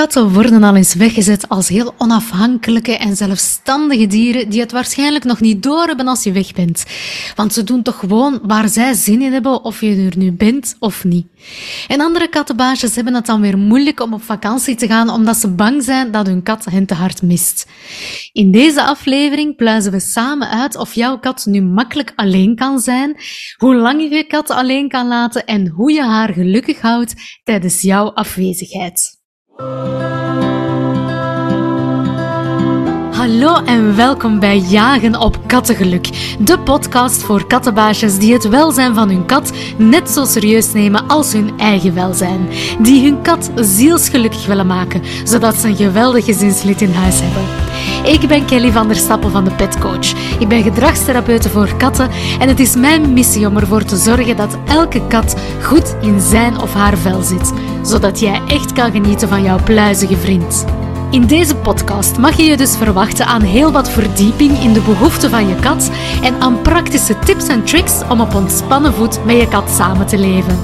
Katten 0.00 0.32
worden 0.32 0.62
al 0.62 0.76
eens 0.76 0.94
weggezet 0.94 1.48
als 1.48 1.68
heel 1.68 1.94
onafhankelijke 1.98 2.96
en 2.96 3.16
zelfstandige 3.16 4.06
dieren 4.06 4.48
die 4.48 4.60
het 4.60 4.72
waarschijnlijk 4.72 5.24
nog 5.24 5.40
niet 5.40 5.62
doorhebben 5.62 6.08
als 6.08 6.22
je 6.22 6.32
weg 6.32 6.52
bent. 6.52 6.84
Want 7.34 7.52
ze 7.52 7.64
doen 7.64 7.82
toch 7.82 7.98
gewoon 7.98 8.40
waar 8.42 8.68
zij 8.68 8.94
zin 8.94 9.22
in 9.22 9.32
hebben, 9.32 9.64
of 9.64 9.80
je 9.80 10.08
er 10.10 10.18
nu 10.18 10.32
bent 10.32 10.76
of 10.78 11.04
niet. 11.04 11.26
En 11.88 12.00
andere 12.00 12.28
kattenbaasjes 12.28 12.94
hebben 12.94 13.14
het 13.14 13.26
dan 13.26 13.40
weer 13.40 13.58
moeilijk 13.58 14.00
om 14.00 14.12
op 14.12 14.22
vakantie 14.22 14.74
te 14.74 14.86
gaan 14.86 15.10
omdat 15.10 15.36
ze 15.36 15.48
bang 15.48 15.82
zijn 15.82 16.10
dat 16.10 16.26
hun 16.26 16.42
kat 16.42 16.64
hen 16.64 16.86
te 16.86 16.94
hard 16.94 17.22
mist. 17.22 17.66
In 18.32 18.50
deze 18.50 18.82
aflevering 18.82 19.56
pluizen 19.56 19.92
we 19.92 20.00
samen 20.00 20.48
uit 20.48 20.76
of 20.76 20.94
jouw 20.94 21.18
kat 21.18 21.46
nu 21.46 21.62
makkelijk 21.62 22.12
alleen 22.16 22.56
kan 22.56 22.78
zijn, 22.78 23.16
hoe 23.56 23.74
lang 23.74 24.02
je 24.02 24.16
je 24.16 24.24
kat 24.24 24.50
alleen 24.50 24.88
kan 24.88 25.08
laten 25.08 25.46
en 25.46 25.68
hoe 25.68 25.92
je 25.92 26.02
haar 26.02 26.32
gelukkig 26.32 26.80
houdt 26.80 27.14
tijdens 27.44 27.80
jouw 27.80 28.10
afwezigheid. 28.10 29.19
Música 29.60 30.49
Hallo 33.40 33.64
en 33.64 33.96
welkom 33.96 34.38
bij 34.38 34.58
Jagen 34.58 35.20
op 35.20 35.38
Kattengeluk, 35.46 36.36
de 36.40 36.58
podcast 36.58 37.22
voor 37.22 37.46
kattenbaasjes 37.46 38.18
die 38.18 38.32
het 38.32 38.48
welzijn 38.48 38.94
van 38.94 39.08
hun 39.08 39.26
kat 39.26 39.52
net 39.76 40.10
zo 40.10 40.24
serieus 40.24 40.72
nemen 40.72 41.08
als 41.08 41.32
hun 41.32 41.58
eigen 41.58 41.94
welzijn. 41.94 42.48
Die 42.80 43.04
hun 43.04 43.22
kat 43.22 43.50
zielsgelukkig 43.54 44.46
willen 44.46 44.66
maken, 44.66 45.02
zodat 45.24 45.54
ze 45.54 45.68
een 45.68 45.76
geweldig 45.76 46.24
gezinslid 46.24 46.80
in 46.80 46.92
huis 46.92 47.20
hebben. 47.20 47.42
Ik 48.12 48.28
ben 48.28 48.44
Kelly 48.44 48.72
van 48.72 48.86
der 48.86 48.96
Stappen 48.96 49.30
van 49.30 49.44
de 49.44 49.54
Pet 49.54 49.78
Coach. 49.78 50.38
Ik 50.38 50.48
ben 50.48 50.62
gedragstherapeute 50.62 51.48
voor 51.48 51.76
katten 51.76 52.10
en 52.40 52.48
het 52.48 52.60
is 52.60 52.76
mijn 52.76 53.12
missie 53.12 53.46
om 53.46 53.56
ervoor 53.56 53.84
te 53.84 53.96
zorgen 53.96 54.36
dat 54.36 54.58
elke 54.66 55.06
kat 55.06 55.36
goed 55.62 55.96
in 56.00 56.20
zijn 56.20 56.60
of 56.60 56.74
haar 56.74 56.98
vel 56.98 57.22
zit, 57.22 57.52
zodat 57.82 58.20
jij 58.20 58.40
echt 58.46 58.72
kan 58.72 58.90
genieten 58.90 59.28
van 59.28 59.42
jouw 59.42 59.62
pluizige 59.64 60.16
vriend. 60.16 60.64
In 61.10 61.26
deze 61.26 61.56
podcast 61.56 62.18
mag 62.18 62.36
je 62.36 62.44
je 62.44 62.56
dus 62.56 62.76
verwachten 62.76 63.26
aan 63.26 63.42
heel 63.42 63.72
wat 63.72 63.90
verdieping 63.90 64.58
in 64.58 64.72
de 64.72 64.80
behoeften 64.80 65.30
van 65.30 65.48
je 65.48 65.54
kat 65.54 65.90
en 66.22 66.40
aan 66.40 66.62
praktische 66.62 67.18
tips 67.18 67.46
en 67.46 67.64
tricks 67.64 68.02
om 68.08 68.20
op 68.20 68.34
ontspannen 68.34 68.94
voet 68.94 69.24
met 69.24 69.36
je 69.36 69.48
kat 69.48 69.70
samen 69.70 70.06
te 70.06 70.18
leven. 70.18 70.58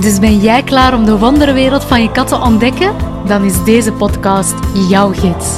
Dus 0.00 0.18
ben 0.18 0.38
jij 0.38 0.62
klaar 0.62 0.94
om 0.94 1.04
de 1.04 1.18
wonderwereld 1.18 1.84
van 1.84 2.02
je 2.02 2.10
kat 2.10 2.28
te 2.28 2.40
ontdekken? 2.40 2.94
Dan 3.26 3.44
is 3.44 3.64
deze 3.64 3.92
podcast 3.92 4.54
jouw 4.88 5.12
gids. 5.12 5.48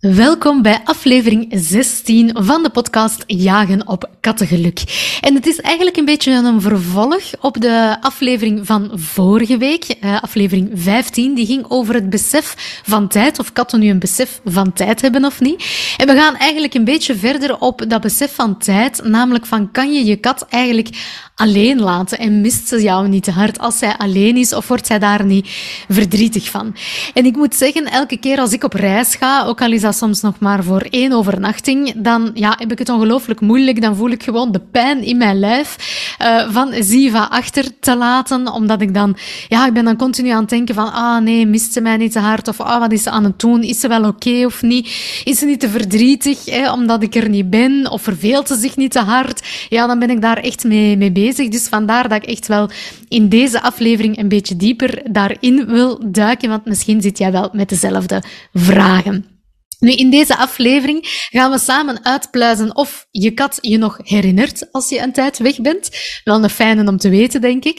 Welkom 0.00 0.62
bij 0.62 0.80
aflevering 0.84 1.46
16 1.50 2.30
van 2.34 2.62
de 2.62 2.70
podcast 2.70 3.24
Jagen 3.26 3.88
op 3.88 4.10
Kattengeluk. 4.20 4.82
En 5.20 5.34
het 5.34 5.46
is 5.46 5.60
eigenlijk 5.60 5.96
een 5.96 6.04
beetje 6.04 6.32
een 6.32 6.60
vervolg 6.60 7.22
op 7.40 7.60
de 7.60 7.96
aflevering 8.00 8.66
van 8.66 8.90
vorige 8.94 9.56
week, 9.56 9.84
eh, 9.84 10.22
aflevering 10.22 10.70
15. 10.74 11.34
Die 11.34 11.46
ging 11.46 11.64
over 11.68 11.94
het 11.94 12.10
besef 12.10 12.80
van 12.86 13.08
tijd, 13.08 13.38
of 13.38 13.52
katten 13.52 13.80
nu 13.80 13.88
een 13.90 13.98
besef 13.98 14.40
van 14.44 14.72
tijd 14.72 15.00
hebben 15.00 15.24
of 15.24 15.40
niet. 15.40 15.64
En 15.96 16.06
we 16.06 16.14
gaan 16.14 16.36
eigenlijk 16.36 16.74
een 16.74 16.84
beetje 16.84 17.16
verder 17.16 17.58
op 17.58 17.84
dat 17.88 18.00
besef 18.00 18.34
van 18.34 18.58
tijd, 18.58 19.04
namelijk 19.04 19.46
van 19.46 19.70
kan 19.70 19.92
je 19.92 20.04
je 20.04 20.16
kat 20.16 20.46
eigenlijk 20.48 20.88
alleen 21.34 21.80
laten 21.80 22.18
en 22.18 22.40
mist 22.40 22.68
ze 22.68 22.82
jou 22.82 23.08
niet 23.08 23.22
te 23.22 23.30
hard 23.30 23.58
als 23.58 23.78
zij 23.78 23.96
alleen 23.96 24.36
is 24.36 24.52
of 24.52 24.68
wordt 24.68 24.86
zij 24.86 24.98
daar 24.98 25.24
niet 25.24 25.48
verdrietig 25.88 26.50
van. 26.50 26.76
En 27.14 27.24
ik 27.24 27.36
moet 27.36 27.54
zeggen, 27.54 27.84
elke 27.84 28.16
keer 28.16 28.38
als 28.38 28.52
ik 28.52 28.64
op 28.64 28.72
reis 28.72 29.14
ga, 29.14 29.44
ook 29.44 29.62
al 29.62 29.72
is 29.72 29.80
dat 29.80 29.89
soms 29.92 30.20
nog 30.20 30.38
maar 30.38 30.64
voor 30.64 30.86
één 30.90 31.12
overnachting, 31.12 31.92
dan 31.96 32.30
ja, 32.34 32.54
heb 32.58 32.72
ik 32.72 32.78
het 32.78 32.88
ongelooflijk 32.88 33.40
moeilijk. 33.40 33.80
Dan 33.80 33.96
voel 33.96 34.10
ik 34.10 34.22
gewoon 34.22 34.52
de 34.52 34.60
pijn 34.60 35.02
in 35.02 35.16
mijn 35.16 35.38
lijf 35.38 35.76
uh, 36.22 36.52
van 36.52 36.72
Ziva 36.80 37.28
achter 37.30 37.78
te 37.80 37.96
laten, 37.96 38.52
omdat 38.52 38.80
ik 38.80 38.94
dan, 38.94 39.16
ja, 39.48 39.66
ik 39.66 39.72
ben 39.72 39.84
dan 39.84 39.96
continu 39.96 40.28
aan 40.28 40.40
het 40.40 40.48
denken 40.48 40.74
van, 40.74 40.92
ah 40.92 41.22
nee, 41.22 41.46
mist 41.46 41.72
ze 41.72 41.80
mij 41.80 41.96
niet 41.96 42.12
te 42.12 42.18
hard 42.18 42.48
of 42.48 42.60
ah, 42.60 42.80
wat 42.80 42.92
is 42.92 43.02
ze 43.02 43.10
aan 43.10 43.24
het 43.24 43.38
doen? 43.38 43.62
Is 43.62 43.80
ze 43.80 43.88
wel 43.88 44.04
oké 44.04 44.44
of 44.44 44.62
niet? 44.62 44.86
Is 45.24 45.38
ze 45.38 45.46
niet 45.46 45.60
te 45.60 45.68
verdrietig, 45.68 46.44
hè, 46.44 46.72
omdat 46.72 47.02
ik 47.02 47.14
er 47.14 47.28
niet 47.28 47.50
ben? 47.50 47.90
Of 47.90 48.02
verveelt 48.02 48.48
ze 48.48 48.56
zich 48.56 48.76
niet 48.76 48.92
te 48.92 49.00
hard? 49.00 49.66
Ja, 49.68 49.86
dan 49.86 49.98
ben 49.98 50.10
ik 50.10 50.20
daar 50.20 50.38
echt 50.38 50.64
mee, 50.64 50.96
mee 50.96 51.12
bezig. 51.12 51.48
Dus 51.48 51.68
vandaar 51.68 52.08
dat 52.08 52.22
ik 52.22 52.28
echt 52.28 52.46
wel 52.46 52.70
in 53.08 53.28
deze 53.28 53.62
aflevering 53.62 54.18
een 54.18 54.28
beetje 54.28 54.56
dieper 54.56 55.02
daarin 55.10 55.66
wil 55.66 56.00
duiken, 56.06 56.48
want 56.48 56.64
misschien 56.64 57.02
zit 57.02 57.18
jij 57.18 57.32
wel 57.32 57.48
met 57.52 57.68
dezelfde 57.68 58.22
vragen. 58.54 59.39
Nu, 59.80 59.92
in 59.92 60.10
deze 60.10 60.36
aflevering 60.36 61.26
gaan 61.30 61.50
we 61.50 61.58
samen 61.58 62.04
uitpluizen 62.04 62.76
of 62.76 63.06
je 63.10 63.30
kat 63.30 63.58
je 63.60 63.78
nog 63.78 63.98
herinnert 64.02 64.72
als 64.72 64.88
je 64.88 64.98
een 64.98 65.12
tijd 65.12 65.38
weg 65.38 65.60
bent. 65.60 65.90
Wel 66.24 66.42
een 66.42 66.50
fijne 66.50 66.88
om 66.88 66.96
te 66.96 67.08
weten, 67.08 67.40
denk 67.40 67.64
ik. 67.64 67.78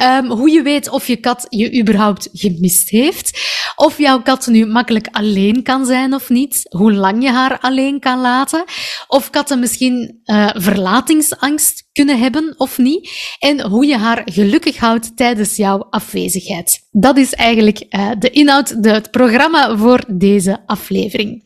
Um, 0.00 0.30
hoe 0.30 0.50
je 0.50 0.62
weet 0.62 0.88
of 0.88 1.06
je 1.06 1.16
kat 1.16 1.46
je 1.48 1.80
überhaupt 1.80 2.28
gemist 2.32 2.88
heeft. 2.88 3.40
Of 3.76 3.98
jouw 3.98 4.22
kat 4.22 4.46
nu 4.46 4.66
makkelijk 4.66 5.08
alleen 5.10 5.62
kan 5.62 5.86
zijn 5.86 6.14
of 6.14 6.28
niet. 6.28 6.62
Hoe 6.68 6.92
lang 6.92 7.22
je 7.22 7.30
haar 7.30 7.58
alleen 7.58 8.00
kan 8.00 8.20
laten. 8.20 8.64
Of 9.06 9.30
katten 9.30 9.58
misschien 9.58 10.20
uh, 10.24 10.48
verlatingsangst 10.54 11.87
kunnen 11.98 12.18
hebben 12.18 12.54
of 12.56 12.78
niet. 12.78 13.10
En 13.38 13.60
hoe 13.60 13.86
je 13.86 13.96
haar 13.96 14.22
gelukkig 14.24 14.76
houdt 14.76 15.16
tijdens 15.16 15.56
jouw 15.56 15.86
afwezigheid. 15.90 16.86
Dat 16.90 17.16
is 17.16 17.34
eigenlijk 17.34 17.84
uh, 17.90 18.10
de 18.18 18.30
inhoud, 18.30 18.82
de, 18.82 18.90
het 18.90 19.10
programma 19.10 19.76
voor 19.76 20.04
deze 20.08 20.62
aflevering. 20.66 21.42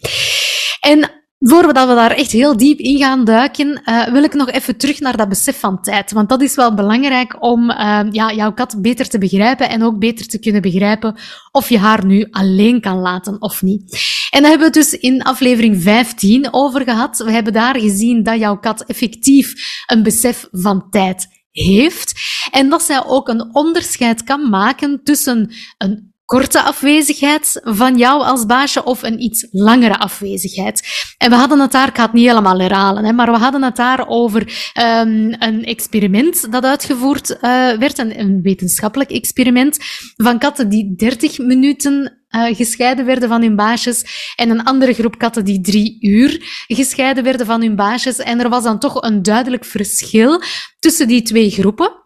En 0.81 1.22
Voordat 1.44 1.88
we 1.88 1.94
daar 1.94 2.10
echt 2.10 2.30
heel 2.30 2.56
diep 2.56 2.78
in 2.78 2.98
gaan 2.98 3.25
duiken, 3.25 3.82
uh, 3.84 4.06
wil 4.06 4.22
ik 4.22 4.34
nog 4.34 4.50
even 4.50 4.76
terug 4.76 5.00
naar 5.00 5.16
dat 5.16 5.28
besef 5.28 5.60
van 5.60 5.82
tijd. 5.82 6.12
Want 6.12 6.28
dat 6.28 6.42
is 6.42 6.54
wel 6.54 6.75
belangrijk 6.75 7.42
om 7.42 7.70
uh, 7.70 8.00
ja, 8.10 8.32
jouw 8.32 8.53
kat 8.53 8.76
beter 8.78 9.08
te 9.08 9.19
begrijpen 9.19 9.69
en 9.69 9.82
ook 9.82 9.98
beter 9.98 10.26
te 10.26 10.38
kunnen 10.38 10.62
begrijpen 10.62 11.16
of 11.50 11.69
je 11.69 11.78
haar 11.78 12.06
nu 12.06 12.26
alleen 12.30 12.80
kan 12.80 12.98
laten 12.98 13.41
of 13.41 13.62
niet. 13.62 14.00
En 14.30 14.41
daar 14.41 14.50
hebben 14.50 14.72
we 14.72 14.78
het 14.78 14.91
dus 14.91 15.00
in 15.00 15.22
aflevering 15.22 15.82
15 15.82 16.48
over 16.50 16.82
gehad. 16.82 17.19
We 17.19 17.32
hebben 17.32 17.53
daar 17.53 17.80
gezien 17.80 18.22
dat 18.22 18.38
jouw 18.38 18.59
kat 18.59 18.84
effectief 18.84 19.54
een 19.86 20.03
besef 20.03 20.48
van 20.50 20.91
tijd 20.91 21.26
heeft. 21.50 22.12
En 22.50 22.69
dat 22.69 22.82
zij 22.82 23.04
ook 23.06 23.28
een 23.28 23.54
onderscheid 23.54 24.24
kan 24.24 24.50
maken 24.50 25.00
tussen 25.03 25.53
een 25.78 26.12
korte 26.32 26.62
afwezigheid 26.62 27.60
van 27.62 27.97
jou 27.97 28.22
als 28.22 28.47
baasje 28.47 28.84
of 28.84 29.03
een 29.03 29.22
iets 29.22 29.47
langere 29.50 29.98
afwezigheid. 29.98 30.82
En 31.19 31.31
we 31.31 31.37
hadden 31.37 31.60
het 31.60 31.72
daar, 31.72 31.88
ik 31.88 31.97
ga 31.97 32.03
het 32.03 32.12
niet 32.12 32.26
helemaal 32.26 32.60
herhalen, 32.60 33.04
hè, 33.04 33.12
maar 33.12 33.32
we 33.32 33.38
hadden 33.38 33.62
het 33.62 33.76
daar 33.76 34.09
over 34.09 34.41
um, 34.41 35.34
een 35.38 35.65
experiment 35.65 36.53
dat 36.53 36.65
uitgevoerd 36.65 37.31
uh, 37.31 37.38
werd, 37.72 37.98
een, 37.98 38.42
wetenschappelijk 38.42 39.10
experiment 39.10 39.78
van 40.16 40.38
katten 40.38 40.69
die 40.69 40.94
30 40.97 41.38
minuten 41.38 42.19
uh, 42.31 42.56
gescheiden 42.56 43.04
werden 43.04 43.28
van 43.28 43.42
hun 43.42 43.56
baasjes 43.56 44.32
en 44.37 44.50
een 44.50 44.65
andere 44.65 44.92
groep 44.92 45.19
katten 45.19 45.44
die 45.44 45.60
drie 45.60 45.97
uur 46.00 46.65
gescheiden 46.66 47.25
werden 47.25 47.47
van 47.47 47.60
hun 47.60 47.76
baasjes. 47.76 48.19
En 48.19 48.41
er 48.41 48.48
was 48.48 48.62
dan 48.62 48.78
toch 48.78 49.03
een 49.03 49.22
duidelijk 49.22 49.65
verschil 49.65 50.42
tussen 50.78 51.09
die 51.09 51.22
twee 51.22 51.50
groepen 51.50 52.02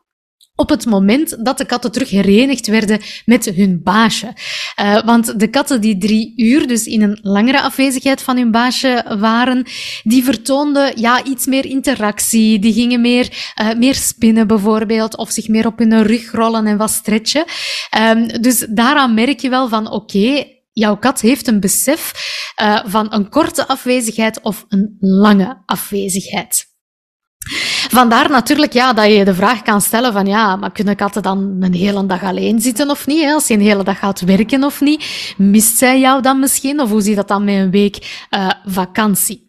op 0.56 0.68
het 0.68 0.86
moment 0.86 1.44
dat 1.44 1.58
de 1.58 1.64
katten 1.64 1.92
terug 1.92 2.10
herenigd 2.10 2.66
werden 2.66 3.00
met 3.24 3.44
hun 3.44 3.80
baasje. 3.82 4.32
Uh, 4.80 5.04
want 5.04 5.40
de 5.40 5.48
katten 5.48 5.80
die 5.80 5.98
drie 5.98 6.32
uur, 6.36 6.66
dus 6.66 6.86
in 6.86 7.02
een 7.02 7.18
langere 7.22 7.60
afwezigheid 7.60 8.22
van 8.22 8.36
hun 8.36 8.50
baasje 8.50 9.16
waren, 9.18 9.66
die 10.02 10.24
vertoonden 10.24 11.00
ja, 11.00 11.24
iets 11.24 11.46
meer 11.46 11.66
interactie. 11.66 12.58
Die 12.58 12.72
gingen 12.72 13.00
meer, 13.00 13.52
uh, 13.62 13.74
meer 13.74 13.94
spinnen 13.94 14.46
bijvoorbeeld, 14.46 15.16
of 15.16 15.30
zich 15.30 15.48
meer 15.48 15.66
op 15.66 15.78
hun 15.78 16.02
rug 16.02 16.30
rollen 16.30 16.66
en 16.66 16.76
wat 16.76 16.90
stretchen. 16.90 17.44
Um, 17.98 18.42
dus 18.42 18.66
daaraan 18.68 19.14
merk 19.14 19.40
je 19.40 19.48
wel 19.48 19.68
van, 19.68 19.90
oké, 19.90 20.44
jouw 20.72 20.96
kat 20.96 21.20
heeft 21.20 21.46
een 21.46 21.60
besef 21.60 22.12
uh, 22.62 22.80
van 22.84 23.12
een 23.12 23.28
korte 23.28 23.68
afwezigheid 23.68 24.40
of 24.40 24.64
een 24.68 24.96
lange 25.00 25.62
afwezigheid. 25.66 26.75
Vandaar 27.96 28.30
natuurlijk 28.30 28.72
ja, 28.72 28.92
dat 28.92 29.12
je 29.12 29.24
de 29.24 29.34
vraag 29.34 29.62
kan 29.62 29.80
stellen 29.80 30.12
van 30.12 30.26
ja, 30.26 30.56
maar 30.56 30.72
kunnen 30.72 30.96
katten 30.96 31.22
dan 31.22 31.56
een 31.60 31.74
hele 31.74 32.06
dag 32.06 32.22
alleen 32.22 32.60
zitten 32.60 32.90
of 32.90 33.06
niet? 33.06 33.22
Hè? 33.22 33.32
Als 33.32 33.46
je 33.46 33.54
een 33.54 33.60
hele 33.60 33.84
dag 33.84 33.98
gaat 33.98 34.20
werken 34.20 34.64
of 34.64 34.80
niet? 34.80 35.34
Mist 35.36 35.76
zij 35.76 36.00
jou 36.00 36.22
dan 36.22 36.40
misschien? 36.40 36.80
Of 36.80 36.90
hoe 36.90 37.00
ziet 37.00 37.16
dat 37.16 37.28
dan 37.28 37.44
met 37.44 37.54
een 37.54 37.70
week 37.70 38.26
uh, 38.30 38.50
vakantie? 38.64 39.45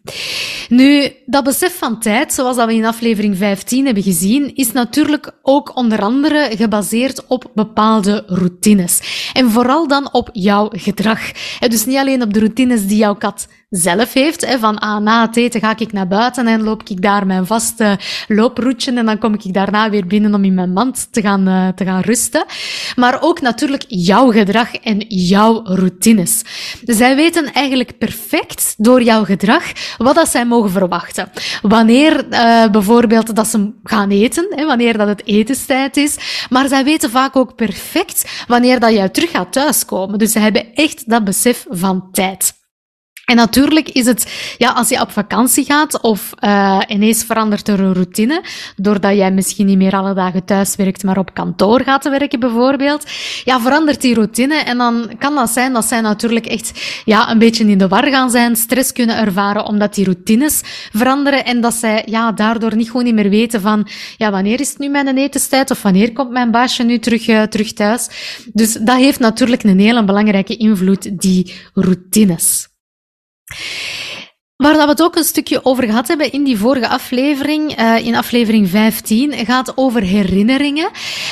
Nu, 0.68 1.12
dat 1.26 1.44
besef 1.44 1.78
van 1.78 2.00
tijd, 2.00 2.32
zoals 2.32 2.56
dat 2.56 2.66
we 2.66 2.74
in 2.74 2.84
aflevering 2.84 3.36
15 3.36 3.84
hebben 3.84 4.02
gezien, 4.02 4.54
is 4.54 4.72
natuurlijk 4.72 5.32
ook 5.42 5.76
onder 5.76 6.02
andere 6.02 6.50
gebaseerd 6.56 7.26
op 7.26 7.50
bepaalde 7.54 8.22
routines. 8.26 9.30
En 9.32 9.50
vooral 9.50 9.88
dan 9.88 10.12
op 10.12 10.28
jouw 10.32 10.68
gedrag. 10.72 11.20
Dus 11.68 11.86
niet 11.86 11.96
alleen 11.96 12.22
op 12.22 12.32
de 12.32 12.38
routines 12.38 12.86
die 12.86 12.96
jouw 12.96 13.14
kat 13.14 13.48
zelf 13.70 14.12
heeft. 14.12 14.46
Van 14.58 14.78
ah, 14.78 15.02
na 15.02 15.26
het 15.26 15.36
eten 15.36 15.60
ga 15.60 15.78
ik 15.78 15.92
naar 15.92 16.08
buiten 16.08 16.46
en 16.46 16.62
loop 16.62 16.82
ik 16.88 17.02
daar 17.02 17.26
mijn 17.26 17.46
vaste 17.46 17.98
looproutje 18.28 18.92
en 18.92 19.06
dan 19.06 19.18
kom 19.18 19.34
ik 19.34 19.54
daarna 19.54 19.90
weer 19.90 20.06
binnen 20.06 20.34
om 20.34 20.44
in 20.44 20.54
mijn 20.54 20.72
mand 20.72 21.12
te 21.12 21.20
gaan, 21.20 21.48
uh, 21.48 21.68
te 21.68 21.84
gaan 21.84 22.00
rusten. 22.00 22.44
Maar 22.96 23.22
ook 23.22 23.40
natuurlijk 23.40 23.84
jouw 23.88 24.30
gedrag 24.30 24.74
en 24.74 24.98
jouw 25.08 25.60
routines. 25.64 26.42
Zij 26.84 27.16
weten 27.16 27.52
eigenlijk 27.52 27.98
perfect 27.98 28.74
door 28.76 29.02
jouw 29.02 29.24
gedrag 29.24 29.64
wat 29.98 30.14
dat 30.14 30.28
zij 30.28 30.46
mogen 30.46 30.70
verwachten. 30.70 31.30
Wanneer 31.62 32.26
uh, 32.30 32.66
bijvoorbeeld 32.70 33.36
dat 33.36 33.46
ze 33.46 33.72
gaan 33.84 34.10
eten, 34.10 34.46
hè, 34.50 34.66
wanneer 34.66 34.98
dat 34.98 35.08
het 35.08 35.26
etenstijd 35.26 35.96
is. 35.96 36.16
Maar 36.50 36.68
zij 36.68 36.84
weten 36.84 37.10
vaak 37.10 37.36
ook 37.36 37.54
perfect 37.54 38.44
wanneer 38.46 38.80
dat 38.80 38.92
jij 38.92 39.08
terug 39.08 39.30
gaat 39.30 39.52
thuiskomen. 39.52 40.18
Dus 40.18 40.32
ze 40.32 40.38
hebben 40.38 40.74
echt 40.74 41.10
dat 41.10 41.24
besef 41.24 41.66
van 41.70 42.08
tijd. 42.12 42.57
En 43.28 43.36
natuurlijk 43.36 43.88
is 43.88 44.06
het, 44.06 44.54
ja, 44.58 44.70
als 44.70 44.88
je 44.88 45.00
op 45.00 45.10
vakantie 45.10 45.64
gaat 45.64 46.00
of 46.00 46.30
uh, 46.40 46.80
ineens 46.86 47.24
verandert 47.24 47.68
er 47.68 47.80
een 47.80 47.92
routine, 47.92 48.44
doordat 48.76 49.16
jij 49.16 49.32
misschien 49.32 49.66
niet 49.66 49.76
meer 49.76 49.92
alle 49.92 50.14
dagen 50.14 50.44
thuis 50.44 50.76
werkt, 50.76 51.02
maar 51.02 51.18
op 51.18 51.34
kantoor 51.34 51.80
gaat 51.80 52.08
werken 52.08 52.40
bijvoorbeeld, 52.40 53.10
ja, 53.44 53.60
verandert 53.60 54.00
die 54.00 54.14
routine 54.14 54.54
en 54.54 54.78
dan 54.78 55.10
kan 55.18 55.34
dat 55.34 55.50
zijn 55.50 55.72
dat 55.72 55.84
zij 55.84 56.00
natuurlijk 56.00 56.46
echt, 56.46 57.02
ja, 57.04 57.30
een 57.30 57.38
beetje 57.38 57.64
in 57.64 57.78
de 57.78 57.88
war 57.88 58.06
gaan 58.06 58.30
zijn, 58.30 58.56
stress 58.56 58.92
kunnen 58.92 59.16
ervaren 59.16 59.66
omdat 59.66 59.94
die 59.94 60.04
routines 60.04 60.60
veranderen 60.92 61.44
en 61.44 61.60
dat 61.60 61.74
zij, 61.74 62.02
ja, 62.06 62.32
daardoor 62.32 62.76
niet 62.76 62.86
gewoon 62.86 63.04
niet 63.04 63.14
meer 63.14 63.30
weten 63.30 63.60
van, 63.60 63.88
ja, 64.16 64.30
wanneer 64.30 64.60
is 64.60 64.68
het 64.68 64.78
nu 64.78 64.88
mijn 64.88 65.16
etenstijd 65.16 65.70
of 65.70 65.82
wanneer 65.82 66.12
komt 66.12 66.30
mijn 66.30 66.50
baasje 66.50 66.82
nu 66.82 66.98
terug, 66.98 67.28
uh, 67.28 67.42
terug 67.42 67.72
thuis. 67.72 68.08
Dus 68.52 68.72
dat 68.72 68.96
heeft 68.96 69.18
natuurlijk 69.18 69.62
een 69.62 69.80
hele 69.80 70.04
belangrijke 70.04 70.56
invloed, 70.56 71.20
die 71.20 71.54
routines. 71.74 72.67
Waar 74.58 74.72
dat 74.72 74.84
we 74.84 74.90
het 74.90 75.02
ook 75.02 75.16
een 75.16 75.24
stukje 75.24 75.64
over 75.64 75.84
gehad 75.84 76.08
hebben 76.08 76.32
in 76.32 76.44
die 76.44 76.58
vorige 76.58 76.88
aflevering, 76.88 77.80
uh, 77.80 78.06
in 78.06 78.14
aflevering 78.14 78.68
15, 78.68 79.32
gaat 79.32 79.76
over 79.76 80.02
herinneringen. 80.02 80.90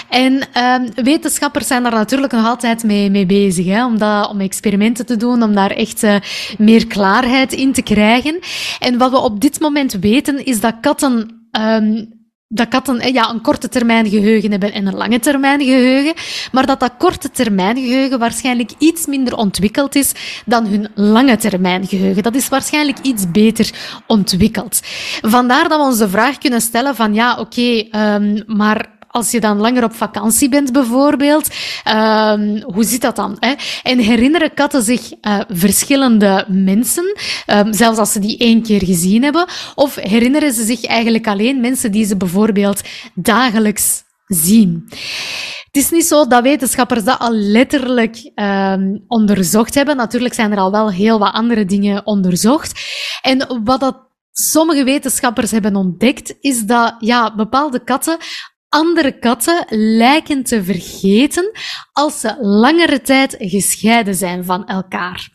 En 0.09 0.33
uh, 0.57 0.75
wetenschappers 0.95 1.67
zijn 1.67 1.83
daar 1.83 1.93
natuurlijk 1.93 2.33
nog 2.33 2.47
altijd 2.47 2.85
mee, 2.85 3.27
bezig, 3.27 3.67
hè, 3.67 3.85
om, 3.85 4.03
om 4.31 4.41
experimenten 4.41 5.07
te 5.07 5.17
doen, 5.17 5.43
om 5.43 5.55
daar 5.55 5.71
echt 5.71 6.03
uh, 6.03 6.17
meer 6.59 6.87
klaarheid 6.87 7.53
in 7.53 7.73
te 7.73 7.83
krijgen. 7.83 8.39
En 8.79 8.99
wat 8.99 9.11
we 9.11 9.19
op 9.19 9.41
dit 9.41 9.61
moment 9.61 9.93
weten, 9.93 10.45
is 10.45 10.61
dat 10.61 10.75
katten 10.81 11.49
um, 11.61 12.16
dat 12.49 12.69
katten 12.69 13.13
ja, 13.13 13.31
een 13.31 13.41
korte 13.41 13.69
termijn 13.69 14.09
geheugen 14.09 14.51
hebben 14.51 14.73
en 14.73 14.87
een 14.87 14.95
lange 14.97 15.19
termijn 15.19 15.61
geheugen, 15.61 16.15
maar 16.53 16.67
dat 16.67 16.81
dat 16.81 16.93
korte 16.99 17.31
termijn 17.31 17.77
geheugen 17.77 18.19
waarschijnlijk 18.19 18.71
iets 18.79 19.07
minder 19.07 19.37
ontwikkeld 19.37 19.95
is 19.95 20.13
dan 20.45 20.67
hun 20.67 20.89
lange 20.95 21.37
termijn 21.37 21.87
geheugen. 21.87 22.23
Dat 22.23 22.35
is 22.35 22.49
waarschijnlijk 22.49 22.99
iets 23.03 23.31
beter 23.31 23.71
ontwikkeld. 24.07 24.81
Vandaar 25.21 25.69
dat 25.69 25.79
we 25.79 25.85
ons 25.85 25.99
de 25.99 26.09
vraag 26.09 26.39
kunnen 26.39 26.61
stellen 26.61 26.97
van 26.97 27.15
ja, 27.15 27.39
oké, 27.39 27.87
okay, 27.91 28.15
um, 28.15 28.43
maar 28.47 28.96
als 29.17 29.31
je 29.31 29.41
dan 29.41 29.59
langer 29.59 29.85
op 29.85 29.95
vakantie 29.95 30.49
bent 30.49 30.73
bijvoorbeeld, 30.73 31.49
um, 31.89 32.63
hoe 32.63 32.85
zit 32.85 33.01
dat 33.01 33.17
dan? 33.17 33.37
Hè? 33.41 33.55
En 33.83 33.99
herinneren 33.99 34.55
katten 34.55 34.83
zich 34.83 35.13
uh, 35.13 35.41
verschillende 35.49 36.45
mensen, 36.49 37.17
um, 37.47 37.73
zelfs 37.73 37.99
als 37.99 38.13
ze 38.13 38.19
die 38.19 38.39
één 38.39 38.63
keer 38.63 38.85
gezien 38.85 39.23
hebben? 39.23 39.47
Of 39.75 39.95
herinneren 39.95 40.53
ze 40.53 40.65
zich 40.65 40.85
eigenlijk 40.85 41.27
alleen 41.27 41.61
mensen 41.61 41.93
die 41.93 42.05
ze 42.05 42.17
bijvoorbeeld 42.17 42.81
dagelijks 43.15 44.03
zien? 44.27 44.85
Het 45.67 45.85
is 45.85 45.91
niet 45.91 46.07
zo 46.07 46.27
dat 46.27 46.43
wetenschappers 46.43 47.05
dat 47.05 47.19
al 47.19 47.33
letterlijk 47.33 48.31
um, 48.35 49.05
onderzocht 49.09 49.75
hebben. 49.75 49.97
Natuurlijk 49.97 50.35
zijn 50.35 50.53
er 50.53 50.59
al 50.59 50.71
wel 50.71 50.91
heel 50.91 51.19
wat 51.19 51.33
andere 51.33 51.65
dingen 51.65 52.07
onderzocht. 52.07 52.81
En 53.23 53.61
wat 53.65 53.81
dat 53.81 54.07
sommige 54.33 54.85
wetenschappers 54.85 55.51
hebben 55.51 55.77
ontdekt, 55.77 56.35
is 56.41 56.65
dat 56.65 56.95
ja, 56.99 57.35
bepaalde 57.35 57.85
katten 57.85 58.19
andere 58.69 59.19
katten 59.19 59.65
lijken 59.69 60.43
te 60.43 60.65
vergeten 60.65 61.51
als 61.93 62.21
ze 62.21 62.37
langere 62.41 63.01
tijd 63.01 63.37
gescheiden 63.39 64.15
zijn 64.15 64.45
van 64.45 64.67
elkaar. 64.67 65.29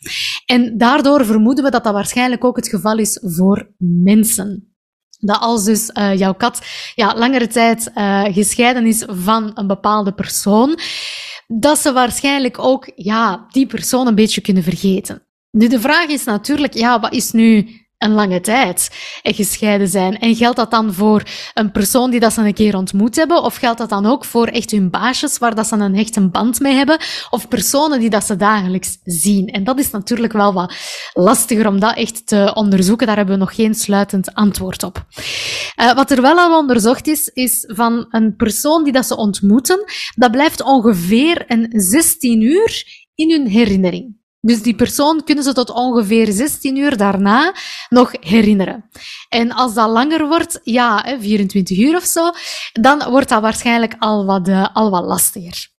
En 0.45 0.77
daardoor 0.77 1.25
vermoeden 1.25 1.63
we 1.63 1.71
dat 1.71 1.83
dat 1.83 1.93
waarschijnlijk 1.93 2.43
ook 2.43 2.55
het 2.55 2.67
geval 2.67 2.97
is 2.97 3.19
voor 3.21 3.73
mensen. 3.77 4.75
Dat 5.19 5.39
als 5.39 5.63
dus 5.63 5.89
uh, 5.93 6.17
jouw 6.17 6.33
kat 6.33 6.61
ja, 6.95 7.15
langere 7.15 7.47
tijd 7.47 7.91
uh, 7.95 8.23
gescheiden 8.23 8.85
is 8.85 9.03
van 9.07 9.51
een 9.53 9.67
bepaalde 9.67 10.13
persoon, 10.13 10.79
dat 11.47 11.79
ze 11.79 11.93
waarschijnlijk 11.93 12.59
ook 12.59 12.91
ja, 12.95 13.45
die 13.49 13.65
persoon 13.65 14.07
een 14.07 14.15
beetje 14.15 14.41
kunnen 14.41 14.63
vergeten. 14.63 15.25
Nu, 15.51 15.67
de 15.67 15.79
vraag 15.79 16.07
is 16.07 16.23
natuurlijk, 16.23 16.73
ja, 16.73 16.99
wat 16.99 17.13
is 17.13 17.31
nu 17.31 17.69
een 18.03 18.13
lange 18.13 18.41
tijd 18.41 18.89
gescheiden 19.23 19.87
zijn. 19.87 20.19
En 20.19 20.35
geldt 20.35 20.57
dat 20.57 20.71
dan 20.71 20.93
voor 20.93 21.23
een 21.53 21.71
persoon 21.71 22.11
die 22.11 22.19
dat 22.19 22.33
ze 22.33 22.41
een 22.41 22.53
keer 22.53 22.75
ontmoet 22.75 23.15
hebben? 23.15 23.43
Of 23.43 23.55
geldt 23.55 23.77
dat 23.77 23.89
dan 23.89 24.05
ook 24.05 24.25
voor 24.25 24.47
echt 24.47 24.71
hun 24.71 24.89
baasjes 24.89 25.37
waar 25.37 25.55
dat 25.55 25.67
ze 25.67 25.75
een 25.75 25.95
hechte 25.95 26.29
band 26.29 26.59
mee 26.59 26.75
hebben? 26.75 26.97
Of 27.29 27.47
personen 27.47 27.99
die 27.99 28.09
dat 28.09 28.23
ze 28.23 28.35
dagelijks 28.35 28.97
zien? 29.03 29.47
En 29.47 29.63
dat 29.63 29.79
is 29.79 29.91
natuurlijk 29.91 30.33
wel 30.33 30.53
wat 30.53 30.73
lastiger 31.13 31.67
om 31.67 31.79
dat 31.79 31.95
echt 31.95 32.27
te 32.27 32.51
onderzoeken. 32.53 33.07
Daar 33.07 33.15
hebben 33.15 33.35
we 33.35 33.41
nog 33.41 33.55
geen 33.55 33.75
sluitend 33.75 34.33
antwoord 34.33 34.83
op. 34.83 35.05
Uh, 35.75 35.93
wat 35.93 36.11
er 36.11 36.21
wel 36.21 36.37
al 36.37 36.57
onderzocht 36.57 37.07
is, 37.07 37.27
is 37.27 37.63
van 37.67 38.05
een 38.09 38.35
persoon 38.35 38.83
die 38.83 38.93
dat 38.93 39.05
ze 39.05 39.17
ontmoeten, 39.17 39.83
dat 40.15 40.31
blijft 40.31 40.63
ongeveer 40.63 41.43
een 41.47 41.67
16 41.71 42.41
uur 42.41 42.83
in 43.15 43.31
hun 43.31 43.47
herinnering. 43.47 44.19
Dus 44.41 44.61
die 44.61 44.75
persoon 44.75 45.23
kunnen 45.23 45.43
ze 45.43 45.53
tot 45.53 45.69
ongeveer 45.69 46.31
16 46.31 46.75
uur 46.75 46.97
daarna 46.97 47.53
nog 47.89 48.11
herinneren. 48.19 48.89
En 49.29 49.51
als 49.51 49.73
dat 49.73 49.89
langer 49.89 50.27
wordt, 50.27 50.59
ja, 50.63 51.05
24 51.19 51.77
uur 51.77 51.95
of 51.95 52.03
zo, 52.03 52.31
dan 52.73 53.09
wordt 53.09 53.29
dat 53.29 53.41
waarschijnlijk 53.41 53.95
al 53.99 54.25
wat, 54.25 54.47
uh, 54.47 54.67
al 54.73 54.89
wat 54.89 55.05
lastiger. 55.05 55.69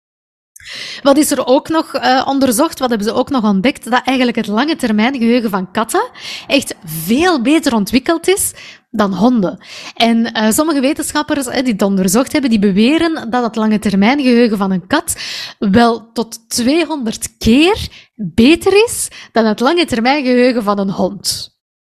Wat 1.02 1.16
is 1.16 1.30
er 1.30 1.46
ook 1.46 1.68
nog 1.68 1.94
uh, 1.94 2.22
onderzocht? 2.28 2.78
Wat 2.78 2.88
hebben 2.88 3.06
ze 3.06 3.14
ook 3.14 3.30
nog 3.30 3.44
ontdekt? 3.44 3.90
Dat 3.90 4.02
eigenlijk 4.04 4.36
het 4.36 4.46
lange 4.46 4.76
termijn 4.76 5.14
geheugen 5.14 5.50
van 5.50 5.70
katten 5.70 6.10
echt 6.46 6.74
veel 6.84 7.42
beter 7.42 7.74
ontwikkeld 7.74 8.28
is 8.28 8.52
dan 8.92 9.14
honden. 9.14 9.58
En 9.96 10.36
uh, 10.36 10.50
sommige 10.50 10.80
wetenschappers 10.80 11.44
die 11.46 11.72
het 11.72 11.82
onderzocht 11.82 12.32
hebben, 12.32 12.50
die 12.50 12.58
beweren 12.58 13.30
dat 13.30 13.44
het 13.44 13.56
lange 13.56 13.78
termijn 13.78 14.20
geheugen 14.20 14.58
van 14.58 14.70
een 14.70 14.86
kat 14.86 15.16
wel 15.58 16.12
tot 16.12 16.48
200 16.48 17.36
keer 17.38 17.88
beter 18.14 18.84
is 18.84 19.08
dan 19.32 19.44
het 19.44 19.60
lange 19.60 19.84
termijn 19.84 20.24
geheugen 20.24 20.62
van 20.62 20.78
een 20.78 20.90
hond. 20.90 21.51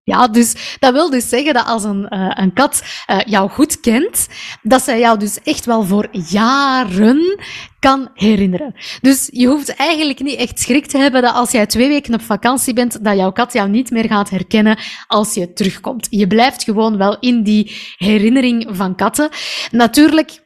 Ja, 0.05 0.29
dus 0.29 0.77
dat 0.79 0.93
wil 0.93 1.11
dus 1.11 1.29
zeggen 1.29 1.55
dat 1.55 1.67
als 1.67 1.85
een, 1.85 2.07
uh, 2.11 2.31
een 2.35 2.53
kat 2.53 2.83
uh, 3.11 3.19
jou 3.25 3.51
goed 3.51 3.81
kent, 3.81 4.29
dat 4.63 4.83
zij 4.83 4.99
jou 4.99 5.19
dus 5.19 5.39
echt 5.43 5.65
wel 5.65 5.85
voor 5.85 6.09
jaren 6.11 7.39
kan 7.79 8.09
herinneren. 8.15 8.75
Dus 9.01 9.29
je 9.33 9.47
hoeft 9.47 9.75
eigenlijk 9.75 10.21
niet 10.21 10.39
echt 10.39 10.61
schrik 10.61 10.87
te 10.87 10.99
hebben 10.99 11.23
dat 11.23 11.35
als 11.35 11.51
jij 11.51 11.67
twee 11.67 11.89
weken 11.89 12.15
op 12.15 12.23
vakantie 12.23 12.75
bent, 12.75 13.05
dat 13.05 13.17
jouw 13.17 13.33
kat 13.33 13.53
jou 13.53 13.69
niet 13.69 13.91
meer 13.91 14.05
gaat 14.05 14.31
herkennen 14.31 14.79
als 15.07 15.35
je 15.35 15.53
terugkomt. 15.53 16.07
Je 16.11 16.27
blijft 16.27 16.65
gewoon 16.65 16.97
wel 16.97 17.19
in 17.19 17.43
die 17.43 17.77
herinnering 17.97 18.67
van 18.71 18.95
katten. 18.95 19.29
Natuurlijk, 19.71 20.43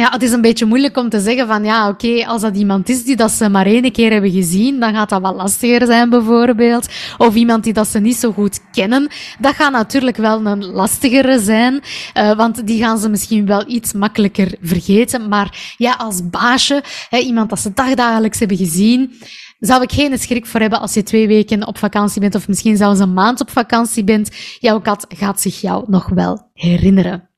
ja, 0.00 0.10
het 0.10 0.22
is 0.22 0.32
een 0.32 0.40
beetje 0.40 0.66
moeilijk 0.66 0.96
om 0.96 1.08
te 1.08 1.20
zeggen 1.20 1.46
van 1.46 1.64
ja, 1.64 1.88
oké, 1.88 2.26
als 2.26 2.40
dat 2.40 2.56
iemand 2.56 2.88
is 2.88 3.04
die 3.04 3.16
dat 3.16 3.30
ze 3.30 3.48
maar 3.48 3.66
één 3.66 3.92
keer 3.92 4.12
hebben 4.12 4.30
gezien, 4.30 4.80
dan 4.80 4.94
gaat 4.94 5.08
dat 5.08 5.20
wel 5.20 5.34
lastiger 5.34 5.86
zijn 5.86 6.10
bijvoorbeeld. 6.10 6.88
Of 7.18 7.34
iemand 7.34 7.64
die 7.64 7.72
dat 7.72 7.88
ze 7.88 7.98
niet 7.98 8.16
zo 8.16 8.32
goed 8.32 8.60
kennen, 8.72 9.08
dat 9.38 9.54
gaat 9.54 9.72
natuurlijk 9.72 10.16
wel 10.16 10.46
een 10.46 10.64
lastigere 10.64 11.38
zijn, 11.38 11.80
uh, 12.14 12.36
want 12.36 12.66
die 12.66 12.82
gaan 12.82 12.98
ze 12.98 13.08
misschien 13.08 13.46
wel 13.46 13.64
iets 13.68 13.92
makkelijker 13.92 14.54
vergeten. 14.62 15.28
Maar 15.28 15.74
ja, 15.76 15.94
als 15.94 16.28
baasje, 16.28 16.82
hè, 17.08 17.18
iemand 17.18 17.50
dat 17.50 17.60
ze 17.60 17.72
dagdagelijks 17.74 18.38
hebben 18.38 18.56
gezien, 18.56 19.12
zou 19.58 19.82
ik 19.82 19.92
geen 19.92 20.18
schrik 20.18 20.46
voor 20.46 20.60
hebben 20.60 20.80
als 20.80 20.94
je 20.94 21.02
twee 21.02 21.26
weken 21.26 21.66
op 21.66 21.78
vakantie 21.78 22.20
bent 22.20 22.34
of 22.34 22.48
misschien 22.48 22.76
zelfs 22.76 23.00
een 23.00 23.14
maand 23.14 23.40
op 23.40 23.50
vakantie 23.50 24.04
bent. 24.04 24.30
Jouw 24.60 24.80
kat 24.80 25.06
gaat 25.08 25.40
zich 25.40 25.60
jou 25.60 25.84
nog 25.86 26.08
wel 26.08 26.50
herinneren. 26.52 27.30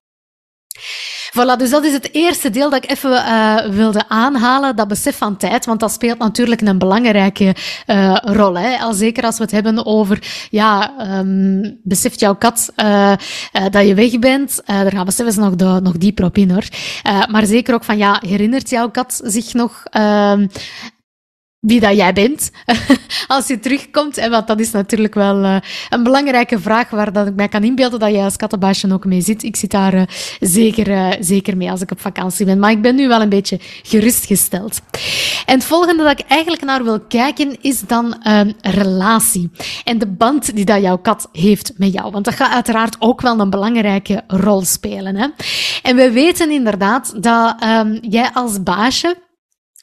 Voilà, 1.28 1.56
dus 1.58 1.70
dat 1.70 1.84
is 1.84 1.92
het 1.92 2.14
eerste 2.14 2.50
deel 2.50 2.70
dat 2.70 2.84
ik 2.84 2.90
even 2.90 3.10
uh, 3.10 3.56
wilde 3.66 4.08
aanhalen, 4.08 4.76
dat 4.76 4.88
besef 4.88 5.16
van 5.16 5.36
tijd, 5.36 5.66
want 5.66 5.80
dat 5.80 5.92
speelt 5.92 6.18
natuurlijk 6.18 6.60
een 6.60 6.78
belangrijke 6.78 7.54
uh, 7.86 8.16
rol. 8.20 8.58
Hè? 8.58 8.76
Al 8.76 8.92
zeker 8.92 9.24
als 9.24 9.36
we 9.36 9.42
het 9.42 9.52
hebben 9.52 9.86
over, 9.86 10.46
ja, 10.50 10.92
um, 11.18 11.78
beseft 11.82 12.20
jouw 12.20 12.34
kat 12.34 12.72
uh, 12.76 13.12
dat 13.70 13.86
je 13.86 13.94
weg 13.94 14.18
bent, 14.18 14.62
daar 14.64 14.92
gaan 14.92 15.06
we 15.06 15.12
zelfs 15.12 15.36
nog, 15.36 15.54
de, 15.54 15.80
nog 15.82 15.98
dieper 15.98 16.24
op 16.24 16.36
in 16.36 16.50
hoor. 16.50 16.68
maar 17.30 17.46
zeker 17.46 17.74
ook 17.74 17.84
van, 17.84 17.96
ja, 17.96 18.22
herinnert 18.26 18.70
jouw 18.70 18.90
kat 18.90 19.20
zich 19.24 19.54
nog 19.54 19.82
ehm, 19.90 20.46
wie 21.60 21.80
dat 21.80 21.96
jij 21.96 22.12
bent 22.12 22.50
als 23.26 23.46
je 23.46 23.58
terugkomt. 23.58 24.16
En 24.16 24.30
want 24.30 24.46
dat 24.46 24.60
is 24.60 24.70
natuurlijk 24.70 25.14
wel 25.14 25.42
uh, 25.44 25.56
een 25.88 26.02
belangrijke 26.02 26.60
vraag 26.60 26.90
waar 26.90 27.12
dat 27.12 27.26
ik 27.26 27.34
mij 27.34 27.48
kan 27.48 27.64
inbeelden 27.64 28.00
dat 28.00 28.10
jij 28.10 28.24
als 28.24 28.36
kattenbaasje 28.36 28.92
ook 28.92 29.04
mee 29.04 29.20
zit. 29.20 29.42
Ik 29.42 29.56
zit 29.56 29.70
daar 29.70 29.94
uh, 29.94 30.02
zeker, 30.40 30.88
uh, 30.88 31.08
zeker 31.20 31.56
mee 31.56 31.70
als 31.70 31.80
ik 31.80 31.90
op 31.90 32.00
vakantie 32.00 32.46
ben. 32.46 32.58
Maar 32.58 32.70
ik 32.70 32.82
ben 32.82 32.94
nu 32.94 33.08
wel 33.08 33.22
een 33.22 33.28
beetje 33.28 33.58
gerustgesteld. 33.82 34.80
En 35.46 35.54
het 35.54 35.64
volgende 35.64 36.02
dat 36.02 36.18
ik 36.20 36.26
eigenlijk 36.28 36.62
naar 36.62 36.84
wil 36.84 37.00
kijken 37.00 37.56
is 37.60 37.80
dan 37.80 38.16
een 38.22 38.56
relatie. 38.60 39.50
En 39.84 39.98
de 39.98 40.06
band 40.06 40.54
die 40.54 40.64
dat 40.64 40.82
jouw 40.82 40.98
kat 40.98 41.28
heeft 41.32 41.72
met 41.76 41.92
jou. 41.92 42.10
Want 42.10 42.24
dat 42.24 42.34
gaat 42.34 42.52
uiteraard 42.52 42.96
ook 42.98 43.20
wel 43.20 43.40
een 43.40 43.50
belangrijke 43.50 44.22
rol 44.26 44.64
spelen. 44.64 45.16
Hè? 45.16 45.26
En 45.82 45.96
we 45.96 46.10
weten 46.10 46.50
inderdaad 46.50 47.22
dat 47.22 47.62
um, 47.64 47.98
jij 48.00 48.30
als 48.32 48.62
baasje 48.62 49.16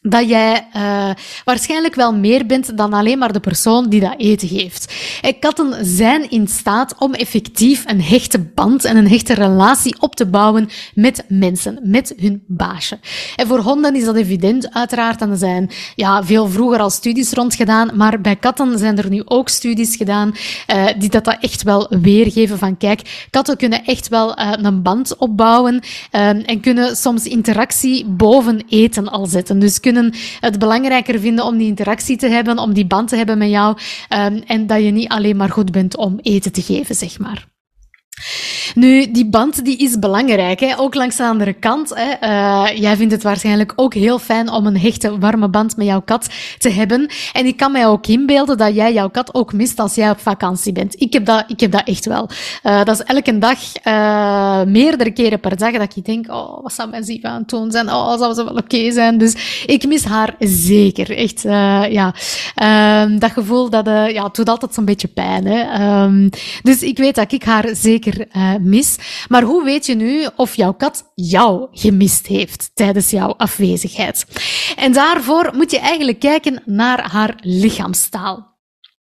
dat 0.07 0.29
jij 0.29 0.67
uh, 0.75 1.09
waarschijnlijk 1.43 1.95
wel 1.95 2.13
meer 2.13 2.45
bent 2.45 2.77
dan 2.77 2.93
alleen 2.93 3.17
maar 3.17 3.33
de 3.33 3.39
persoon 3.39 3.89
die 3.89 3.99
dat 3.99 4.13
eten 4.17 4.47
geeft. 4.47 4.93
katten 5.39 5.85
zijn 5.85 6.29
in 6.29 6.47
staat 6.47 6.95
om 6.99 7.13
effectief 7.13 7.83
een 7.85 8.01
hechte 8.01 8.39
band 8.39 8.85
en 8.85 8.97
een 8.97 9.09
hechte 9.09 9.33
relatie 9.33 9.95
op 9.99 10.15
te 10.15 10.25
bouwen 10.25 10.69
met 10.93 11.25
mensen, 11.27 11.79
met 11.83 12.13
hun 12.17 12.43
baasje. 12.47 12.99
En 13.35 13.47
voor 13.47 13.59
honden 13.59 13.95
is 13.95 14.05
dat 14.05 14.15
evident, 14.15 14.73
uiteraard. 14.73 15.21
En 15.21 15.29
er 15.29 15.37
zijn 15.37 15.71
ja, 15.95 16.23
veel 16.23 16.47
vroeger 16.47 16.79
al 16.79 16.89
studies 16.89 17.31
rond 17.31 17.55
gedaan, 17.55 17.91
maar 17.93 18.21
bij 18.21 18.35
katten 18.35 18.77
zijn 18.77 18.97
er 18.97 19.09
nu 19.09 19.21
ook 19.25 19.49
studies 19.49 19.95
gedaan 19.95 20.35
uh, 20.67 20.85
die 20.97 21.09
dat, 21.09 21.25
dat 21.25 21.37
echt 21.39 21.63
wel 21.63 21.87
weergeven 21.89 22.57
van 22.57 22.77
kijk, 22.77 23.27
katten 23.29 23.57
kunnen 23.57 23.85
echt 23.85 24.07
wel 24.07 24.39
uh, 24.39 24.51
een 24.61 24.81
band 24.81 25.17
opbouwen 25.17 25.79
en 26.11 26.59
kunnen 26.61 26.95
soms 26.95 27.25
interactie 27.25 28.05
boven 28.05 28.63
eten 28.69 29.07
al 29.07 29.25
zetten. 29.25 29.59
Dus 29.59 29.79
het 30.39 30.59
belangrijker 30.59 31.19
vinden 31.19 31.45
om 31.45 31.57
die 31.57 31.67
interactie 31.67 32.17
te 32.17 32.27
hebben, 32.27 32.57
om 32.57 32.73
die 32.73 32.85
band 32.85 33.07
te 33.07 33.15
hebben 33.15 33.37
met 33.37 33.49
jou. 33.49 33.77
Um, 34.09 34.43
en 34.45 34.67
dat 34.67 34.83
je 34.83 34.91
niet 34.91 35.09
alleen 35.09 35.37
maar 35.37 35.49
goed 35.49 35.71
bent 35.71 35.97
om 35.97 36.19
eten 36.21 36.51
te 36.51 36.61
geven, 36.61 36.95
zeg 36.95 37.19
maar. 37.19 37.54
Nu, 38.75 39.11
die 39.11 39.25
band 39.25 39.65
die 39.65 39.77
is 39.77 39.99
belangrijk, 39.99 40.59
hè? 40.59 40.79
ook 40.79 40.95
langs 40.95 41.15
de 41.15 41.23
andere 41.23 41.53
kant. 41.53 41.91
Hè? 41.95 42.27
Uh, 42.27 42.77
jij 42.77 42.95
vindt 42.95 43.13
het 43.13 43.23
waarschijnlijk 43.23 43.73
ook 43.75 43.93
heel 43.93 44.19
fijn 44.19 44.49
om 44.49 44.65
een 44.65 44.79
hechte, 44.79 45.19
warme 45.19 45.49
band 45.49 45.77
met 45.77 45.85
jouw 45.85 46.01
kat 46.01 46.27
te 46.57 46.69
hebben. 46.69 47.09
En 47.33 47.45
ik 47.45 47.57
kan 47.57 47.71
mij 47.71 47.87
ook 47.87 48.07
inbeelden 48.07 48.57
dat 48.57 48.75
jij 48.75 48.93
jouw 48.93 49.09
kat 49.09 49.33
ook 49.33 49.53
mist 49.53 49.79
als 49.79 49.95
jij 49.95 50.09
op 50.09 50.19
vakantie 50.19 50.71
bent. 50.71 51.01
Ik 51.01 51.13
heb 51.13 51.25
dat, 51.25 51.43
ik 51.47 51.59
heb 51.59 51.71
dat 51.71 51.87
echt 51.87 52.05
wel. 52.05 52.29
Uh, 52.63 52.83
dat 52.83 52.99
is 52.99 53.05
elke 53.05 53.37
dag, 53.37 53.59
uh, 53.83 54.63
meerdere 54.63 55.11
keren 55.11 55.39
per 55.39 55.57
dag, 55.57 55.71
dat 55.71 55.95
ik 55.95 56.05
denk, 56.05 56.27
oh, 56.31 56.61
wat 56.63 56.73
zou 56.73 56.89
mijn 56.89 57.03
Ziva 57.03 57.29
aan 57.29 57.39
het 57.39 57.49
doen 57.49 57.71
zijn? 57.71 57.89
Oh, 57.89 58.17
zou 58.17 58.33
ze 58.33 58.43
wel 58.43 58.55
oké 58.55 58.91
zijn? 58.91 59.17
Dus 59.17 59.63
ik 59.65 59.87
mis 59.87 60.03
haar 60.03 60.35
zeker. 60.39 61.17
Echt, 61.17 61.41
ja. 61.91 62.13
Um, 63.03 63.19
dat 63.19 63.31
gevoel, 63.31 63.69
dat 63.69 63.85
ja, 63.85 64.23
het 64.23 64.35
doet 64.35 64.49
altijd 64.49 64.73
zo'n 64.73 64.85
beetje 64.85 65.07
pijn. 65.07 65.45
Hè? 65.45 66.03
Um, 66.03 66.29
dus 66.63 66.81
ik 66.81 66.97
weet 66.97 67.15
dat 67.15 67.31
ik 67.31 67.43
haar 67.43 67.69
zeker 67.73 68.04
mis. 68.61 68.97
Maar 69.27 69.43
hoe 69.43 69.63
weet 69.63 69.85
je 69.85 69.95
nu 69.95 70.27
of 70.35 70.55
jouw 70.55 70.73
kat 70.73 71.11
jou 71.15 71.67
gemist 71.71 72.27
heeft 72.27 72.71
tijdens 72.73 73.09
jouw 73.09 73.33
afwezigheid? 73.37 74.25
En 74.75 74.93
daarvoor 74.93 75.51
moet 75.55 75.71
je 75.71 75.79
eigenlijk 75.79 76.19
kijken 76.19 76.61
naar 76.65 77.11
haar 77.11 77.35
lichaamstaal. 77.41 78.53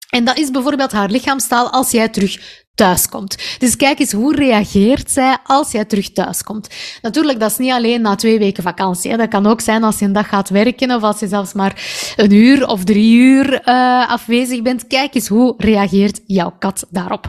En 0.10 0.26
dat 0.26 0.38
is 0.38 0.52
bijvoorbeeld 0.52 0.92
haar 0.92 1.10
lichaamstaal 1.10 1.70
als 1.70 1.92
jij 1.92 2.10
terug 2.10 2.63
thuiskomt. 2.76 3.38
Dus 3.60 3.76
kijk 3.76 4.00
eens, 4.00 4.12
hoe 4.12 4.36
reageert 4.36 5.12
zij 5.12 5.38
als 5.44 5.72
jij 5.72 5.86
terug 5.86 6.12
thuiskomt? 6.12 6.70
Natuurlijk, 7.02 7.40
dat 7.40 7.52
is 7.52 7.58
niet 7.58 7.72
alleen 7.72 8.02
na 8.02 8.16
twee 8.16 8.40
weken 8.40 8.64
vakantie. 8.64 9.12
Hè. 9.12 9.18
Dat 9.18 9.28
kan 9.28 9.48
ook 9.48 9.62
zijn 9.62 9.84
als 9.84 10.00
je 10.00 10.06
een 10.06 10.14
dag 10.14 10.28
gaat 10.30 10.50
werken 10.50 10.92
of 10.92 11.04
als 11.04 11.20
je 11.20 11.28
zelfs 11.28 11.54
maar 11.54 11.82
een 12.16 12.32
uur 12.32 12.68
of 12.68 12.84
drie 12.84 13.16
uur 13.16 13.62
uh, 13.66 14.10
afwezig 14.10 14.62
bent. 14.62 14.88
Kijk 14.88 15.16
eens, 15.16 15.28
hoe 15.28 15.54
reageert 15.58 16.22
jouw 16.26 16.54
kat 16.60 16.86
daarop? 16.90 17.26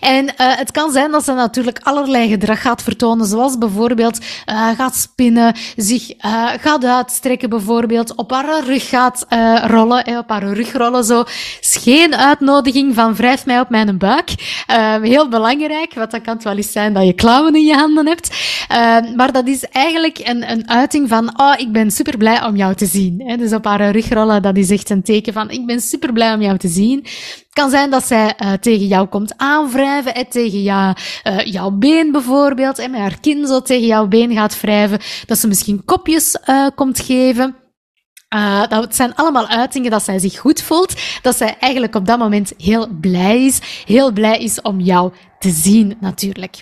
En 0.00 0.24
uh, 0.24 0.30
het 0.36 0.70
kan 0.70 0.92
zijn 0.92 1.10
dat 1.10 1.24
ze 1.24 1.32
natuurlijk 1.32 1.80
allerlei 1.82 2.28
gedrag 2.28 2.60
gaat 2.60 2.82
vertonen, 2.82 3.26
zoals 3.26 3.58
bijvoorbeeld 3.58 4.18
uh, 4.18 4.68
gaat 4.76 4.96
spinnen, 4.96 5.56
zich 5.76 6.12
gaat 6.60 6.84
uitstrekken 6.84 7.48
bijvoorbeeld, 7.48 8.14
op 8.14 8.30
haar 8.30 8.64
rug 8.64 8.88
gaat 8.88 9.26
rollen, 9.66 10.18
op 10.18 10.28
haar 10.28 10.52
rug 10.52 10.72
rollen 10.72 11.04
zo. 11.04 11.24
Is 11.60 11.78
geen 11.82 12.16
uitnodiging 12.16 12.94
van 12.94 13.14
wrijf 13.14 13.46
mij 13.46 13.60
op 13.60 13.68
mijn 13.68 13.98
buik. 13.98 14.34
Um, 14.74 15.02
heel 15.02 15.28
belangrijk, 15.28 15.94
wat 15.94 16.10
dat 16.10 16.20
kan 16.20 16.40
wel 16.42 16.56
eens 16.56 16.72
zijn 16.72 16.92
dat 16.92 17.06
je 17.06 17.12
klauwen 17.12 17.54
in 17.54 17.64
je 17.64 17.74
handen 17.74 18.06
hebt. 18.06 18.30
Um, 18.72 19.16
maar 19.16 19.32
dat 19.32 19.46
is 19.46 19.68
eigenlijk 19.68 20.20
een, 20.24 20.50
een 20.50 20.70
uiting 20.70 21.08
van, 21.08 21.40
oh, 21.40 21.54
ik 21.56 21.72
ben 21.72 21.90
super 21.90 22.16
blij 22.16 22.44
om 22.44 22.56
jou 22.56 22.74
te 22.74 22.86
zien. 22.86 23.36
Dus 23.38 23.52
op 23.52 23.64
haar 23.64 23.90
rugrollen, 23.90 24.42
dat 24.42 24.56
is 24.56 24.70
echt 24.70 24.90
een 24.90 25.02
teken 25.02 25.32
van, 25.32 25.50
ik 25.50 25.66
ben 25.66 25.80
super 25.80 26.12
blij 26.12 26.34
om 26.34 26.42
jou 26.42 26.58
te 26.58 26.68
zien. 26.68 26.98
Het 26.98 27.62
kan 27.62 27.70
zijn 27.70 27.90
dat 27.90 28.06
zij 28.06 28.34
uh, 28.42 28.52
tegen 28.52 28.86
jou 28.86 29.06
komt 29.06 29.34
aanwrijven, 29.36 30.12
hè, 30.14 30.24
tegen 30.24 30.62
jou, 30.62 30.94
uh, 31.24 31.44
jouw 31.44 31.70
been 31.70 32.12
bijvoorbeeld, 32.12 32.78
en 32.78 32.90
met 32.90 33.00
haar 33.00 33.20
kin 33.20 33.46
zo 33.46 33.62
tegen 33.62 33.86
jouw 33.86 34.06
been 34.06 34.32
gaat 34.32 34.60
wrijven. 34.60 34.98
Dat 35.26 35.38
ze 35.38 35.48
misschien 35.48 35.84
kopjes 35.84 36.38
uh, 36.46 36.66
komt 36.74 37.00
geven. 37.00 37.54
Uh, 38.34 38.66
dat 38.68 38.94
zijn 38.94 39.14
allemaal 39.14 39.46
uitingen 39.46 39.90
dat 39.90 40.02
zij 40.02 40.18
zich 40.18 40.38
goed 40.38 40.62
voelt, 40.62 40.94
dat 41.22 41.36
zij 41.36 41.56
eigenlijk 41.60 41.94
op 41.94 42.06
dat 42.06 42.18
moment 42.18 42.52
heel 42.58 42.88
blij 43.00 43.44
is, 43.44 43.84
heel 43.84 44.12
blij 44.12 44.38
is 44.38 44.60
om 44.60 44.80
jou 44.80 45.12
te 45.44 45.50
zien, 45.50 45.96
natuurlijk. 46.00 46.56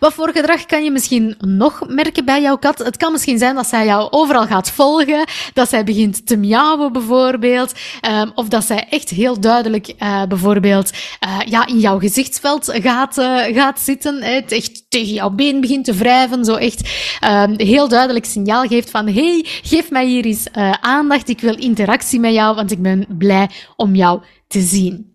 Wat 0.00 0.12
voor 0.12 0.30
gedrag 0.32 0.66
kan 0.66 0.84
je 0.84 0.90
misschien 0.90 1.34
nog 1.38 1.88
merken 1.88 2.24
bij 2.24 2.42
jouw 2.42 2.56
kat? 2.56 2.78
Het 2.78 2.96
kan 2.96 3.12
misschien 3.12 3.38
zijn 3.38 3.54
dat 3.54 3.66
zij 3.66 3.84
jou 3.84 4.10
overal 4.10 4.46
gaat 4.46 4.70
volgen, 4.70 5.24
dat 5.52 5.68
zij 5.68 5.84
begint 5.84 6.26
te 6.26 6.36
miauwen 6.36 6.92
bijvoorbeeld, 6.92 7.72
um, 8.10 8.32
of 8.34 8.48
dat 8.48 8.64
zij 8.64 8.86
echt 8.90 9.10
heel 9.10 9.40
duidelijk 9.40 9.94
uh, 9.98 10.22
bijvoorbeeld 10.24 10.90
uh, 11.26 11.38
ja, 11.46 11.66
in 11.66 11.78
jouw 11.78 11.98
gezichtsveld 11.98 12.70
gaat, 12.72 13.18
uh, 13.18 13.42
gaat 13.42 13.80
zitten, 13.80 14.22
het 14.22 14.52
echt 14.52 14.90
tegen 14.90 15.14
jouw 15.14 15.30
been 15.30 15.60
begint 15.60 15.84
te 15.84 15.94
wrijven, 15.94 16.44
zo 16.44 16.54
echt 16.54 16.88
um, 17.24 17.54
heel 17.56 17.88
duidelijk 17.88 18.24
signaal 18.24 18.66
geeft 18.66 18.90
van 18.90 19.08
hey, 19.08 19.44
geef 19.44 19.90
mij 19.90 20.06
hier 20.06 20.24
eens 20.24 20.46
aandacht, 20.80 21.28
ik 21.28 21.40
wil 21.40 21.56
interactie 21.56 22.20
met 22.20 22.32
jou, 22.32 22.54
want 22.54 22.70
ik 22.70 22.82
ben 22.82 23.06
blij 23.18 23.50
om 23.76 23.94
jou 23.94 24.22
te 24.48 24.60
zien. 24.60 25.13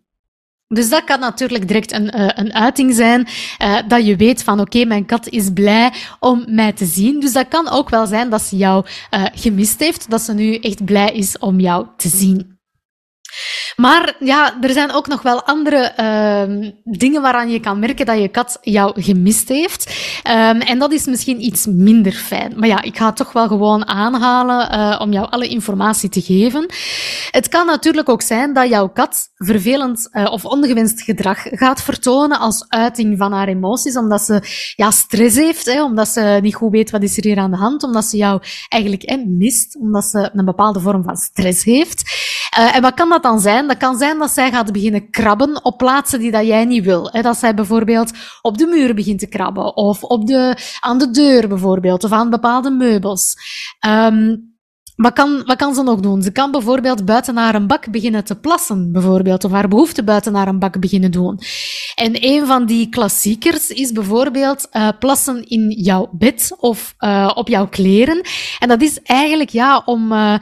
Dus 0.74 0.90
dat 0.90 1.04
kan 1.04 1.20
natuurlijk 1.20 1.68
direct 1.68 1.92
een, 1.92 2.20
uh, 2.20 2.30
een 2.34 2.54
uiting 2.54 2.94
zijn, 2.94 3.28
uh, 3.62 3.78
dat 3.88 4.06
je 4.06 4.16
weet 4.16 4.44
van 4.44 4.60
oké, 4.60 4.86
mijn 4.86 5.06
kat 5.06 5.28
is 5.28 5.50
blij 5.54 5.92
om 6.20 6.46
mij 6.48 6.74
te 6.74 6.86
zien. 6.86 7.20
Dus 7.20 7.34
dat 7.34 7.48
kan 7.48 7.70
ook 7.70 7.90
wel 7.90 8.06
zijn 8.06 8.30
dat 8.30 8.42
ze 8.42 8.58
jou 8.58 8.86
uh, 9.12 9.26
gemist 9.34 9.80
heeft, 9.80 10.10
dat 10.10 10.22
ze 10.22 10.34
nu 10.34 10.56
echt 10.56 10.86
blij 10.86 11.12
is 11.12 11.38
om 11.38 11.60
jou 11.60 11.88
te 11.98 12.08
zien. 12.08 12.59
Maar 13.80 14.16
ja, 14.20 14.62
er 14.62 14.72
zijn 14.72 14.92
ook 14.92 15.08
nog 15.08 15.22
wel 15.22 15.44
andere 15.44 15.94
uh, 16.00 16.70
dingen 16.84 17.22
waaraan 17.22 17.50
je 17.50 17.60
kan 17.60 17.80
merken 17.80 18.06
dat 18.06 18.20
je 18.20 18.28
kat 18.28 18.58
jou 18.62 19.02
gemist 19.02 19.50
heeft. 19.50 19.90
Um, 20.28 20.62
en 20.62 20.80
dat 20.80 20.92
is 20.92 21.06
misschien 21.06 21.44
iets 21.44 21.66
minder 21.66 22.12
fijn. 22.12 22.54
Maar 22.56 22.68
ja, 22.68 22.82
ik 22.82 22.98
ga 22.98 23.06
het 23.06 23.16
toch 23.16 23.32
wel 23.32 23.48
gewoon 23.48 23.88
aanhalen 23.88 24.72
uh, 24.72 25.00
om 25.02 25.12
jou 25.12 25.30
alle 25.30 25.48
informatie 25.48 26.10
te 26.10 26.22
geven. 26.22 26.66
Het 27.32 27.48
kan 27.48 27.66
natuurlijk 27.66 28.10
ook 28.10 28.22
zijn 28.22 28.54
dat 28.54 28.70
jouw 28.70 28.90
kat 28.90 29.30
vervelend 29.36 30.10
uh, 30.12 30.32
of 30.32 30.46
ongewenst 30.46 31.02
gedrag 31.02 31.42
gaat 31.42 31.82
vertonen 31.82 32.40
als 32.40 32.66
uiting 32.68 33.18
van 33.18 33.32
haar 33.32 33.48
emoties, 33.48 33.98
omdat 33.98 34.22
ze 34.22 34.42
ja, 34.76 34.92
stress 34.92 35.36
heeft, 35.36 35.66
hè, 35.66 35.84
omdat 35.84 36.08
ze 36.08 36.40
niet 36.42 36.56
goed 36.56 36.72
weet 36.72 36.92
wat 36.92 37.04
is 37.04 37.18
er 37.18 37.24
hier 37.24 37.38
aan 37.38 37.52
de 37.52 37.58
hand, 37.58 37.84
omdat 37.84 38.06
ze 38.06 38.18
jou 38.18 38.42
eigenlijk 38.68 39.26
mist, 39.28 39.78
omdat 39.80 40.06
ze 40.06 40.30
een 40.34 40.46
bepaalde 40.46 40.80
vorm 40.80 41.04
van 41.04 41.18
stress 41.18 41.64
heeft. 41.64 42.04
Uh, 42.60 42.76
en 42.76 42.82
wat 42.82 42.94
kan 42.94 43.10
dat 43.10 43.24
dan 43.24 43.40
zijn? 43.40 43.68
Dat 43.70 43.78
kan 43.78 43.98
zijn 43.98 44.18
dat 44.18 44.32
zij 44.32 44.52
gaat 44.52 44.72
beginnen 44.72 45.10
krabben 45.10 45.66
op 45.66 45.78
plaatsen 45.78 46.20
die 46.20 46.32
dat 46.32 46.46
jij 46.46 46.66
niet 46.66 46.84
wil. 46.84 47.12
Dat 47.22 47.38
zij 47.38 47.54
bijvoorbeeld 47.54 48.12
op 48.42 48.58
de 48.58 48.66
muur 48.66 48.96
begint 48.96 49.20
te 49.20 49.28
krabben, 49.28 49.76
of 49.76 50.04
op 50.04 50.28
de, 50.28 50.58
aan 50.80 50.98
de 50.98 51.12
deur 51.12 51.48
bijvoorbeeld, 51.48 52.04
of 52.04 52.12
aan 52.12 52.30
bepaalde 52.30 52.72
meubels. 52.72 53.36
Um, 53.88 54.58
wat 54.96 55.14
kan, 55.14 55.44
wat 55.46 55.58
kan 55.58 55.76
ze 55.76 55.84
nog 55.84 56.00
doen? 56.00 56.22
Ze 56.22 56.32
kan 56.32 56.52
bijvoorbeeld 56.52 57.06
buiten 57.06 57.34
naar 57.34 57.56
een 57.56 57.68
bak 57.68 57.92
beginnen 57.92 58.24
te 58.24 58.36
plassen, 58.36 58.92
bijvoorbeeld, 58.92 59.44
of 59.44 59.52
haar 59.52 59.68
behoefte 59.68 60.04
buiten 60.04 60.32
naar 60.32 60.48
een 60.48 60.60
bak 60.60 60.80
beginnen 60.80 61.12
doen. 61.12 61.40
En 61.96 62.12
een 62.20 62.46
van 62.46 62.66
die 62.66 62.90
klassiekers 62.90 63.70
is 63.70 63.92
bijvoorbeeld 63.92 64.68
uh, 64.72 64.90
plassen 65.00 65.44
in 65.48 65.70
jouw 65.70 66.10
bed 66.12 66.56
of 66.60 66.94
uh, 67.00 67.32
op 67.34 67.48
jouw 67.48 67.68
kleren. 67.68 68.22
En 68.60 68.68
dat 68.68 68.82
is 68.82 69.02
eigenlijk 69.02 69.50
ja 69.50 69.82
om. 69.86 70.12
Uh, 70.12 70.38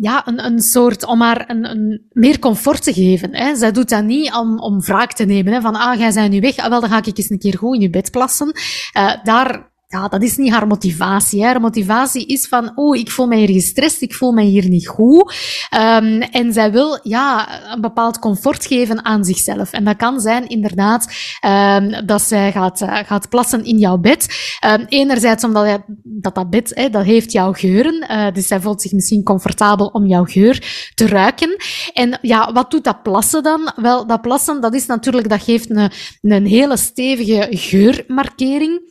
ja, 0.00 0.26
een, 0.26 0.44
een 0.44 0.60
soort, 0.60 1.04
om 1.04 1.20
haar 1.20 1.44
een, 1.50 1.70
een 1.70 2.02
meer 2.10 2.38
comfort 2.38 2.82
te 2.82 2.92
geven. 2.92 3.34
Hè. 3.34 3.54
Zij 3.56 3.72
doet 3.72 3.88
dat 3.88 4.04
niet 4.04 4.34
om, 4.34 4.58
om 4.58 4.80
wraak 4.80 5.12
te 5.12 5.24
nemen. 5.24 5.52
Hè, 5.52 5.60
van, 5.60 5.74
ah, 5.74 5.98
jij 5.98 6.12
bent 6.12 6.30
nu 6.30 6.40
weg, 6.40 6.56
ah, 6.56 6.68
wel, 6.68 6.80
dan 6.80 6.90
ga 6.90 7.02
ik 7.04 7.18
eens 7.18 7.30
een 7.30 7.38
keer 7.38 7.58
goed 7.58 7.74
in 7.74 7.80
je 7.80 7.90
bed 7.90 8.10
plassen. 8.10 8.52
Uh, 8.96 9.12
daar 9.24 9.69
ja, 9.92 10.08
dat 10.08 10.22
is 10.22 10.36
niet 10.36 10.52
haar 10.52 10.66
motivatie. 10.66 11.40
Hè. 11.40 11.46
Haar 11.46 11.60
motivatie 11.60 12.26
is 12.26 12.48
van, 12.48 12.72
oh, 12.74 12.96
ik 12.96 13.10
voel 13.10 13.26
mij 13.26 13.38
hier 13.38 13.50
gestrest, 13.50 14.02
ik 14.02 14.14
voel 14.14 14.32
mij 14.32 14.44
hier 14.44 14.68
niet 14.68 14.88
goed. 14.88 15.34
Um, 15.74 16.20
en 16.20 16.52
zij 16.52 16.72
wil, 16.72 16.98
ja, 17.02 17.48
een 17.72 17.80
bepaald 17.80 18.18
comfort 18.18 18.66
geven 18.66 19.04
aan 19.04 19.24
zichzelf. 19.24 19.72
En 19.72 19.84
dat 19.84 19.96
kan 19.96 20.20
zijn, 20.20 20.48
inderdaad, 20.48 21.12
um, 21.46 22.06
dat 22.06 22.22
zij 22.22 22.52
gaat, 22.52 22.80
uh, 22.80 22.96
gaat 22.96 23.28
plassen 23.28 23.64
in 23.64 23.78
jouw 23.78 23.98
bed. 23.98 24.26
Um, 24.66 24.84
enerzijds 24.88 25.44
omdat 25.44 25.82
dat, 26.02 26.34
dat 26.34 26.50
bed, 26.50 26.72
hè, 26.74 26.90
dat 26.90 27.04
heeft 27.04 27.32
jouw 27.32 27.52
geuren. 27.52 28.06
Uh, 28.10 28.32
dus 28.32 28.46
zij 28.46 28.60
voelt 28.60 28.82
zich 28.82 28.92
misschien 28.92 29.22
comfortabel 29.22 29.86
om 29.86 30.06
jouw 30.06 30.24
geur 30.24 30.90
te 30.94 31.06
ruiken. 31.06 31.56
En 31.92 32.18
ja, 32.22 32.52
wat 32.52 32.70
doet 32.70 32.84
dat 32.84 33.02
plassen 33.02 33.42
dan? 33.42 33.72
Wel, 33.76 34.06
dat 34.06 34.20
plassen, 34.20 34.60
dat 34.60 34.74
is 34.74 34.86
natuurlijk, 34.86 35.28
dat 35.28 35.42
geeft 35.42 35.70
een, 35.70 35.90
een 36.20 36.46
hele 36.46 36.76
stevige 36.76 37.46
geurmarkering. 37.50 38.89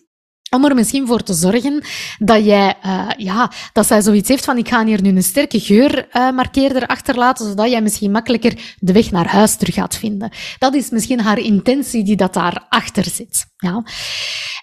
Om 0.49 0.65
er 0.65 0.75
misschien 0.75 1.07
voor 1.07 1.23
te 1.23 1.33
zorgen 1.33 1.83
dat 2.19 2.45
jij, 2.45 2.75
uh, 2.85 3.07
ja, 3.17 3.51
dat 3.73 3.85
zij 3.85 4.01
zoiets 4.01 4.29
heeft 4.29 4.45
van 4.45 4.57
ik 4.57 4.67
ga 4.67 4.85
hier 4.85 5.01
nu 5.01 5.09
een 5.09 5.23
sterke 5.23 5.59
geurmarkeerder 5.59 6.81
uh, 6.81 6.87
achterlaten, 6.87 7.45
zodat 7.45 7.69
jij 7.69 7.81
misschien 7.81 8.11
makkelijker 8.11 8.75
de 8.79 8.93
weg 8.93 9.11
naar 9.11 9.27
huis 9.27 9.55
terug 9.55 9.75
gaat 9.75 9.95
vinden. 9.95 10.31
Dat 10.59 10.73
is 10.73 10.89
misschien 10.89 11.19
haar 11.19 11.39
intentie 11.39 12.03
die 12.03 12.15
dat 12.15 12.33
daarachter 12.33 13.03
zit. 13.03 13.45
Ja. 13.57 13.83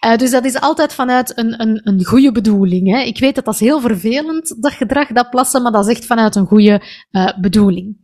Uh, 0.07 0.17
dus 0.17 0.31
dat 0.31 0.45
is 0.45 0.61
altijd 0.61 0.93
vanuit 0.95 1.39
een, 1.39 1.61
een, 1.61 1.81
een 1.85 2.05
goede 2.05 2.33
bedoeling. 2.33 2.91
Hè. 2.91 3.01
Ik 3.01 3.19
weet 3.19 3.35
dat 3.35 3.45
dat 3.45 3.55
is 3.55 3.61
heel 3.61 3.81
vervelend, 3.81 4.63
dat 4.63 4.73
gedrag, 4.73 5.09
dat 5.09 5.31
plassen, 5.31 5.63
maar 5.63 5.73
dat 5.73 5.87
is 5.89 5.95
echt 5.95 6.07
vanuit 6.07 6.35
een 6.35 6.47
goede 6.47 6.83
bedoeling. 7.41 7.97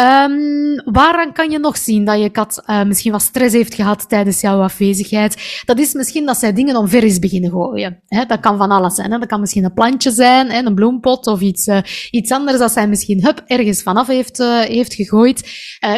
Um, 0.00 0.82
waaraan 0.84 1.32
kan 1.32 1.50
je 1.50 1.58
nog 1.58 1.76
zien 1.76 2.04
dat 2.04 2.20
je 2.20 2.30
kat 2.30 2.62
uh, 2.66 2.82
misschien 2.84 3.12
wat 3.12 3.22
stress 3.22 3.54
heeft 3.54 3.74
gehad 3.74 4.08
tijdens 4.08 4.40
jouw 4.40 4.62
afwezigheid? 4.62 5.62
Dat 5.64 5.78
is 5.78 5.92
misschien 5.92 6.26
dat 6.26 6.36
zij 6.36 6.52
dingen 6.52 6.76
omver 6.76 7.04
is 7.04 7.18
beginnen 7.18 7.50
gooien. 7.50 8.02
Dat 8.26 8.40
kan 8.40 8.56
van 8.56 8.70
alles 8.70 8.94
zijn. 8.94 9.10
Dat 9.10 9.26
kan 9.26 9.40
misschien 9.40 9.64
een 9.64 9.72
plantje 9.72 10.10
zijn, 10.10 10.66
een 10.66 10.74
bloempot 10.74 11.26
of 11.26 11.40
iets, 11.40 11.66
uh, 11.66 11.78
iets 12.10 12.30
anders 12.30 12.58
dat 12.58 12.72
zij 12.72 12.88
misschien 12.88 13.24
hup, 13.24 13.42
ergens 13.46 13.82
vanaf 13.82 14.06
heeft, 14.06 14.40
uh, 14.40 14.60
heeft 14.60 14.94
gegooid. 14.94 15.50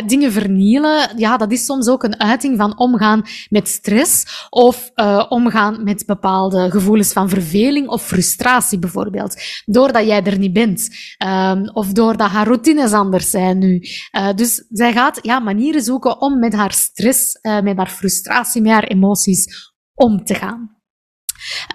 dingen 0.07 0.33
vernielen, 0.33 1.11
ja, 1.17 1.37
dat 1.37 1.53
is 1.53 1.65
soms 1.65 1.89
ook 1.89 2.03
een 2.03 2.21
uiting 2.21 2.57
van 2.57 2.79
omgaan 2.79 3.23
met 3.49 3.69
stress 3.69 4.25
of 4.51 4.91
omgaan 5.29 5.85
met 5.85 6.07
bepaalde 6.07 6.71
gevoelens 6.71 7.13
van 7.13 7.29
verveling 7.29 7.89
of 7.89 8.03
frustratie 8.03 8.79
bijvoorbeeld. 8.79 9.43
Doordat 9.65 10.07
jij 10.07 10.23
er 10.23 10.39
niet 10.39 10.53
bent. 10.53 10.89
Um, 11.27 11.69
of 11.73 11.93
doordat 11.93 12.31
haar 12.31 12.47
routines 12.47 12.93
anders 12.93 13.31
zijn 13.31 13.36
nu. 13.39 13.83
Uh, 14.13 14.33
dus 14.35 14.67
zij 14.69 14.93
gaat 14.93 15.19
ja, 15.23 15.39
manieren 15.39 15.83
zoeken 15.83 16.21
om 16.21 16.39
met 16.39 16.53
haar 16.53 16.73
stress, 16.73 17.39
uh, 17.43 17.61
met 17.61 17.77
haar 17.77 17.91
frustratie, 17.91 18.63
met 18.63 18.73
haar 18.73 18.85
emoties 18.85 19.73
om 19.95 20.25
te 20.25 20.35
gaan. 20.35 20.76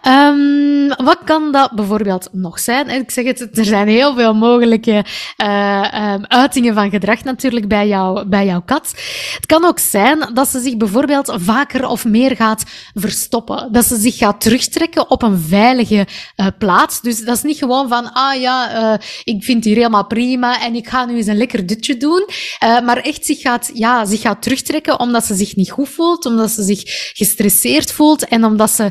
Um, 0.07 0.87
wat 0.87 1.17
kan 1.25 1.51
dat 1.51 1.71
bijvoorbeeld 1.71 2.29
nog 2.31 2.59
zijn? 2.59 2.89
Ik 2.89 3.11
zeg 3.11 3.25
het, 3.25 3.57
er 3.57 3.65
zijn 3.65 3.87
heel 3.87 4.15
veel 4.15 4.33
mogelijke 4.33 5.05
uh, 5.43 6.13
um, 6.13 6.25
uitingen 6.25 6.73
van 6.73 6.89
gedrag 6.89 7.23
natuurlijk 7.23 7.67
bij, 7.67 7.87
jou, 7.87 8.25
bij 8.25 8.45
jouw 8.45 8.61
kat. 8.61 8.93
Het 9.35 9.45
kan 9.45 9.65
ook 9.65 9.79
zijn 9.79 10.29
dat 10.33 10.47
ze 10.47 10.59
zich 10.59 10.77
bijvoorbeeld 10.77 11.33
vaker 11.35 11.87
of 11.87 12.05
meer 12.05 12.35
gaat 12.35 12.63
verstoppen. 12.93 13.71
Dat 13.71 13.85
ze 13.85 13.95
zich 13.95 14.17
gaat 14.17 14.41
terugtrekken 14.41 15.09
op 15.09 15.21
een 15.21 15.39
veilige 15.39 16.07
uh, 16.35 16.47
plaats. 16.57 17.01
Dus 17.01 17.23
dat 17.23 17.35
is 17.35 17.43
niet 17.43 17.57
gewoon 17.57 17.87
van, 17.87 18.13
ah 18.13 18.41
ja, 18.41 18.81
uh, 18.93 18.97
ik 19.23 19.43
vind 19.43 19.63
hier 19.63 19.75
helemaal 19.75 20.07
prima 20.07 20.61
en 20.61 20.75
ik 20.75 20.87
ga 20.87 21.05
nu 21.05 21.15
eens 21.15 21.27
een 21.27 21.37
lekker 21.37 21.65
dutje 21.65 21.97
doen. 21.97 22.27
maar 22.59 22.97
echt 22.97 23.25
zich 23.25 23.41
gaat, 23.41 23.71
ja, 23.73 24.05
zich 24.05 24.21
gaat 24.21 24.41
terugtrekken 24.41 24.99
omdat 24.99 25.25
ze 25.25 25.35
zich 25.35 25.55
niet 25.55 25.71
goed 25.71 25.89
voelt, 25.89 26.25
omdat 26.25 26.51
ze 26.51 26.63
zich 26.63 26.81
gestresseerd 27.13 27.91
voelt 27.91 28.27
en 28.27 28.45
omdat 28.45 28.71
ze 28.71 28.89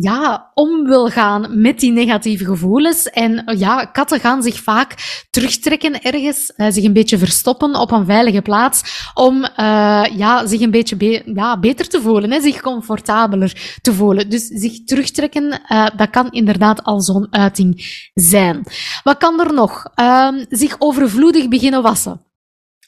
ja, 0.00 0.50
om 0.54 0.84
wil 0.84 1.08
gaan 1.08 1.60
met 1.60 1.80
die 1.80 1.92
negatieve 1.92 2.44
gevoelens. 2.44 3.10
En 3.10 3.42
ja, 3.56 3.84
katten 3.84 4.20
gaan 4.20 4.42
zich 4.42 4.62
vaak 4.62 4.94
terugtrekken 5.30 6.02
ergens, 6.02 6.52
uh, 6.56 6.66
zich 6.70 6.84
een 6.84 6.92
beetje 6.92 7.18
verstoppen 7.18 7.74
op 7.74 7.90
een 7.90 8.06
veilige 8.06 8.42
plaats, 8.42 9.10
om 9.14 9.36
uh, 9.36 10.04
ja, 10.16 10.46
zich 10.46 10.60
een 10.60 10.70
beetje 10.70 10.96
be 10.96 11.22
ja, 11.34 11.58
beter 11.58 11.88
te 11.88 12.00
voelen, 12.00 12.30
hè, 12.30 12.40
zich 12.40 12.60
comfortabeler 12.60 13.78
te 13.82 13.92
voelen. 13.92 14.30
Dus 14.30 14.46
zich 14.46 14.84
terugtrekken, 14.84 15.60
uh, 15.68 15.86
dat 15.96 16.10
kan 16.10 16.30
inderdaad 16.30 16.84
al 16.84 17.00
zo'n 17.00 17.26
uiting 17.30 18.00
zijn. 18.14 18.64
Wat 19.02 19.16
kan 19.16 19.40
er 19.40 19.54
nog? 19.54 19.90
Ehm, 19.94 20.44
zich 20.48 20.76
overvloedig 20.78 21.48
beginnen 21.48 21.82
wassen. 21.82 22.20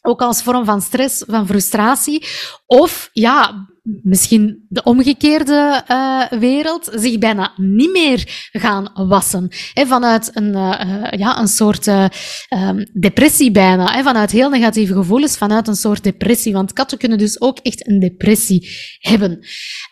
Ook 0.03 0.23
als 0.23 0.43
vorm 0.43 0.65
van 0.65 0.81
stress, 0.81 1.25
van 1.27 1.47
frustratie. 1.47 2.27
Of 2.67 3.11
ja, 3.13 3.67
misschien 4.03 4.67
de 4.69 4.83
omgekeerde 4.83 5.85
uh, 5.91 6.39
wereld, 6.41 6.91
zich 6.95 7.19
bijna 7.19 7.53
niet 7.57 7.93
meer 7.93 8.49
gaan 8.53 8.91
wassen. 8.95 9.49
Vanuit 9.75 10.31
een, 10.33 10.57
uh, 10.57 11.05
ja, 11.11 11.41
een 11.41 11.49
soort 11.49 11.87
um, 11.87 12.11
depressie 12.93 13.51
bijna. 13.51 14.03
Vanuit 14.03 14.31
heel 14.31 14.51
negatieve 14.51 14.93
gevoelens, 14.93 15.37
vanuit 15.37 15.69
een 15.69 15.75
soort 15.75 16.05
depressie. 16.05 16.53
Want 16.53 16.73
katten 16.73 16.99
kunnen 16.99 17.19
dus 17.19 17.41
ook 17.41 17.59
echt 17.59 17.87
een 17.89 18.01
depressie 18.01 18.69
hebben. 18.99 19.47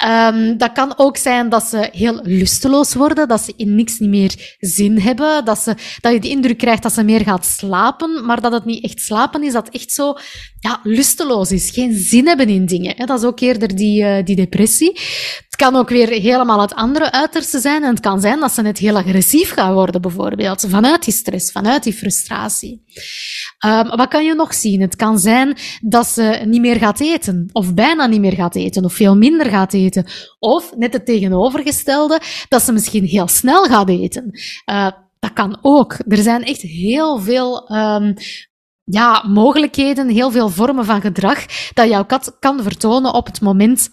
Um, 0.07 0.59
dat 0.59 0.73
kan 0.73 0.93
ook 0.97 1.17
zijn 1.17 1.49
dat 1.49 1.65
ze 1.65 1.89
heel 1.93 2.21
lusteloos 2.23 2.95
worden, 2.95 3.29
dat 3.29 3.41
ze 3.41 3.53
in 3.57 3.75
niks 3.75 3.99
niet 3.99 4.11
meer 4.11 4.57
zin 4.59 4.99
hebben, 4.99 5.45
dat, 5.45 5.59
ze, 5.59 5.75
dat 6.01 6.13
je 6.13 6.21
de 6.21 6.29
indruk 6.29 6.59
krijgt 6.59 6.83
dat 6.83 6.93
ze 6.93 7.05
meer 7.05 7.21
gaat 7.21 7.47
slapen, 7.47 8.25
maar 8.25 8.41
dat 8.41 8.53
het 8.53 8.65
niet 8.65 8.85
echt 8.85 9.01
slapen 9.01 9.43
is, 9.43 9.53
dat 9.53 9.69
echt 9.69 9.93
zo 9.93 10.15
ja, 10.61 10.81
lusteloos 10.83 11.51
is, 11.51 11.71
geen 11.71 11.95
zin 11.95 12.27
hebben 12.27 12.49
in 12.49 12.67
dingen. 12.67 13.07
Dat 13.07 13.19
is 13.19 13.25
ook 13.25 13.41
eerder 13.41 13.77
die, 13.77 13.86
uh, 13.95 14.25
die 14.25 14.37
depressie. 14.37 14.99
Het 15.47 15.57
kan 15.57 15.77
ook 15.77 15.89
weer 15.89 16.09
helemaal 16.09 16.61
het 16.61 16.75
andere 16.75 17.13
uiterste 17.13 17.59
zijn. 17.59 17.83
En 17.83 17.91
het 17.91 18.01
kan 18.01 18.21
zijn 18.21 18.41
dat 18.41 18.53
ze 18.53 18.63
net 18.63 18.79
heel 18.79 18.97
agressief 18.97 19.51
gaan 19.51 19.75
worden, 19.75 20.01
bijvoorbeeld. 20.01 20.65
Vanuit 20.69 21.05
die 21.05 21.15
stress, 21.15 21.53
vanuit 21.53 21.83
die 21.83 21.93
frustratie. 21.93 22.85
Um, 23.67 23.97
wat 23.97 24.09
kan 24.09 24.25
je 24.25 24.35
nog 24.35 24.55
zien? 24.55 24.81
Het 24.81 24.97
kan 24.97 25.19
zijn 25.19 25.57
dat 25.83 26.07
ze 26.07 26.43
niet 26.45 26.61
meer 26.61 26.77
gaat 26.77 27.01
eten, 27.01 27.49
of 27.53 27.75
bijna 27.75 28.07
niet 28.07 28.21
meer 28.21 28.33
gaat 28.33 28.55
eten, 28.57 28.85
of 28.85 28.93
veel 28.93 29.17
minder 29.17 29.47
gaat 29.47 29.73
eten. 29.73 30.07
Of, 30.39 30.77
net 30.77 30.93
het 30.93 31.07
tegenovergestelde, 31.07 32.21
dat 32.49 32.63
ze 32.63 32.73
misschien 32.73 33.05
heel 33.05 33.29
snel 33.29 33.65
gaat 33.65 33.89
eten. 33.89 34.31
Uh, 34.71 34.91
dat 35.19 35.33
kan 35.33 35.59
ook. 35.63 35.97
Er 36.09 36.23
zijn 36.23 36.45
echt 36.45 36.61
heel 36.61 37.19
veel 37.19 37.71
um, 37.73 38.15
ja, 38.91 39.25
mogelijkheden, 39.29 40.09
heel 40.09 40.31
veel 40.31 40.49
vormen 40.49 40.85
van 40.85 41.01
gedrag 41.01 41.47
dat 41.73 41.89
jouw 41.89 42.05
kat 42.05 42.37
kan 42.41 42.63
vertonen 42.63 43.15
op 43.15 43.27
het 43.27 43.41
moment 43.41 43.91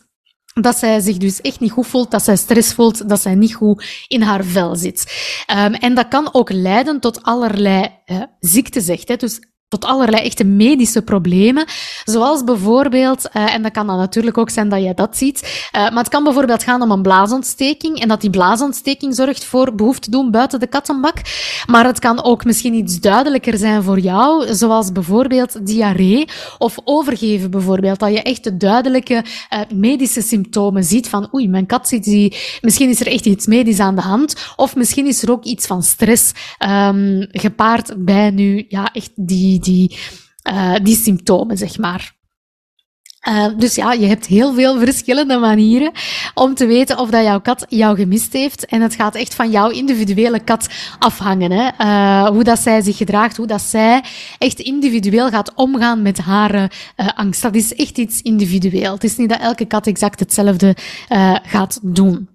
dat 0.54 0.78
zij 0.78 1.00
zich 1.00 1.18
dus 1.18 1.42
echt 1.42 1.60
niet 1.60 1.72
goed 1.72 1.88
voelt, 1.88 2.12
dat 2.12 2.24
zij 2.24 2.36
stress 2.36 2.74
voelt, 2.74 3.10
dat 3.10 3.22
zij 3.22 3.36
niet 3.36 3.56
goed 3.56 4.06
in 4.08 4.22
haar 4.22 4.44
vel 4.44 4.76
zit. 4.76 5.14
Um, 5.52 5.74
en 5.74 5.94
dat 5.94 6.08
kan 6.08 6.34
ook 6.34 6.52
leiden 6.52 7.00
tot 7.00 7.24
allerlei 7.24 7.90
uh, 8.06 8.24
ziekten, 8.40 8.82
zegt. 8.82 9.08
Hè. 9.08 9.16
Dus 9.16 9.40
tot 9.74 9.86
allerlei 9.86 10.24
echte 10.24 10.44
medische 10.44 11.02
problemen. 11.02 11.66
Zoals 12.04 12.44
bijvoorbeeld, 12.44 13.30
uh, 13.34 13.54
en 13.56 13.62
dat 13.62 13.72
kan 13.72 13.88
dan 13.88 13.98
natuurlijk 13.98 14.38
ook 14.38 14.50
zijn 14.50 14.70
dat 14.70 14.84
je 14.84 14.94
dat 14.94 15.18
ziet, 15.18 15.70
uh, 15.76 15.82
maar 15.82 16.04
het 16.04 16.10
kan 16.10 16.24
bijvoorbeeld 16.24 16.64
gaan 16.64 16.82
om 16.82 16.92
een 16.92 17.02
blaasontsteking 17.02 18.00
en 18.00 18.08
dat 18.08 18.22
die 18.22 18.30
blaasontsteking 18.30 19.16
zorgt 19.16 19.46
voor 19.46 19.76
behoefte 19.76 20.12
doen 20.12 20.32
buiten 20.32 20.60
de 20.60 20.68
kattenbak. 20.68 21.18
Maar 21.66 21.86
het 21.86 22.00
kan 22.00 22.24
ook 22.24 22.46
misschien 22.46 22.74
iets 22.74 23.00
duidelijker 23.00 23.58
zijn 23.58 23.84
voor 23.84 24.00
jou, 24.00 24.54
zoals 24.54 24.92
bijvoorbeeld 24.92 25.66
diarree 25.66 26.28
of 26.58 26.78
overgeven 26.84 27.52
bijvoorbeeld. 27.52 28.00
Dat 28.00 28.12
je 28.12 28.22
echt 28.22 28.44
de 28.44 28.58
duidelijke 28.58 29.14
uh, 29.14 29.60
medische 29.76 30.22
symptomen 30.22 30.84
ziet 30.84 31.10
van 31.10 31.30
oei, 31.34 31.50
mijn 31.50 31.66
kat 31.66 31.88
zit 31.88 32.04
die, 32.04 32.36
misschien 32.62 32.90
is 32.90 33.00
er 33.00 33.08
echt 33.08 33.26
iets 33.26 33.46
medisch 33.46 33.80
aan 33.80 33.96
de 33.96 34.02
hand 34.02 34.36
of 34.56 34.76
misschien 34.76 35.08
is 35.08 35.24
er 35.24 35.32
ook 35.32 35.44
iets 35.44 35.66
van 35.66 35.84
stress 35.84 36.32
um, 36.60 37.28
gepaard 37.32 37.94
bij 37.98 38.30
nu, 38.30 38.66
ja, 38.68 38.90
echt 38.94 39.12
die 39.16 39.60
die, 39.63 39.97
uh, 40.49 40.76
die 40.84 40.95
symptomen, 40.95 41.58
zeg 41.58 41.78
maar. 41.78 42.21
Uh, 43.30 43.47
dus 43.58 43.76
ja, 43.76 43.93
je 43.93 44.06
hebt 44.06 44.26
heel 44.26 44.54
veel 44.54 44.80
verschillende 44.80 45.38
manieren 45.38 45.91
om 46.34 46.54
te 46.56 46.65
weten 46.65 46.97
of 46.97 47.10
dat 47.10 47.23
jouw 47.23 47.41
kat 47.41 47.65
jou 47.69 47.95
gemist 47.95 48.34
heeft. 48.34 48.65
En 48.65 48.82
het 48.82 48.95
gaat 48.95 49.15
echt 49.15 49.36
van 49.36 49.52
jouw 49.52 49.69
individuele 49.69 50.39
kat 50.39 50.67
afhangen. 50.99 51.52
Hè? 51.52 51.69
Uh, 51.78 52.28
hoe 52.28 52.43
dat 52.43 52.60
zij 52.60 52.82
zich 52.82 52.97
gedraagt, 52.97 53.38
hoe 53.38 53.47
dat 53.47 53.62
zij 53.62 54.04
echt 54.38 54.60
individueel 54.60 55.30
gaat 55.30 55.54
omgaan 55.56 56.02
met 56.02 56.17
haar 56.17 56.71
angst. 56.95 57.41
Dat 57.41 57.56
is 57.56 57.76
echt 57.76 57.97
iets 57.97 58.21
individueel. 58.21 58.93
Het 58.93 59.04
is 59.04 59.17
niet 59.17 59.30
dat 59.30 59.39
elke 59.39 59.65
kat 59.65 59.88
exact 59.88 60.19
hetzelfde 60.19 60.76
gaat 61.43 61.80
doen. 61.82 62.30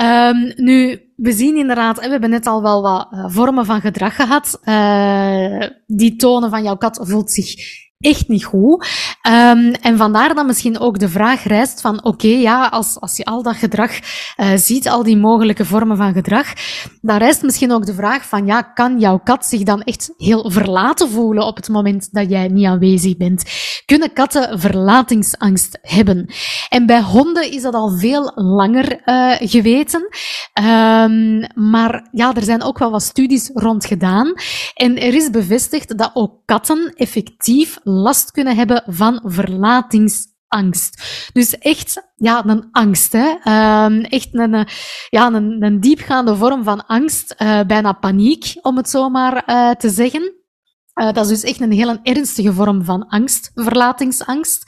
Um, 0.00 0.52
nu, 0.56 1.07
we 1.18 1.32
zien 1.32 1.56
inderdaad, 1.56 2.00
we 2.00 2.08
hebben 2.08 2.30
net 2.30 2.46
al 2.46 2.62
wel 2.62 2.82
wat 2.82 3.08
uh, 3.12 3.24
vormen 3.28 3.64
van 3.64 3.80
gedrag 3.80 4.16
gehad. 4.16 4.60
Uh, 4.64 5.68
die 5.86 6.16
tonen 6.16 6.50
van 6.50 6.62
jouw 6.62 6.76
kat 6.76 7.00
voelt 7.02 7.30
zich 7.30 7.54
echt 7.98 8.28
niet 8.28 8.44
goed. 8.44 8.86
Um, 9.28 9.72
en 9.72 9.96
vandaar 9.96 10.34
dat 10.34 10.46
misschien 10.46 10.78
ook 10.78 10.98
de 10.98 11.08
vraag 11.08 11.42
rijst 11.42 11.80
van, 11.80 12.04
oké, 12.04 12.26
ja, 12.26 12.66
als, 12.66 13.00
als 13.00 13.16
je 13.16 13.24
al 13.24 13.42
dat 13.42 13.56
gedrag 13.56 13.90
uh, 14.36 14.50
ziet, 14.54 14.88
al 14.88 15.02
die 15.02 15.16
mogelijke 15.16 15.64
vormen 15.64 15.96
van 15.96 16.12
gedrag, 16.12 16.52
dan 17.00 17.16
rijst 17.16 17.42
misschien 17.42 17.72
ook 17.72 17.86
de 17.86 17.94
vraag 17.94 18.24
van, 18.24 18.46
ja, 18.46 18.62
kan 18.62 18.98
jouw 18.98 19.18
kat 19.18 19.46
zich 19.46 19.62
dan 19.62 19.82
echt 19.82 20.12
heel 20.16 20.50
verlaten 20.50 21.10
voelen 21.10 21.46
op 21.46 21.56
het 21.56 21.68
moment 21.68 22.08
dat 22.12 22.30
jij 22.30 22.48
niet 22.48 22.66
aanwezig 22.66 23.16
bent? 23.16 23.44
Kunnen 23.84 24.12
katten 24.12 24.60
verlatingsangst 24.60 25.78
hebben? 25.80 26.30
En 26.68 26.86
bij 26.86 27.02
honden 27.02 27.52
is 27.52 27.62
dat 27.62 27.74
al 27.74 27.98
veel 27.98 28.32
langer 28.34 29.00
uh, 29.04 29.34
geweten. 29.38 30.08
Um, 30.54 31.46
maar 31.70 32.08
ja, 32.12 32.34
er 32.34 32.42
zijn 32.42 32.62
ook 32.62 32.78
wel 32.78 32.90
wat 32.90 33.02
studies 33.02 33.50
rond 33.54 33.86
gedaan. 33.86 34.32
En 34.74 34.98
er 35.00 35.14
is 35.14 35.30
bevestigd 35.30 35.98
dat 35.98 36.10
ook 36.14 36.32
katten 36.44 36.92
effectief 36.96 37.78
last 37.88 38.30
kunnen 38.30 38.56
hebben 38.56 38.82
van 38.86 39.20
verlatingsangst. 39.24 41.02
Dus 41.32 41.58
echt, 41.58 42.10
ja, 42.16 42.44
een 42.46 42.68
angst, 42.70 43.12
hè. 43.12 43.28
Um, 43.84 44.00
echt 44.00 44.28
een, 44.32 44.66
ja, 45.08 45.26
een, 45.26 45.62
een 45.62 45.80
diepgaande 45.80 46.36
vorm 46.36 46.64
van 46.64 46.86
angst, 46.86 47.34
uh, 47.38 47.60
bijna 47.66 47.92
paniek, 47.92 48.58
om 48.62 48.76
het 48.76 48.88
zo 48.88 49.08
maar 49.08 49.42
uh, 49.46 49.70
te 49.70 49.90
zeggen. 49.90 50.37
Uh, 50.98 51.12
dat 51.12 51.24
is 51.24 51.40
dus 51.40 51.50
echt 51.50 51.60
een 51.60 51.72
heel 51.72 51.98
ernstige 52.02 52.52
vorm 52.52 52.84
van 52.84 53.08
angst, 53.08 53.50
verlatingsangst. 53.54 54.64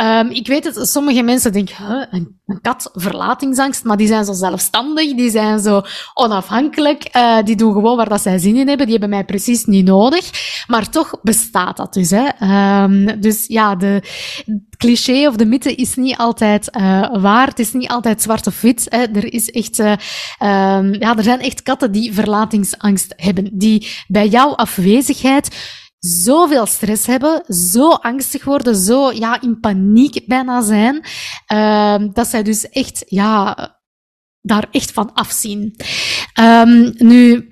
Um, 0.00 0.30
ik 0.30 0.46
weet 0.46 0.64
het, 0.64 0.88
sommige 0.88 1.22
mensen 1.22 1.52
denken, 1.52 1.86
huh, 1.86 2.04
een, 2.10 2.60
kat, 2.60 2.90
verlatingsangst, 2.94 3.84
maar 3.84 3.96
die 3.96 4.06
zijn 4.06 4.24
zo 4.24 4.32
zelfstandig, 4.32 5.14
die 5.14 5.30
zijn 5.30 5.58
zo 5.60 5.82
onafhankelijk, 6.14 7.16
uh, 7.16 7.42
die 7.44 7.56
doen 7.56 7.72
gewoon 7.72 7.96
waar 7.96 8.08
dat 8.08 8.20
zij 8.20 8.38
zin 8.38 8.56
in 8.56 8.68
hebben, 8.68 8.86
die 8.86 8.98
hebben 8.98 9.16
mij 9.16 9.24
precies 9.24 9.64
niet 9.64 9.86
nodig. 9.86 10.30
Maar 10.66 10.90
toch 10.90 11.20
bestaat 11.22 11.76
dat 11.76 11.92
dus. 11.92 12.10
Hè. 12.10 12.28
Um, 12.82 13.20
dus 13.20 13.46
ja, 13.46 13.74
de 13.74 14.02
cliché 14.78 15.26
of 15.26 15.36
de 15.36 15.46
mythe 15.46 15.74
is 15.74 15.96
niet 15.96 16.16
altijd 16.16 16.76
uh, 16.76 17.16
waar, 17.20 17.46
het 17.46 17.58
is 17.58 17.72
niet 17.72 17.88
altijd 17.88 18.22
zwart 18.22 18.46
of 18.46 18.60
wit. 18.60 18.86
Hè. 18.88 19.02
Er, 19.02 19.32
is 19.32 19.50
echt, 19.50 19.78
um, 19.78 20.94
ja, 20.94 21.16
er 21.16 21.22
zijn 21.22 21.40
echt 21.40 21.62
katten 21.62 21.92
die 21.92 22.14
verlatingsangst 22.14 23.12
hebben, 23.16 23.50
die 23.52 23.88
bij 24.06 24.28
jouw 24.28 24.54
afwezigheid 24.54 25.48
zoveel 25.98 26.66
stress 26.66 27.06
hebben, 27.06 27.54
zo 27.54 27.90
angstig 27.90 28.44
worden, 28.44 28.76
zo 28.76 29.12
ja, 29.12 29.40
in 29.40 29.60
paniek 29.60 30.26
bijna 30.26 30.62
zijn, 30.62 31.04
uh, 31.52 32.12
dat 32.12 32.26
zij 32.26 32.42
dus 32.42 32.68
echt 32.68 33.02
ja, 33.06 33.56
daar 34.40 34.68
echt 34.70 34.92
van 34.92 35.12
afzien. 35.12 35.74
Um, 36.40 36.92
nu, 36.96 37.47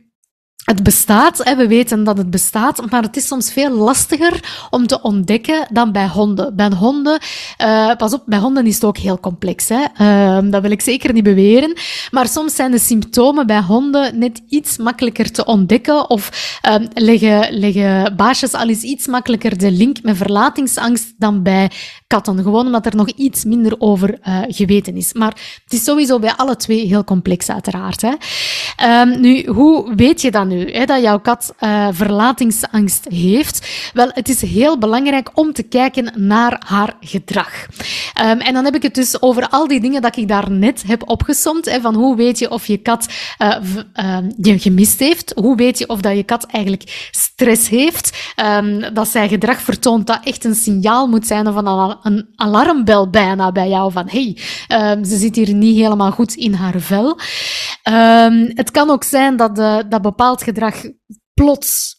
het 0.67 0.83
bestaat, 0.83 1.45
hè, 1.45 1.57
we 1.57 1.69
weten 1.69 2.05
dat 2.05 2.19
het 2.19 2.31
bestaat, 2.31 2.91
maar 2.91 3.03
het 3.03 3.17
is 3.17 3.27
soms 3.27 3.53
veel 3.53 3.71
lastiger 3.71 4.67
om 4.71 4.87
te 4.87 5.03
ontdekken 5.03 5.67
dan 5.73 5.93
bij 5.93 6.09
honden. 6.09 6.57
Bij 6.57 6.71
honden, 6.71 7.19
uh, 7.63 7.95
pas 7.97 8.13
op, 8.13 8.23
bij 8.27 8.39
honden 8.39 8.67
is 8.67 8.75
het 8.75 8.85
ook 8.85 8.99
heel 8.99 9.21
complex. 9.21 9.69
Hè. 9.69 9.85
Uh, 10.01 10.51
dat 10.51 10.63
wil 10.63 10.71
ik 10.71 10.81
zeker 10.81 11.13
niet 11.13 11.23
beweren. 11.23 11.77
Maar 12.11 12.29
soms 12.29 12.55
zijn 12.55 12.71
de 12.71 12.79
symptomen 12.79 13.47
bij 13.47 13.61
honden 13.61 14.19
net 14.19 14.43
iets 14.49 14.77
makkelijker 14.77 15.33
te 15.33 15.45
ontdekken 15.45 16.11
of 16.11 16.59
uh, 16.69 16.75
leggen, 16.95 18.17
baasjes 18.17 18.53
al 18.53 18.69
eens 18.69 18.83
iets 18.83 19.07
makkelijker 19.07 19.59
de 19.59 19.71
link 19.71 20.03
met 20.03 20.17
verlatingsangst 20.17 21.15
dan 21.19 21.43
bij 21.43 21.71
katten. 22.07 22.43
Gewoon 22.43 22.67
omdat 22.67 22.87
er 22.87 22.97
nog 22.97 23.09
iets 23.09 23.45
minder 23.45 23.75
over 23.79 24.19
uh, 24.29 24.39
geweten 24.49 24.97
is. 24.97 25.13
Maar 25.13 25.61
het 25.65 25.73
is 25.73 25.85
sowieso 25.85 26.19
bij 26.19 26.33
alle 26.37 26.57
twee 26.57 26.87
heel 26.87 27.05
complex, 27.05 27.51
uiteraard. 27.51 28.03
Hè. 28.03 28.13
Um, 29.01 29.21
nu, 29.21 29.47
hoe 29.47 29.95
weet 29.95 30.21
je 30.21 30.31
dat 30.31 30.47
nu, 30.47 30.56
dat 30.87 31.03
jouw 31.03 31.21
kat 31.21 31.55
uh, 31.61 31.89
verlatingsangst 31.91 33.07
heeft? 33.09 33.91
Wel, 33.93 34.11
het 34.13 34.29
is 34.29 34.43
heel 34.43 34.79
belangrijk 34.79 35.31
om 35.35 35.53
te 35.53 35.63
kijken 35.63 36.13
naar 36.17 36.63
haar 36.67 36.97
gedrag. 37.01 37.67
Um, 38.25 38.41
en 38.41 38.55
dan 38.55 38.65
heb 38.65 38.75
ik 38.75 38.83
het 38.83 38.95
dus 38.95 39.23
over 39.23 39.49
al 39.49 39.69
die 39.69 39.81
dingen 39.81 40.03
dat 40.03 40.17
ik 40.17 40.29
daar 40.29 40.51
net 40.51 40.85
heb 40.87 41.09
opgesomd. 41.11 41.79
Van 41.81 41.95
hoe 41.95 42.17
weet 42.17 42.39
je 42.39 42.51
of 42.51 42.67
je 42.67 42.77
kat 42.77 43.07
uh, 43.39 44.19
je 44.37 44.59
gemist 44.59 45.01
heeft? 45.01 45.33
Hoe 45.37 45.57
weet 45.57 45.79
je 45.79 45.89
of 45.89 46.01
dat 46.01 46.17
je 46.17 46.23
kat 46.23 46.47
eigenlijk 46.47 47.09
stress 47.11 47.69
heeft? 47.69 48.33
Um, 48.37 48.95
dat 48.95 49.09
zij 49.09 49.29
gedrag 49.29 49.61
vertoont 49.61 50.07
dat 50.07 50.21
echt 50.25 50.45
een 50.45 50.55
signaal 50.55 51.07
moet 51.07 51.27
zijn 51.27 51.49
of 51.49 51.55
een 51.55 51.65
een 51.67 52.29
alarmbel 52.37 53.11
bijna 53.11 53.53
bij 53.53 53.69
jou 53.69 53.93
van 53.93 54.09
hey, 54.09 54.37
ze 55.05 55.17
zit 55.17 55.37
hier 55.37 55.55
niet 55.55 55.77
helemaal 55.77 56.11
goed 56.11 56.35
in 56.35 56.55
haar 56.55 56.81
vel. 56.81 57.19
Het 58.55 58.71
kan 58.71 58.91
ook 58.91 59.05
zijn 59.05 59.37
dat, 59.37 59.57
de, 59.57 59.85
dat 59.89 60.03
bepaald 60.03 60.43
gedrag 60.47 60.83
plots 61.37 61.96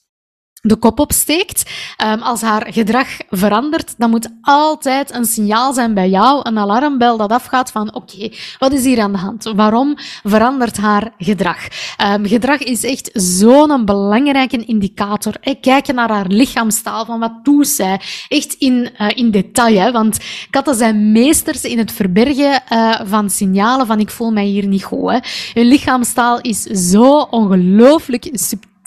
de 0.62 0.76
kop 0.76 1.00
opsteekt. 1.00 1.72
Um, 2.06 2.22
als 2.22 2.42
haar 2.42 2.68
gedrag 2.70 3.08
verandert, 3.30 3.94
dan 3.98 4.10
moet 4.10 4.30
altijd 4.42 5.14
een 5.14 5.26
signaal 5.26 5.74
zijn 5.74 5.94
bij 5.94 6.10
jou, 6.10 6.40
een 6.44 6.58
alarmbel 6.58 7.18
dat 7.18 7.32
afgaat 7.32 7.72
van 7.72 7.96
oké, 7.96 8.30
wat 8.60 8.72
is 8.72 8.84
hier 8.84 9.02
aan 9.02 9.12
de 9.12 9.18
hand? 9.18 9.44
Waarom 9.56 9.96
verandert 10.24 10.78
haar 10.78 11.14
gedrag? 11.18 11.68
Um, 12.14 12.26
gedrag 12.28 12.60
is 12.60 12.84
echt 12.84 13.10
zo'n 13.14 13.86
belangrijke 13.86 14.66
indicator. 14.66 15.34
Kijken 15.62 15.96
naar 15.96 16.10
haar 16.10 16.28
lichaamstaal, 16.28 17.06
van 17.06 17.20
wat 17.20 17.44
doet 17.44 17.68
zij? 17.68 18.00
Echt 18.28 18.54
in, 18.54 18.90
uh, 18.98 19.08
in 19.16 19.32
detail, 19.32 19.80
hè? 19.80 19.92
want 19.92 20.18
katten 20.50 20.76
zijn 20.76 21.12
meesters 21.12 21.64
in 21.64 21.78
het 21.78 21.92
verbergen 21.92 22.64
uh, 22.74 23.00
van 23.04 23.30
signalen 23.30 23.88
van 23.88 24.00
ik 24.00 24.10
voel 24.10 24.32
mij 24.32 24.46
hier 24.46 24.68
niet 24.68 24.84
goed. 24.84 25.12
Hè? 25.12 25.18
Hun 25.54 25.68
lichaamstaal 25.68 26.42
is 26.42 26.62
zo 26.64 27.20
ongelooflijk 27.20 28.26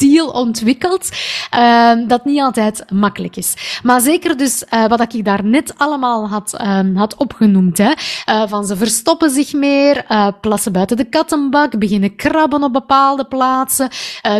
subtiel 0.00 0.28
ontwikkeld, 0.28 1.08
uh, 1.54 1.92
dat 2.06 2.24
niet 2.24 2.40
altijd 2.40 2.84
makkelijk 2.92 3.36
is. 3.36 3.80
Maar 3.82 4.00
zeker 4.00 4.36
dus 4.36 4.64
uh, 4.74 4.86
wat 4.86 5.14
ik 5.14 5.24
daar 5.24 5.44
net 5.44 5.74
allemaal 5.76 6.28
had, 6.28 6.56
uh, 6.60 6.80
had 6.94 7.16
opgenoemd. 7.16 7.78
Hè, 7.78 7.90
uh, 7.90 8.42
van 8.46 8.64
ze 8.64 8.76
verstoppen 8.76 9.30
zich 9.30 9.52
meer, 9.52 10.04
plassen 10.40 10.72
buiten 10.72 10.96
de 10.96 11.04
kattenbak, 11.04 11.78
beginnen 11.78 12.16
krabben 12.16 12.62
op 12.62 12.72
bepaalde 12.72 13.24
plaatsen, 13.24 13.88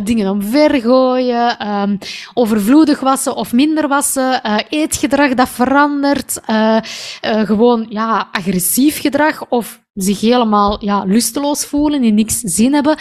dingen 0.05 0.31
omvergooien, 0.31 1.59
ehm, 1.59 1.96
overvloedig 2.35 3.01
wassen 3.01 3.37
of 3.37 3.53
minder 3.53 3.88
wassen, 3.88 4.42
eetgedrag 4.68 5.35
dat 5.35 5.49
verandert, 5.49 6.40
gewoon 7.20 7.87
ja, 7.88 8.29
agressief 8.33 9.01
gedrag 9.01 9.46
of 9.49 9.81
zich 9.94 10.20
helemaal 10.20 10.85
ja, 10.85 11.05
lusteloos 11.05 11.64
voelen, 11.64 12.05
in 12.05 12.14
niks 12.14 12.38
zin 12.38 12.74
hebben, 12.74 12.98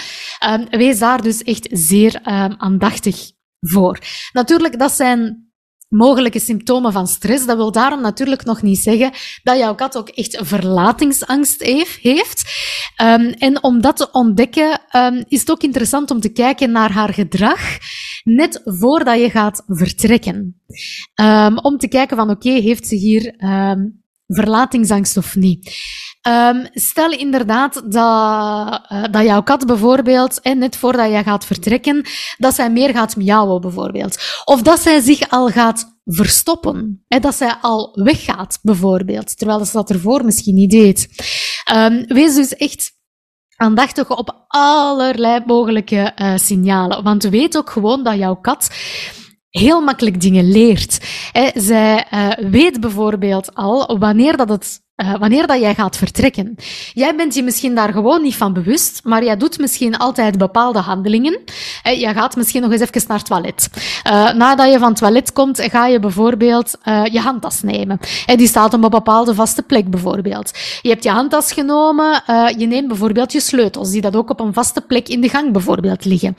um, 0.50 0.68
wees 0.70 1.00
daar 1.00 1.22
dus 1.22 1.44
echt 1.44 1.68
zeer 1.72 2.16
um, 2.16 2.56
aandachtig 2.58 3.32
voor. 3.60 4.00
Natuurlijk, 4.32 4.80
dat 4.80 4.92
zijn 4.92 5.48
mogelijke 5.90 6.40
symptomen 6.40 6.92
van 6.92 7.08
stress. 7.08 7.46
Dat 7.46 7.58
wil 7.58 7.72
daarom 7.72 8.02
natuurlijk 8.02 8.44
nog 8.46 8.62
niet 8.62 8.80
zeggen 8.80 9.12
dat 9.44 9.58
jouw 9.58 9.76
kat 9.76 9.98
ook 9.98 10.10
echt 10.10 10.40
verlatingsangst 10.42 11.64
heeft. 12.02 12.44
Um, 13.02 13.30
en 13.30 13.64
om 13.64 13.82
dat 13.82 13.98
te 13.98 14.12
ontdekken, 14.12 14.82
is 15.28 15.40
het 15.40 15.52
ook 15.52 15.62
interessant 15.62 16.12
om 16.12 16.20
te 16.20 16.32
kijken 16.32 16.72
naar 16.72 16.92
haar 16.92 17.14
gedrag 17.14 17.60
net 18.24 18.62
voordat 18.64 19.20
je 19.20 19.30
gaat 19.30 19.64
vertrekken. 19.68 20.62
Om 21.62 21.78
te 21.78 21.88
kijken 21.88 22.18
van 22.18 22.30
oké, 22.30 22.52
heeft 22.52 22.88
ze 22.88 22.96
hier 22.96 23.36
verlatingsangst 24.36 25.18
of 25.18 25.36
niet. 25.36 25.78
Um, 26.28 26.68
stel 26.72 27.12
inderdaad 27.12 27.74
dat, 27.74 28.82
uh, 28.92 29.04
dat 29.12 29.24
jouw 29.24 29.44
kat 29.44 29.66
bijvoorbeeld, 29.66 30.42
en 30.42 30.58
net 30.58 30.76
voordat 30.76 31.10
jij 31.10 31.24
gaat 31.24 31.46
vertrekken, 31.46 32.06
dat 32.38 32.56
zij 32.56 32.72
meer 32.72 32.90
gaat 32.90 33.16
miauwen 33.16 33.62
bijvoorbeeld. 33.62 34.18
Of 34.46 34.62
dat 34.62 34.80
zij 34.80 35.00
zich 35.00 35.30
al 35.30 35.48
gaat 35.48 35.98
verstoppen. 36.04 37.04
Hè, 37.08 37.20
dat 37.20 37.36
zij 37.36 37.56
al 37.62 38.00
weggaat 38.04 38.60
bijvoorbeeld, 38.62 39.38
terwijl 39.38 39.66
ze 39.66 39.72
dat 39.72 39.90
ervoor 39.90 40.26
misschien 40.26 40.56
niet 40.56 40.72
deed. 40.72 41.08
Um, 41.76 42.06
wees 42.08 42.36
dus 42.36 42.56
echt 42.56 42.92
aandachtig 43.56 44.10
op 44.18 44.46
allerlei 44.48 45.44
mogelijke 45.46 46.14
uh, 46.16 46.38
signalen. 46.38 47.04
Want 47.04 47.24
weet 47.24 47.58
ook 47.58 47.70
gewoon 47.70 48.04
dat 48.04 48.18
jouw 48.18 48.36
kat 48.36 48.70
heel 49.50 49.82
makkelijk 49.82 50.22
dingen 50.22 50.52
leert. 50.52 51.00
Zij 51.54 52.08
uh, 52.14 52.50
weet 52.52 52.80
bijvoorbeeld 52.80 53.56
al 53.56 53.98
wanneer 54.00 54.38
dat 54.38 54.50
het 54.50 54.82
uh, 55.02 55.16
wanneer 55.16 55.48
dat 55.48 55.60
jij 55.60 55.76
gaat 55.76 55.98
vertrekken. 55.98 56.56
Jij 56.94 57.16
bent 57.16 57.36
je 57.36 57.44
misschien 57.44 57.76
daar 57.76 57.94
gewoon 57.94 58.22
niet 58.22 58.36
van 58.36 58.54
bewust, 58.54 59.02
maar 59.04 59.24
jij 59.24 59.38
doet 59.38 59.60
misschien 59.60 59.98
altijd 59.98 60.38
bepaalde 60.38 60.80
handelingen. 60.80 61.40
Uh, 61.88 62.00
jij 62.00 62.14
gaat 62.14 62.36
misschien 62.36 62.62
nog 62.62 62.72
eens 62.72 62.82
even 62.82 63.04
naar 63.08 63.18
het 63.18 63.26
toilet. 63.26 63.70
Uh, 64.08 64.34
nadat 64.34 64.72
je 64.72 64.80
van 64.80 64.90
het 64.90 64.98
toilet 64.98 65.34
komt, 65.34 65.62
ga 65.62 65.88
je 65.88 66.00
bijvoorbeeld 66.00 66.78
je 67.12 67.20
handtas 67.20 67.62
nemen. 67.62 68.00
En 68.26 68.38
die 68.38 68.48
staat 68.48 68.74
op 68.74 68.84
een 68.84 68.90
bepaalde 68.90 69.34
vaste 69.34 69.62
plek 69.62 69.90
bijvoorbeeld. 69.90 70.52
Je 70.82 70.90
hebt 70.90 71.04
je 71.04 71.10
handtas 71.10 71.52
genomen, 71.52 72.24
je 72.58 72.66
neemt 72.66 72.88
bijvoorbeeld 72.88 73.32
je 73.32 73.40
sleutels, 73.40 73.92
die 73.92 74.02
dat 74.02 74.16
ook 74.16 74.30
op 74.30 74.40
een 74.40 74.54
vaste 74.54 74.82
plek 74.82 75.08
in 75.08 75.22
de 75.22 75.30
gang 75.30 75.52
bijvoorbeeld 75.52 76.06
liggen. 76.06 76.36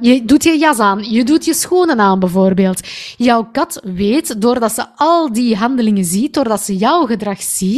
je 0.00 0.24
doet 0.24 0.44
je 0.44 0.58
jas 0.58 0.78
aan, 0.78 1.04
je 1.10 1.24
doet 1.24 1.44
je 1.44 1.54
schoenen 1.54 2.00
aan 2.00 2.18
bijvoorbeeld. 2.18 2.80
Jouw 3.16 3.48
kat 3.52 3.80
weet, 3.84 4.40
doordat 4.40 4.72
ze 4.72 4.84
al 4.96 5.32
die 5.32 5.56
handelingen 5.56 6.04
ziet, 6.04 6.34
doordat 6.34 6.60
ze 6.60 6.76
jouw 6.76 7.06
gedrag 7.06 7.42
ziet, 7.42 7.77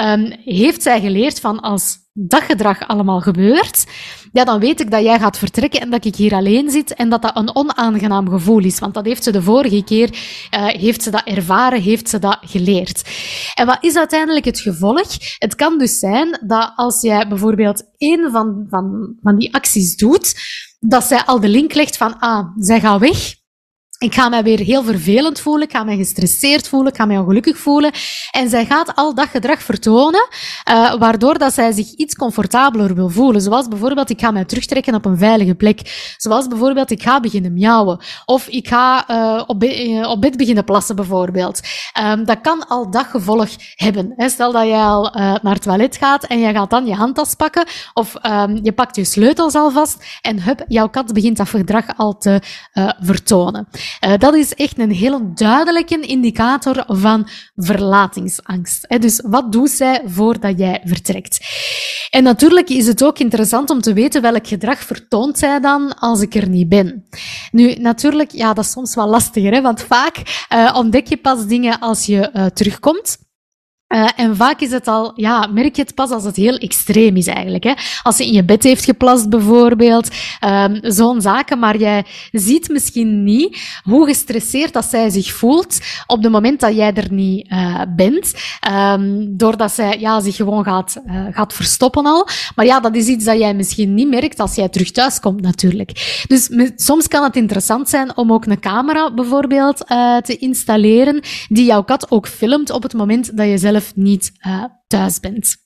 um, 0.00 0.32
heeft 0.44 0.82
zij 0.82 1.00
geleerd 1.00 1.40
van 1.40 1.60
als 1.60 2.04
dat 2.12 2.42
gedrag 2.42 2.88
allemaal 2.88 3.20
gebeurt, 3.20 3.86
ja, 4.32 4.44
dan 4.44 4.60
weet 4.60 4.80
ik 4.80 4.90
dat 4.90 5.02
jij 5.02 5.18
gaat 5.18 5.38
vertrekken 5.38 5.80
en 5.80 5.90
dat 5.90 6.04
ik 6.04 6.16
hier 6.16 6.32
alleen 6.32 6.70
zit 6.70 6.94
en 6.94 7.08
dat 7.08 7.22
dat 7.22 7.36
een 7.36 7.56
onaangenaam 7.56 8.28
gevoel 8.28 8.64
is. 8.64 8.78
Want 8.78 8.94
dat 8.94 9.04
heeft 9.04 9.24
ze 9.24 9.32
de 9.32 9.42
vorige 9.42 9.84
keer, 9.84 10.10
uh, 10.10 10.66
heeft 10.66 11.02
ze 11.02 11.10
dat 11.10 11.22
ervaren, 11.24 11.80
heeft 11.80 12.08
ze 12.08 12.18
dat 12.18 12.38
geleerd. 12.40 13.02
En 13.54 13.66
wat 13.66 13.78
is 13.80 13.96
uiteindelijk 13.96 14.44
het 14.44 14.60
gevolg? 14.60 15.08
Het 15.38 15.54
kan 15.54 15.78
dus 15.78 15.98
zijn 15.98 16.40
dat 16.46 16.72
als 16.76 17.00
jij 17.00 17.28
bijvoorbeeld 17.28 17.84
één 17.96 18.30
van, 18.30 18.66
van, 18.68 19.16
van 19.22 19.36
die 19.36 19.54
acties 19.54 19.96
doet, 19.96 20.34
dat 20.80 21.04
zij 21.04 21.24
al 21.24 21.40
de 21.40 21.48
link 21.48 21.74
legt 21.74 21.96
van, 21.96 22.18
ah, 22.18 22.46
zij 22.56 22.80
gaat 22.80 23.00
weg, 23.00 23.34
ik 23.98 24.14
ga 24.14 24.28
mij 24.28 24.42
weer 24.42 24.58
heel 24.58 24.82
vervelend 24.82 25.40
voelen, 25.40 25.68
ik 25.68 25.72
ga 25.72 25.84
mij 25.84 25.96
gestresseerd 25.96 26.68
voelen, 26.68 26.92
ik 26.92 26.96
ga 26.96 27.04
mij 27.04 27.18
ongelukkig 27.18 27.58
voelen. 27.58 27.92
En 28.30 28.48
zij 28.48 28.66
gaat 28.66 28.94
al 28.94 29.14
dat 29.14 29.28
gedrag 29.28 29.62
vertonen, 29.62 30.28
uh, 30.70 30.94
waardoor 30.94 31.38
dat 31.38 31.54
zij 31.54 31.72
zich 31.72 31.92
iets 31.94 32.14
comfortabeler 32.14 32.94
wil 32.94 33.08
voelen. 33.08 33.40
Zoals 33.40 33.68
bijvoorbeeld, 33.68 34.10
ik 34.10 34.20
ga 34.20 34.30
mij 34.30 34.44
terugtrekken 34.44 34.94
op 34.94 35.04
een 35.04 35.18
veilige 35.18 35.54
plek. 35.54 36.14
Zoals 36.16 36.46
bijvoorbeeld, 36.46 36.90
ik 36.90 37.02
ga 37.02 37.20
beginnen 37.20 37.52
miauwen. 37.52 37.98
Of 38.24 38.48
ik 38.48 38.68
ga 38.68 39.10
uh, 39.10 39.42
op, 39.46 39.60
be 39.60 39.88
uh, 39.88 40.08
op 40.08 40.20
bed 40.20 40.36
beginnen 40.36 40.64
plassen, 40.64 40.96
bijvoorbeeld. 40.96 41.60
Um, 42.02 42.24
dat 42.24 42.40
kan 42.40 42.66
al 42.68 42.90
dat 42.90 43.06
gevolg 43.06 43.48
hebben. 43.74 44.14
Stel 44.16 44.52
dat 44.52 44.66
jij 44.66 44.82
al 44.82 45.10
naar 45.14 45.54
het 45.54 45.62
toilet 45.62 45.96
gaat 45.96 46.24
en 46.24 46.40
jij 46.40 46.52
gaat 46.52 46.70
dan 46.70 46.86
je 46.86 46.94
handtas 46.94 47.34
pakken, 47.34 47.66
of 47.94 48.14
um, 48.22 48.58
je 48.62 48.72
pakt 48.72 48.96
je 48.96 49.04
sleutels 49.04 49.54
alvast 49.54 50.04
en 50.20 50.42
hup, 50.42 50.64
jouw 50.68 50.88
kat 50.88 51.12
begint 51.12 51.36
dat 51.36 51.48
gedrag 51.48 51.84
al 51.96 52.16
te 52.16 52.40
vertonen. 53.00 53.68
Uh, 54.04 54.12
dat 54.18 54.34
is 54.34 54.54
echt 54.54 54.78
een 54.78 54.90
hele 54.90 55.32
duidelijke 55.34 56.00
indicator 56.00 56.84
van 56.86 57.28
verlatingsangst. 57.56 58.86
Dus 59.00 59.20
wat 59.24 59.52
doet 59.52 59.70
zij 59.70 60.02
voordat 60.06 60.58
jij 60.58 60.80
vertrekt? 60.84 61.38
En 62.10 62.22
natuurlijk 62.22 62.68
is 62.68 62.86
het 62.86 63.04
ook 63.04 63.18
interessant 63.18 63.70
om 63.70 63.80
te 63.80 63.92
weten 63.92 64.22
welk 64.22 64.46
gedrag 64.46 64.78
vertoont 64.78 65.38
zij 65.38 65.60
dan 65.60 65.98
als 65.98 66.20
ik 66.20 66.34
er 66.34 66.48
niet 66.48 66.68
ben. 66.68 67.06
Nu, 67.50 67.74
natuurlijk, 67.74 68.30
ja, 68.30 68.52
dat 68.52 68.64
is 68.64 68.70
soms 68.70 68.94
wel 68.94 69.08
lastiger, 69.08 69.52
hè, 69.52 69.60
want 69.60 69.82
vaak 69.82 70.46
uh, 70.52 70.74
ontdek 70.76 71.06
je 71.06 71.16
pas 71.16 71.46
dingen 71.46 71.78
als 71.78 72.06
je 72.06 72.30
uh, 72.34 72.46
terugkomt. 72.46 73.18
Uh, 73.94 74.08
en 74.16 74.36
vaak 74.36 74.60
is 74.60 74.70
het 74.70 74.88
al, 74.88 75.12
ja, 75.14 75.46
merk 75.52 75.76
je 75.76 75.82
het 75.82 75.94
pas 75.94 76.10
als 76.10 76.24
het 76.24 76.36
heel 76.36 76.56
extreem 76.56 77.16
is 77.16 77.26
eigenlijk. 77.26 77.64
Hè? 77.64 77.72
Als 78.02 78.16
ze 78.16 78.26
in 78.26 78.32
je 78.32 78.44
bed 78.44 78.62
heeft 78.62 78.84
geplast 78.84 79.28
bijvoorbeeld, 79.28 80.08
um, 80.44 80.78
zo'n 80.82 81.20
zaken. 81.20 81.58
Maar 81.58 81.76
jij 81.76 82.04
ziet 82.32 82.68
misschien 82.68 83.24
niet 83.24 83.80
hoe 83.82 84.06
gestresseerd 84.06 84.72
dat 84.72 84.84
zij 84.84 85.10
zich 85.10 85.32
voelt 85.32 85.78
op 86.06 86.22
het 86.22 86.32
moment 86.32 86.60
dat 86.60 86.76
jij 86.76 86.94
er 86.94 87.12
niet 87.12 87.50
uh, 87.52 87.80
bent. 87.96 88.34
Um, 88.72 89.36
doordat 89.36 89.72
zij 89.72 89.98
ja, 89.98 90.20
zich 90.20 90.36
gewoon 90.36 90.64
gaat, 90.64 90.96
uh, 91.06 91.26
gaat 91.30 91.52
verstoppen 91.52 92.06
al. 92.06 92.28
Maar 92.54 92.66
ja, 92.66 92.80
dat 92.80 92.94
is 92.94 93.06
iets 93.06 93.24
dat 93.24 93.38
jij 93.38 93.54
misschien 93.54 93.94
niet 93.94 94.08
merkt 94.08 94.40
als 94.40 94.54
jij 94.54 94.68
terug 94.68 94.90
thuis 94.90 95.20
komt 95.20 95.40
natuurlijk. 95.40 96.24
Dus 96.28 96.48
soms 96.76 97.08
kan 97.08 97.24
het 97.24 97.36
interessant 97.36 97.88
zijn 97.88 98.16
om 98.16 98.32
ook 98.32 98.46
een 98.46 98.60
camera 98.60 99.14
bijvoorbeeld 99.14 99.76
te 100.22 100.36
installeren 100.38 101.20
die 101.48 101.64
jouw 101.64 101.82
kat 101.82 102.10
ook 102.10 102.28
filmt 102.28 102.70
op 102.70 102.82
het 102.82 102.94
moment 102.94 103.36
dat 103.36 103.46
je 103.48 103.58
zelf 103.58 103.74
niet 103.94 104.32
uh, 104.46 104.64
thuis 104.86 105.20
bent. 105.20 105.56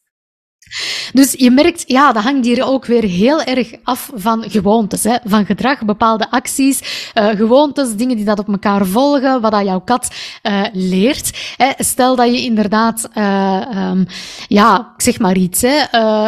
Dus 1.12 1.32
je 1.32 1.50
merkt, 1.50 1.84
ja, 1.86 2.12
dat 2.12 2.22
hangt 2.22 2.44
hier 2.44 2.64
ook 2.64 2.86
weer 2.86 3.02
heel 3.02 3.42
erg 3.42 3.72
af 3.82 4.10
van 4.14 4.50
gewoontes, 4.50 5.04
hè? 5.04 5.16
van 5.24 5.46
gedrag, 5.46 5.84
bepaalde 5.84 6.30
acties, 6.30 7.10
uh, 7.14 7.28
gewoontes, 7.28 7.96
dingen 7.96 8.16
die 8.16 8.24
dat 8.24 8.38
op 8.38 8.48
elkaar 8.48 8.86
volgen, 8.86 9.40
wat 9.40 9.52
dat 9.52 9.64
jouw 9.64 9.80
kat 9.80 10.14
uh, 10.42 10.64
leert. 10.72 11.54
Hè? 11.56 11.70
Stel 11.78 12.16
dat 12.16 12.26
je 12.26 12.44
inderdaad, 12.44 13.08
um, 13.16 14.06
ja, 14.48 14.94
zeg 14.96 15.18
maar 15.18 15.36
iets, 15.36 15.62
hè, 15.62 15.84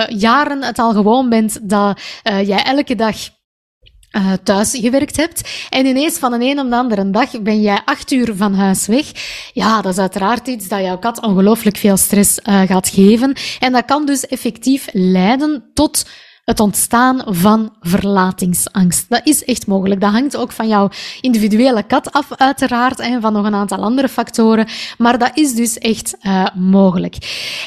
jaren 0.08 0.62
het 0.62 0.78
al 0.78 0.92
gewoon 0.92 1.28
bent 1.28 1.68
dat 1.68 2.00
jij 2.22 2.62
elke 2.64 2.94
dag 2.94 3.16
uh, 4.16 4.32
thuis 4.42 4.78
gewerkt 4.80 5.16
hebt. 5.16 5.66
En 5.68 5.86
ineens 5.86 6.18
van 6.18 6.38
de 6.38 6.46
een 6.46 6.60
op 6.60 6.70
de 6.70 6.76
andere 6.76 7.10
dag 7.10 7.42
ben 7.42 7.60
jij 7.60 7.80
acht 7.84 8.10
uur 8.10 8.36
van 8.36 8.54
huis 8.54 8.86
weg. 8.86 9.06
Ja, 9.52 9.82
dat 9.82 9.92
is 9.92 9.98
uiteraard 9.98 10.48
iets 10.48 10.68
dat 10.68 10.80
jouw 10.80 10.98
kat 10.98 11.20
ongelooflijk 11.22 11.76
veel 11.76 11.96
stress 11.96 12.38
uh, 12.48 12.60
gaat 12.60 12.88
geven. 12.88 13.36
En 13.58 13.72
dat 13.72 13.84
kan 13.84 14.06
dus 14.06 14.26
effectief 14.26 14.88
leiden 14.92 15.64
tot 15.74 16.04
het 16.44 16.60
ontstaan 16.60 17.22
van 17.26 17.72
verlatingsangst. 17.80 19.06
Dat 19.08 19.20
is 19.24 19.44
echt 19.44 19.66
mogelijk. 19.66 20.00
Dat 20.00 20.10
hangt 20.10 20.36
ook 20.36 20.52
van 20.52 20.68
jouw 20.68 20.88
individuele 21.20 21.82
kat 21.82 22.12
af, 22.12 22.26
uiteraard, 22.36 23.00
en 23.00 23.20
van 23.20 23.32
nog 23.32 23.46
een 23.46 23.54
aantal 23.54 23.82
andere 23.82 24.08
factoren. 24.08 24.66
Maar 24.98 25.18
dat 25.18 25.30
is 25.34 25.54
dus 25.54 25.78
echt 25.78 26.16
uh, 26.22 26.46
mogelijk. 26.54 27.16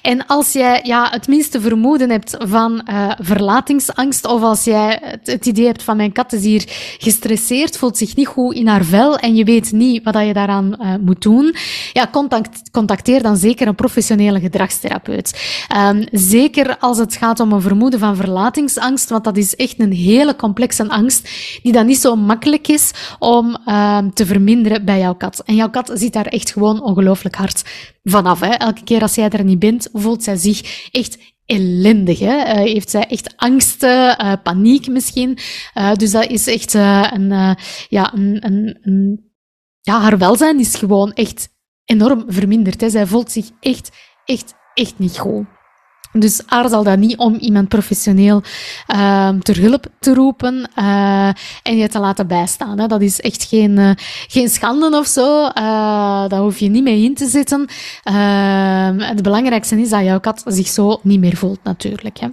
En 0.01 0.25
als 0.25 0.51
jij 0.51 0.79
ja, 0.83 1.07
het 1.11 1.27
minste 1.27 1.61
vermoeden 1.61 2.09
hebt 2.09 2.35
van 2.39 2.87
uh, 2.89 3.11
verlatingsangst, 3.19 4.25
of 4.25 4.41
als 4.41 4.63
jij 4.63 5.17
het, 5.23 5.45
idee 5.45 5.65
hebt 5.65 5.83
van 5.83 5.97
mijn 5.97 6.11
kat 6.11 6.33
is 6.33 6.43
hier 6.43 6.63
gestresseerd, 6.97 7.77
voelt 7.77 7.97
zich 7.97 8.15
niet 8.15 8.27
goed 8.27 8.55
in 8.55 8.67
haar 8.67 8.83
vel 8.83 9.17
en 9.17 9.35
je 9.35 9.43
weet 9.43 9.71
niet 9.71 10.03
wat 10.03 10.25
je 10.25 10.33
daaraan 10.33 10.75
uh, 10.79 10.93
moet 11.01 11.21
doen, 11.21 11.55
ja, 11.93 12.07
contact, 12.11 12.71
contacteer 12.71 13.21
dan 13.21 13.37
zeker 13.37 13.67
een 13.67 13.75
professionele 13.75 14.39
gedragstherapeut. 14.39 15.65
Um, 15.77 16.05
zeker 16.11 16.77
als 16.77 16.97
het 16.97 17.15
gaat 17.15 17.39
om 17.39 17.51
een 17.51 17.61
vermoeden 17.61 17.99
van 17.99 18.15
verlating 18.15 18.64
angst, 18.77 19.09
want 19.09 19.23
dat 19.23 19.37
is 19.37 19.55
echt 19.55 19.79
een 19.79 19.91
hele 19.91 20.35
complexe 20.35 20.89
angst, 20.89 21.29
die 21.63 21.71
dan 21.71 21.85
niet 21.85 21.97
zo 21.97 22.15
makkelijk 22.15 22.67
is 22.67 22.91
om 23.19 23.57
uh, 23.67 23.97
te 24.13 24.25
verminderen 24.25 24.85
bij 24.85 24.99
jouw 24.99 25.15
kat. 25.15 25.43
En 25.45 25.55
jouw 25.55 25.69
kat 25.69 25.91
ziet 25.93 26.13
daar 26.13 26.25
echt 26.25 26.51
gewoon 26.51 26.81
ongelooflijk 26.81 27.35
hard 27.35 27.63
vanaf. 28.03 28.39
Hè? 28.39 28.49
Elke 28.49 28.83
keer 28.83 29.01
als 29.01 29.15
jij 29.15 29.29
er 29.29 29.43
niet 29.43 29.59
bent, 29.59 29.89
voelt 29.93 30.23
zij 30.23 30.35
zich 30.35 30.89
echt 30.91 31.17
ellendig. 31.45 32.19
Hè? 32.19 32.37
Uh, 32.37 32.53
heeft 32.53 32.89
zij 32.89 33.07
echt 33.07 33.33
angsten, 33.37 34.25
uh, 34.25 34.33
paniek 34.43 34.87
misschien. 34.87 35.37
Uh, 35.75 35.93
dus 35.93 36.11
dat 36.11 36.29
is 36.29 36.47
echt 36.47 36.73
een, 36.73 37.57
ja, 37.89 38.13
een, 38.13 38.37
een, 38.45 38.77
een, 38.81 39.31
ja, 39.81 39.99
haar 40.01 40.17
welzijn 40.17 40.59
is 40.59 40.75
gewoon 40.75 41.13
echt 41.13 41.49
enorm 41.85 42.23
verminderd. 42.27 42.81
Hè? 42.81 42.89
Zij 42.89 43.07
voelt 43.07 43.31
zich 43.31 43.49
echt, 43.59 43.91
echt, 44.25 44.53
echt 44.73 44.99
niet 44.99 45.17
goed. 45.17 45.45
Dus 46.19 46.41
aarzel 46.45 46.83
dat 46.83 46.97
niet 46.97 47.17
om 47.17 47.35
iemand 47.35 47.67
professioneel 47.67 48.43
uh, 48.95 49.29
ter 49.29 49.59
hulp 49.59 49.85
te 49.99 50.13
roepen 50.13 50.69
uh, 50.79 51.27
en 51.63 51.77
je 51.77 51.87
te 51.87 51.99
laten 51.99 52.27
bijstaan. 52.27 52.79
Hè. 52.79 52.87
Dat 52.87 53.01
is 53.01 53.21
echt 53.21 53.43
geen, 53.43 53.77
uh, 53.77 53.91
geen 54.27 54.49
schande 54.49 54.97
of 54.97 55.07
zo. 55.07 55.43
Uh, 55.45 55.53
daar 56.27 56.39
hoef 56.39 56.57
je 56.57 56.69
niet 56.69 56.83
mee 56.83 57.03
in 57.03 57.15
te 57.15 57.27
zitten. 57.27 57.67
Ehm, 58.03 58.99
het 58.99 59.21
belangrijkste 59.21 59.79
is 59.81 59.89
dat 59.89 60.03
jouw 60.03 60.19
kat 60.19 60.43
zich 60.45 60.67
zo 60.67 60.99
niet 61.03 61.19
meer 61.19 61.35
voelt, 61.35 61.59
natuurlijk. 61.63 62.19
Hè. 62.19 62.27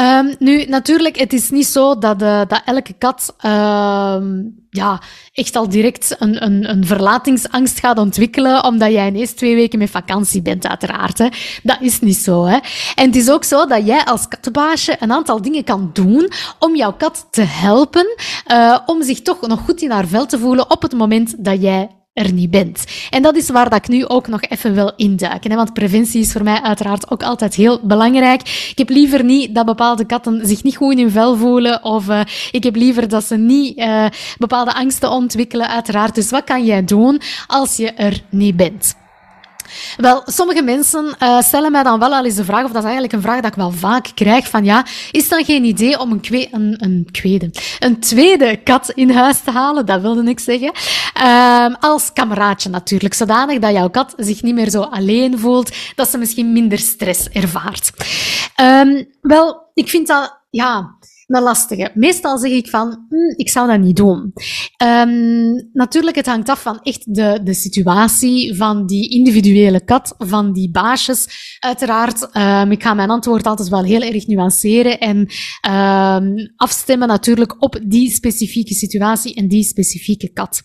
Um, 0.00 0.34
nu, 0.38 0.64
natuurlijk, 0.64 1.18
het 1.18 1.32
is 1.32 1.50
niet 1.50 1.66
zo 1.66 1.98
dat, 1.98 2.22
uh, 2.22 2.40
dat 2.48 2.62
elke 2.64 2.94
kat 2.98 3.34
uh, 3.44 4.16
ja, 4.70 5.00
echt 5.32 5.56
al 5.56 5.68
direct 5.68 6.16
een, 6.18 6.44
een, 6.44 6.70
een 6.70 6.86
verlatingsangst 6.86 7.80
gaat 7.80 7.98
ontwikkelen, 7.98 8.64
omdat 8.64 8.90
jij 8.90 9.06
ineens 9.08 9.32
twee 9.32 9.54
weken 9.54 9.78
met 9.78 9.90
vakantie 9.90 10.42
bent, 10.42 10.66
uiteraard. 10.66 11.18
Hè. 11.18 11.28
Dat 11.62 11.76
is 11.80 12.00
niet 12.00 12.16
zo. 12.16 12.44
Hè. 12.44 12.58
En 12.94 13.06
het 13.06 13.16
is 13.16 13.30
ook 13.30 13.44
zo 13.44 13.66
dat 13.66 13.86
jij 13.86 14.04
als 14.04 14.28
kattenbaasje 14.28 14.96
een 15.00 15.12
aantal 15.12 15.42
dingen 15.42 15.64
kan 15.64 15.90
doen 15.92 16.30
om 16.58 16.76
jouw 16.76 16.92
kat 16.92 17.26
te 17.30 17.42
helpen, 17.42 18.16
uh, 18.52 18.78
om 18.86 19.02
zich 19.02 19.22
toch 19.22 19.46
nog 19.46 19.60
goed 19.60 19.82
in 19.82 19.90
haar 19.90 20.06
vel 20.06 20.26
te 20.26 20.38
voelen 20.38 20.70
op 20.70 20.82
het 20.82 20.92
moment 20.92 21.44
dat 21.44 21.62
jij 21.62 21.88
er 22.20 22.32
niet 22.32 22.50
bent. 22.50 22.84
En 23.10 23.22
dat 23.22 23.36
is 23.36 23.50
waar 23.50 23.70
dat 23.70 23.78
ik 23.78 23.88
nu 23.88 24.06
ook 24.06 24.28
nog 24.28 24.40
even 24.40 24.74
wil 24.74 24.92
induiken. 24.96 25.50
Hè? 25.50 25.56
Want 25.56 25.72
preventie 25.72 26.20
is 26.20 26.32
voor 26.32 26.42
mij 26.42 26.60
uiteraard 26.62 27.10
ook 27.10 27.22
altijd 27.22 27.54
heel 27.54 27.80
belangrijk. 27.82 28.40
Ik 28.70 28.78
heb 28.78 28.88
liever 28.88 29.24
niet 29.24 29.54
dat 29.54 29.66
bepaalde 29.66 30.04
katten 30.04 30.46
zich 30.46 30.62
niet 30.62 30.76
goed 30.76 30.92
in 30.92 30.98
hun 30.98 31.10
vel 31.10 31.36
voelen. 31.36 31.84
Of 31.84 32.08
uh, 32.08 32.20
ik 32.50 32.64
heb 32.64 32.76
liever 32.76 33.08
dat 33.08 33.24
ze 33.24 33.36
niet 33.36 33.78
uh, 33.78 34.06
bepaalde 34.38 34.74
angsten 34.74 35.10
ontwikkelen, 35.10 35.68
uiteraard. 35.68 36.14
Dus 36.14 36.30
wat 36.30 36.44
kan 36.44 36.64
jij 36.64 36.84
doen 36.84 37.20
als 37.46 37.76
je 37.76 37.90
er 37.90 38.22
niet 38.30 38.56
bent? 38.56 38.94
Wel, 39.96 40.22
sommige 40.26 40.62
mensen 40.62 41.16
uh, 41.22 41.40
stellen 41.40 41.72
mij 41.72 41.82
dan 41.82 41.98
wel 41.98 42.14
al 42.14 42.24
eens 42.24 42.34
de 42.34 42.44
vraag, 42.44 42.64
of 42.64 42.70
dat 42.70 42.78
is 42.78 42.82
eigenlijk 42.82 43.12
een 43.12 43.22
vraag 43.22 43.40
dat 43.40 43.50
ik 43.50 43.56
wel 43.56 43.70
vaak 43.70 44.06
krijg, 44.14 44.48
van 44.48 44.64
ja, 44.64 44.86
is 45.10 45.28
dan 45.28 45.44
geen 45.44 45.64
idee 45.64 45.98
om 45.98 46.12
een, 46.12 46.20
kwe 46.20 46.48
een, 46.50 46.74
een, 46.78 47.08
kwede, 47.10 47.50
een 47.78 48.00
tweede 48.00 48.56
kat 48.56 48.90
in 48.90 49.10
huis 49.10 49.40
te 49.40 49.50
halen? 49.50 49.86
Dat 49.86 50.00
wilde 50.00 50.30
ik 50.30 50.40
zeggen. 50.40 50.72
Uh, 51.22 51.74
als 51.80 52.12
kameraadje 52.12 52.68
natuurlijk, 52.68 53.14
zodanig 53.14 53.58
dat 53.58 53.72
jouw 53.72 53.90
kat 53.90 54.14
zich 54.16 54.42
niet 54.42 54.54
meer 54.54 54.70
zo 54.70 54.80
alleen 54.80 55.38
voelt, 55.38 55.76
dat 55.94 56.08
ze 56.08 56.18
misschien 56.18 56.52
minder 56.52 56.78
stress 56.78 57.28
ervaart. 57.28 57.92
Um, 58.60 59.08
wel, 59.20 59.70
ik 59.74 59.88
vind 59.88 60.06
dat, 60.06 60.40
ja, 60.50 60.96
een 61.36 61.42
lastige. 61.42 61.90
Meestal 61.94 62.38
zeg 62.38 62.50
ik 62.50 62.68
van, 62.68 63.06
hm, 63.08 63.32
ik 63.36 63.48
zou 63.48 63.68
dat 63.68 63.80
niet 63.80 63.96
doen. 63.96 64.32
Um, 64.82 65.68
natuurlijk, 65.72 66.16
het 66.16 66.26
hangt 66.26 66.48
af 66.48 66.62
van 66.62 66.80
echt 66.82 67.14
de, 67.14 67.40
de 67.44 67.54
situatie 67.54 68.56
van 68.56 68.86
die 68.86 69.08
individuele 69.08 69.84
kat, 69.84 70.14
van 70.18 70.52
die 70.52 70.70
baasjes. 70.70 71.56
Uiteraard, 71.58 72.36
um, 72.36 72.70
ik 72.70 72.82
ga 72.82 72.94
mijn 72.94 73.10
antwoord 73.10 73.46
altijd 73.46 73.68
wel 73.68 73.84
heel 73.84 74.02
erg 74.02 74.26
nuanceren 74.26 74.98
en 74.98 75.16
um, 75.70 76.52
afstemmen 76.56 77.08
natuurlijk 77.08 77.62
op 77.62 77.80
die 77.82 78.10
specifieke 78.10 78.74
situatie 78.74 79.34
en 79.34 79.48
die 79.48 79.64
specifieke 79.64 80.32
kat. 80.32 80.62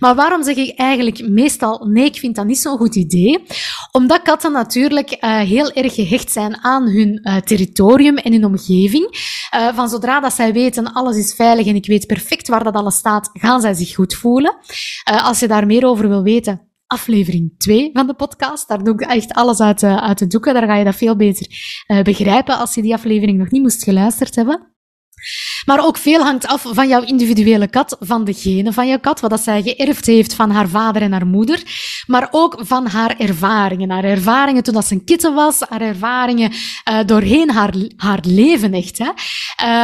Maar 0.00 0.14
waarom 0.14 0.42
zeg 0.42 0.56
ik 0.56 0.78
eigenlijk 0.78 1.28
meestal 1.28 1.86
nee, 1.86 2.04
ik 2.04 2.16
vind 2.16 2.36
dat 2.36 2.46
niet 2.46 2.58
zo'n 2.58 2.76
goed 2.76 2.96
idee? 2.96 3.42
Omdat 3.92 4.22
katten 4.22 4.52
natuurlijk 4.52 5.10
uh, 5.10 5.40
heel 5.40 5.72
erg 5.72 5.94
gehecht 5.94 6.32
zijn 6.32 6.56
aan 6.64 6.88
hun 6.88 7.20
uh, 7.22 7.36
territorium 7.36 8.16
en 8.16 8.32
hun 8.32 8.44
omgeving. 8.44 9.18
Uh, 9.54 9.74
van 9.74 9.88
zodra 10.00 10.20
dat 10.20 10.32
zij 10.32 10.52
weten, 10.52 10.92
alles 10.92 11.16
is 11.16 11.34
veilig 11.34 11.66
en 11.66 11.74
ik 11.74 11.86
weet 11.86 12.06
perfect 12.06 12.48
waar 12.48 12.64
dat 12.64 12.74
alles 12.74 12.96
staat, 12.96 13.30
gaan 13.32 13.60
zij 13.60 13.74
zich 13.74 13.94
goed 13.94 14.14
voelen. 14.14 14.56
Uh, 15.10 15.26
als 15.26 15.40
je 15.40 15.48
daar 15.48 15.66
meer 15.66 15.86
over 15.86 16.08
wil 16.08 16.22
weten, 16.22 16.60
aflevering 16.86 17.54
2 17.58 17.90
van 17.92 18.06
de 18.06 18.14
podcast. 18.14 18.68
Daar 18.68 18.84
doe 18.84 18.94
ik 18.94 19.00
echt 19.00 19.32
alles 19.32 19.60
uit, 19.60 19.82
uh, 19.82 19.96
uit 19.96 20.18
de 20.18 20.26
doeken. 20.26 20.54
Daar 20.54 20.66
ga 20.66 20.76
je 20.76 20.84
dat 20.84 20.96
veel 20.96 21.16
beter 21.16 21.46
uh, 21.86 22.02
begrijpen 22.02 22.58
als 22.58 22.74
je 22.74 22.82
die 22.82 22.94
aflevering 22.94 23.38
nog 23.38 23.50
niet 23.50 23.62
moest 23.62 23.84
geluisterd 23.84 24.34
hebben. 24.34 24.74
Maar 25.66 25.86
ook 25.86 25.96
veel 25.96 26.22
hangt 26.22 26.46
af 26.46 26.64
van 26.66 26.88
jouw 26.88 27.02
individuele 27.02 27.68
kat, 27.68 27.96
van 28.00 28.24
de 28.24 28.34
genen 28.34 28.72
van 28.72 28.88
jouw 28.88 28.98
kat, 28.98 29.20
wat 29.20 29.30
dat 29.30 29.40
zij 29.40 29.62
geërfd 29.62 30.06
heeft 30.06 30.34
van 30.34 30.50
haar 30.50 30.68
vader 30.68 31.02
en 31.02 31.12
haar 31.12 31.26
moeder, 31.26 31.62
maar 32.06 32.28
ook 32.30 32.56
van 32.58 32.86
haar 32.86 33.14
ervaringen. 33.18 33.90
Haar 33.90 34.04
ervaringen 34.04 34.62
toen 34.62 34.74
dat 34.74 34.86
ze 34.86 34.94
een 34.94 35.04
kitten 35.04 35.34
was, 35.34 35.60
haar 35.68 35.80
ervaringen 35.80 36.50
uh, 36.50 36.98
doorheen 37.06 37.50
haar, 37.50 37.74
haar 37.96 38.20
leven 38.22 38.72
echt. 38.72 38.98
Hè. 38.98 39.08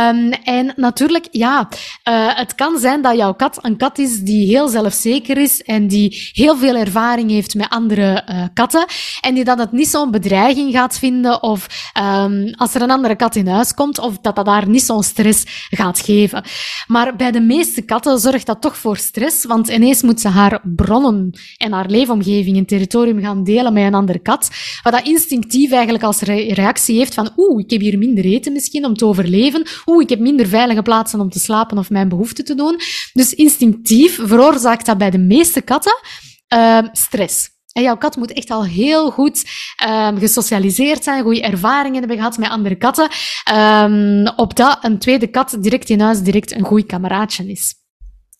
Um, 0.09 0.33
en 0.33 0.73
natuurlijk, 0.77 1.29
ja, 1.31 1.69
uh, 2.09 2.37
het 2.37 2.55
kan 2.55 2.79
zijn 2.79 3.03
dat 3.03 3.17
jouw 3.17 3.35
kat 3.35 3.59
een 3.63 3.77
kat 3.77 3.99
is 3.99 4.19
die 4.21 4.47
heel 4.47 4.69
zelfzeker 4.69 5.39
is 5.39 5.63
en 5.63 5.87
die 5.87 6.31
heel 6.33 6.57
veel 6.57 6.77
ervaring 6.77 7.31
heeft 7.31 7.55
met 7.55 7.69
andere 7.69 8.25
uh, 8.31 8.43
katten 8.55 8.85
en 9.21 9.35
die 9.35 9.45
dat 9.45 9.59
het 9.59 9.73
niet 9.73 9.89
zo'n 9.89 10.11
bedreiging 10.11 10.73
gaat 10.73 10.99
vinden 10.99 11.43
of 11.43 11.91
um, 12.01 12.55
als 12.57 12.75
er 12.75 12.83
een 12.83 12.91
andere 12.91 13.17
kat 13.17 13.37
in 13.37 13.49
huis 13.49 13.75
komt 13.75 13.99
of 13.99 14.19
dat 14.19 14.37
dat 14.37 14.45
daar 14.45 14.69
niet 14.69 14.83
zo'n 14.83 15.03
stress 15.03 15.66
gaat 15.71 16.01
geven. 16.01 16.45
Maar 16.87 17.17
bij 17.17 17.31
de 17.31 17.41
meeste 17.41 17.83
katten 17.83 18.19
zorgt 18.19 18.47
dat 18.47 18.61
toch 18.61 18.77
voor 18.77 18.97
stress, 18.97 19.45
want 19.45 19.69
ineens 19.69 20.03
moet 20.03 20.21
ze 20.21 20.29
haar 20.29 20.61
bronnen 20.63 21.39
en 21.57 21.73
haar 21.73 21.87
leefomgeving 21.87 22.57
en 22.57 22.67
territorium 22.67 23.21
gaan 23.21 23.45
delen 23.45 23.73
met 23.73 23.85
een 23.85 23.95
andere 23.95 24.19
kat, 24.19 24.51
wat 24.83 24.93
dat 24.93 25.07
instinctief 25.07 25.71
eigenlijk 25.71 26.05
als 26.05 26.21
reactie 26.21 26.99
heeft 26.99 27.15
van 27.15 27.33
oeh, 27.37 27.63
ik 27.63 27.71
heb 27.71 27.81
hier 27.81 27.99
minder 27.99 28.25
eten 28.25 28.53
misschien 28.53 28.85
om 28.85 28.95
te 28.95 29.07
overleven, 29.07 29.67
oeh, 29.87 30.03
ik 30.03 30.09
heb 30.09 30.19
minder 30.19 30.47
veilige 30.47 30.83
plaatsen 30.83 31.21
om 31.21 31.31
te 31.31 31.39
slapen 31.39 31.79
of 31.79 31.91
mijn 31.91 32.09
behoeften 32.09 32.45
te 32.45 32.55
doen. 32.55 32.81
Dus 33.13 33.35
instinctief 33.35 34.19
veroorzaakt 34.23 34.87
dat 34.87 34.99
bij 34.99 35.11
de 35.11 35.19
meeste 35.19 35.61
katten 35.61 35.99
uh, 36.55 36.79
stress. 36.93 37.56
En 37.77 37.83
jouw 37.83 37.97
kat 37.97 38.17
moet 38.17 38.33
echt 38.33 38.51
al 38.51 38.65
heel 38.65 39.11
goed 39.11 39.45
um, 39.89 40.19
gesocialiseerd 40.19 41.05
zijn, 41.05 41.23
goede 41.23 41.43
ervaringen 41.43 41.99
hebben 41.99 42.17
gehad 42.17 42.39
met 42.39 42.49
andere 42.49 42.75
katten, 42.75 43.09
um, 43.55 44.29
opdat 44.37 44.79
een 44.81 44.99
tweede 44.99 45.27
kat 45.27 45.57
direct 45.61 45.89
in 45.89 46.01
huis 46.01 46.21
direct 46.21 46.53
een 46.53 46.65
goed 46.65 46.87
kameraadje 46.87 47.51
is. 47.51 47.75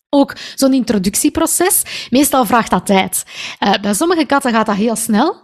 Ook 0.09 0.37
zo'n 0.55 0.73
introductieproces, 0.73 1.83
meestal 2.11 2.47
vraagt 2.47 2.71
dat 2.71 2.87
tijd. 2.87 3.25
Uh, 3.61 3.75
bij 3.81 3.95
sommige 3.95 4.25
katten 4.25 4.53
gaat 4.53 4.67
dat 4.67 4.77
heel 4.77 4.97
snel 4.97 5.37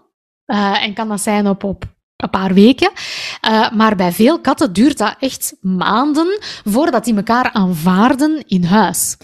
uh, 0.46 0.84
en 0.84 0.94
kan 0.94 1.08
dat 1.08 1.20
zijn 1.20 1.48
op, 1.48 1.64
op 1.64 1.84
een 2.16 2.30
paar 2.30 2.54
weken. 2.54 2.90
Uh, 3.48 3.70
maar 3.70 3.96
bij 3.96 4.12
veel 4.12 4.40
katten 4.40 4.72
duurt 4.72 4.98
dat 4.98 5.16
echt 5.18 5.56
maanden 5.60 6.38
voordat 6.64 7.04
die 7.04 7.16
elkaar 7.16 7.52
aanvaarden 7.52 8.44
in 8.46 8.64
huis. 8.64 9.16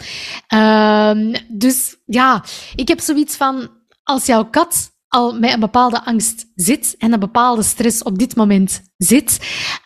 Uh, 0.54 1.34
dus 1.48 1.96
ja, 2.06 2.44
ik 2.74 2.88
heb 2.88 3.00
zoiets 3.00 3.36
van, 3.36 3.76
als 4.08 4.26
jouw 4.26 4.44
kat 4.44 4.96
al 5.08 5.38
met 5.38 5.52
een 5.52 5.60
bepaalde 5.60 6.04
angst 6.04 6.46
zit 6.54 6.94
en 6.98 7.12
een 7.12 7.20
bepaalde 7.20 7.62
stress 7.62 8.02
op 8.02 8.18
dit 8.18 8.36
moment 8.36 8.82
zit, 8.96 9.38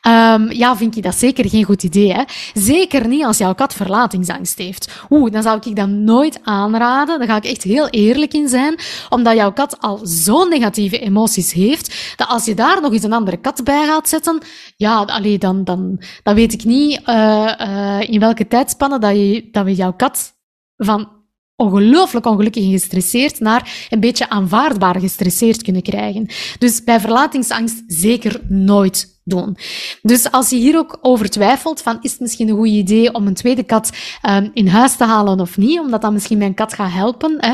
um, 0.07 0.53
ja, 0.53 0.77
vind 0.77 0.95
je 0.95 1.03
dat 1.03 1.15
zeker 1.15 1.49
geen 1.49 1.65
goed 1.65 1.83
idee. 1.83 2.13
Hè? 2.13 2.23
Zeker 2.55 3.09
niet 3.09 3.25
als 3.25 3.39
jouw 3.39 3.55
kat 3.55 3.75
verlatingsangst 3.75 4.59
heeft. 4.59 4.93
Oeh, 5.11 5.31
dan 5.31 5.43
zou 5.43 5.61
ik 5.63 5.77
dat 5.77 5.89
nooit 5.89 6.39
aanraden. 6.43 7.19
Daar 7.19 7.29
ga 7.29 7.37
ik 7.37 7.45
echt 7.45 7.63
heel 7.63 7.89
eerlijk 7.89 8.35
in 8.35 8.49
zijn, 8.49 8.79
omdat 9.09 9.37
jouw 9.37 9.53
kat 9.53 9.81
al 9.81 10.01
zo'n 10.03 10.49
negatieve 10.49 10.99
emoties 10.99 11.53
heeft, 11.53 12.15
dat 12.17 12.29
als 12.29 12.45
je 12.45 12.55
daar 12.55 12.81
nog 12.81 12.93
eens 12.93 13.03
een 13.03 13.13
andere 13.13 13.37
kat 13.37 13.65
bij 13.65 13.87
gaat 13.87 14.09
zetten, 14.09 14.41
ja, 14.77 15.03
allee, 15.03 15.39
dan, 15.39 15.65
dan, 15.65 16.03
dan 16.23 16.35
weet 16.35 16.53
ik 16.53 16.65
niet 16.65 17.01
uh, 17.07 18.01
in 18.01 18.21
welke 18.21 18.47
tijdspanne 18.47 18.99
dat, 18.99 19.17
je, 19.17 19.49
dat 19.51 19.65
we 19.65 19.75
jouw 19.75 19.93
kat 19.93 20.35
van 20.77 21.22
ongelooflijk 21.57 22.27
ongelukkig 22.27 22.65
en 22.65 22.71
gestresseerd 22.71 23.41
naar 23.41 23.87
een 23.91 24.01
beetje 24.01 24.29
aanvaardbaar 24.29 25.01
gestresseerd 25.01 25.63
kunnen 25.63 25.83
krijgen. 25.83 26.27
Dus 26.59 26.85
bij 26.85 27.01
verlatingsangst 27.01 27.83
zeker 27.87 28.41
nooit 28.49 29.21
doen. 29.25 29.57
Dus 30.03 30.31
als 30.31 30.51
je 30.51 30.57
hier 30.57 30.79
ook 30.79 30.99
over 31.01 31.31
twijfelt 31.31 31.83
van 31.83 31.99
is 32.01 32.11
het 32.11 32.21
misschien 32.21 32.49
een 32.49 32.57
goed 32.57 32.69
idee 32.69 33.15
om 33.15 33.27
een 33.27 33.35
tweede 33.35 33.63
kat 33.63 33.91
um, 34.29 34.51
in 34.55 34.67
huis 34.67 34.97
te 34.97 35.05
halen 35.05 35.41
of 35.41 35.57
niet, 35.57 35.81
omdat 35.81 36.03
dat 36.03 36.13
misschien 36.13 36.39
mijn 36.39 36.55
kat 36.55 36.73
gaat 36.73 36.93
helpen, 36.93 37.37
hè, 37.39 37.53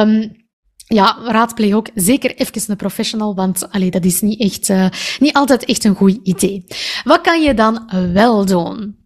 um, 0.00 0.38
ja, 0.86 1.18
raadpleeg 1.24 1.74
ook 1.74 1.88
zeker 1.94 2.34
even 2.34 2.70
een 2.70 2.76
professional, 2.76 3.34
want 3.34 3.70
allee, 3.70 3.90
dat 3.90 4.04
is 4.04 4.20
niet, 4.20 4.40
echt, 4.40 4.68
uh, 4.68 4.86
niet 5.18 5.32
altijd 5.32 5.64
echt 5.64 5.84
een 5.84 5.94
goed 5.94 6.18
idee. 6.22 6.64
Wat 7.04 7.20
kan 7.20 7.42
je 7.42 7.54
dan 7.54 7.90
wel 8.12 8.44
doen? 8.44 8.99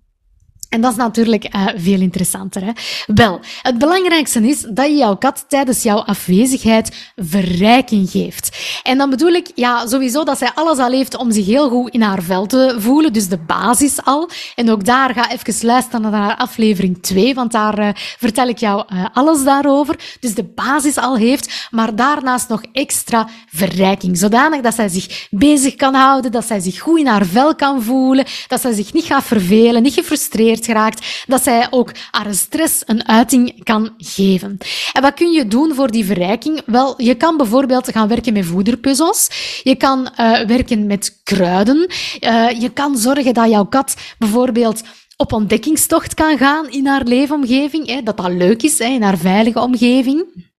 En 0.74 0.80
dat 0.80 0.90
is 0.90 0.96
natuurlijk 0.96 1.54
uh, 1.54 1.66
veel 1.76 2.00
interessanter. 2.00 2.64
Hè? 2.64 2.70
Wel, 3.06 3.40
het 3.62 3.78
belangrijkste 3.78 4.48
is 4.48 4.60
dat 4.60 4.86
je 4.86 4.96
jouw 4.96 5.16
kat 5.16 5.44
tijdens 5.48 5.82
jouw 5.82 5.98
afwezigheid 5.98 7.12
verrijking 7.16 8.10
geeft. 8.10 8.58
En 8.82 8.98
dan 8.98 9.10
bedoel 9.10 9.32
ik 9.32 9.50
ja, 9.54 9.86
sowieso 9.86 10.24
dat 10.24 10.38
zij 10.38 10.50
alles 10.54 10.78
al 10.78 10.90
heeft 10.90 11.16
om 11.16 11.32
zich 11.32 11.46
heel 11.46 11.68
goed 11.68 11.92
in 11.92 12.02
haar 12.02 12.22
vel 12.22 12.46
te 12.46 12.76
voelen, 12.78 13.12
dus 13.12 13.28
de 13.28 13.38
basis 13.38 14.04
al. 14.04 14.30
En 14.54 14.70
ook 14.70 14.84
daar 14.84 15.14
ga 15.14 15.30
even 15.30 15.66
luisteren 15.66 16.10
naar 16.10 16.36
aflevering 16.36 17.02
2, 17.02 17.34
want 17.34 17.52
daar 17.52 17.78
uh, 17.78 17.88
vertel 17.94 18.48
ik 18.48 18.58
jou 18.58 18.84
uh, 18.92 19.04
alles 19.12 19.44
daarover. 19.44 19.98
Dus 20.20 20.34
de 20.34 20.44
basis 20.44 20.96
al 20.96 21.16
heeft, 21.16 21.68
maar 21.70 21.96
daarnaast 21.96 22.48
nog 22.48 22.62
extra 22.72 23.28
verrijking. 23.50 24.18
Zodanig 24.18 24.60
dat 24.60 24.74
zij 24.74 24.88
zich 24.88 25.26
bezig 25.30 25.74
kan 25.74 25.94
houden, 25.94 26.32
dat 26.32 26.44
zij 26.44 26.60
zich 26.60 26.78
goed 26.78 26.98
in 26.98 27.06
haar 27.06 27.26
vel 27.26 27.54
kan 27.54 27.82
voelen, 27.82 28.24
dat 28.48 28.60
zij 28.60 28.72
zich 28.72 28.92
niet 28.92 29.04
gaat 29.04 29.24
vervelen, 29.24 29.82
niet 29.82 29.94
gefrustreerd 29.94 30.62
geraakt, 30.66 31.24
dat 31.26 31.42
zij 31.42 31.66
ook 31.70 31.92
haar 32.10 32.34
stress 32.34 32.82
een 32.86 33.08
uiting 33.08 33.64
kan 33.64 33.94
geven. 33.96 34.58
En 34.92 35.02
wat 35.02 35.14
kun 35.14 35.30
je 35.30 35.48
doen 35.48 35.74
voor 35.74 35.90
die 35.90 36.04
verrijking? 36.04 36.62
Wel, 36.66 37.02
je 37.02 37.14
kan 37.14 37.36
bijvoorbeeld 37.36 37.90
gaan 37.92 38.08
werken 38.08 38.32
met 38.32 38.46
voederpuzzels. 38.46 39.28
Je 39.62 39.74
kan 39.74 40.08
uh, 40.20 40.40
werken 40.40 40.86
met 40.86 41.20
kruiden. 41.22 41.76
Uh, 42.20 42.50
je 42.60 42.70
kan 42.72 42.96
zorgen 42.96 43.34
dat 43.34 43.50
jouw 43.50 43.64
kat 43.64 43.94
bijvoorbeeld 44.18 44.82
op 45.16 45.32
ontdekkingstocht 45.32 46.14
kan 46.14 46.38
gaan 46.38 46.70
in 46.70 46.86
haar 46.86 47.02
leefomgeving, 47.04 47.86
hè, 47.86 48.02
dat 48.02 48.16
dat 48.16 48.32
leuk 48.32 48.62
is, 48.62 48.78
hè, 48.78 48.84
in 48.84 49.02
haar 49.02 49.18
veilige 49.18 49.60
omgeving. 49.60 50.52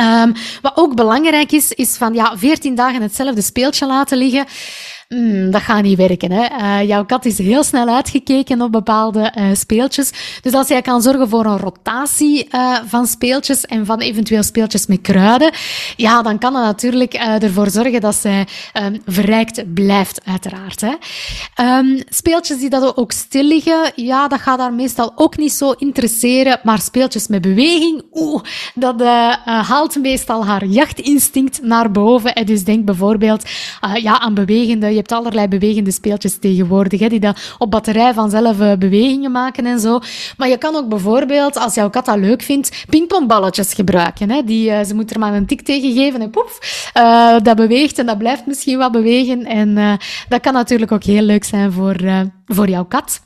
Um, 0.00 0.32
wat 0.62 0.76
ook 0.76 0.94
belangrijk 0.94 1.52
is, 1.52 1.72
is 1.72 1.96
van 1.96 2.14
ja, 2.14 2.38
14 2.38 2.74
dagen 2.74 3.02
hetzelfde 3.02 3.42
speeltje 3.42 3.86
laten 3.86 4.18
liggen. 4.18 4.46
Mm, 5.08 5.50
dat 5.50 5.62
gaat 5.62 5.82
niet 5.82 5.96
werken. 5.96 6.32
Hè. 6.32 6.46
Uh, 6.60 6.88
jouw 6.88 7.04
kat 7.04 7.24
is 7.24 7.38
heel 7.38 7.62
snel 7.62 7.88
uitgekeken 7.88 8.62
op 8.62 8.72
bepaalde 8.72 9.32
uh, 9.38 9.44
speeltjes. 9.52 10.12
Dus 10.42 10.52
als 10.52 10.68
jij 10.68 10.82
kan 10.82 11.02
zorgen 11.02 11.28
voor 11.28 11.44
een 11.44 11.58
rotatie 11.58 12.48
uh, 12.50 12.76
van 12.86 13.06
speeltjes 13.06 13.64
en 13.64 13.86
van 13.86 14.00
eventueel 14.00 14.42
speeltjes 14.42 14.86
met 14.86 15.00
kruiden, 15.00 15.50
ja, 15.96 16.22
dan 16.22 16.38
kan 16.38 16.52
dat 16.52 16.62
natuurlijk 16.62 17.14
ervoor 17.14 17.70
zorgen 17.70 18.00
dat 18.00 18.14
zij 18.14 18.46
um, 18.82 19.02
verrijkt 19.06 19.74
blijft, 19.74 20.20
uiteraard. 20.24 20.80
Hè. 20.80 20.94
Um, 21.78 22.02
speeltjes 22.08 22.58
die 22.58 22.70
dat 22.70 22.96
ook 22.96 23.12
stil 23.12 23.44
liggen, 23.44 23.92
ja, 23.94 24.28
dat 24.28 24.40
gaat 24.40 24.58
daar 24.58 24.74
meestal 24.74 25.12
ook 25.14 25.36
niet 25.36 25.52
zo 25.52 25.70
interesseren. 25.70 26.60
Maar 26.62 26.80
speeltjes 26.80 27.26
met 27.26 27.40
beweging, 27.40 28.02
oeh, 28.12 28.42
dat 28.74 29.02
haalt 29.44 29.96
meestal 30.00 30.46
haar 30.46 30.64
jachtinstinct 30.64 31.62
naar 31.62 31.90
boven. 31.90 32.34
En 32.34 32.46
dus 32.46 32.64
denk 32.64 32.84
bijvoorbeeld 32.84 33.44
ja, 33.94 34.20
aan 34.20 34.34
bewegende 34.34 34.94
je 34.96 35.02
hebt 35.02 35.12
allerlei 35.12 35.48
bewegende 35.48 35.90
speeltjes 35.90 36.38
tegenwoordig, 36.38 37.00
hè, 37.00 37.08
die 37.08 37.20
dat 37.20 37.54
op 37.58 37.70
batterij 37.70 38.14
vanzelf 38.14 38.60
uh, 38.60 38.72
bewegingen 38.74 39.32
maken 39.32 39.66
en 39.66 39.80
zo. 39.80 39.98
Maar 40.36 40.48
je 40.48 40.56
kan 40.56 40.76
ook 40.76 40.88
bijvoorbeeld, 40.88 41.56
als 41.58 41.74
jouw 41.74 41.90
kat 41.90 42.04
dat 42.04 42.18
leuk 42.18 42.42
vindt, 42.42 42.84
pingpongballetjes 42.88 43.74
gebruiken. 43.74 44.30
Hè. 44.30 44.42
Die, 44.42 44.70
uh, 44.70 44.84
ze 44.84 44.94
moet 44.94 45.10
er 45.10 45.18
maar 45.18 45.34
een 45.34 45.46
tik 45.46 45.62
tegen 45.62 45.92
geven 45.92 46.20
en 46.20 46.30
poef, 46.30 46.90
uh, 46.96 47.36
dat 47.42 47.56
beweegt 47.56 47.98
en 47.98 48.06
dat 48.06 48.18
blijft 48.18 48.46
misschien 48.46 48.78
wat 48.78 48.92
bewegen. 48.92 49.44
En 49.44 49.98
dat 50.28 50.40
kan 50.40 50.52
natuurlijk 50.52 50.92
ook 50.92 51.04
heel 51.04 51.22
leuk 51.22 51.44
zijn 51.44 51.72
voor, 51.72 51.96
voor 52.46 52.68
jouw 52.68 52.84
kat. 52.84 53.20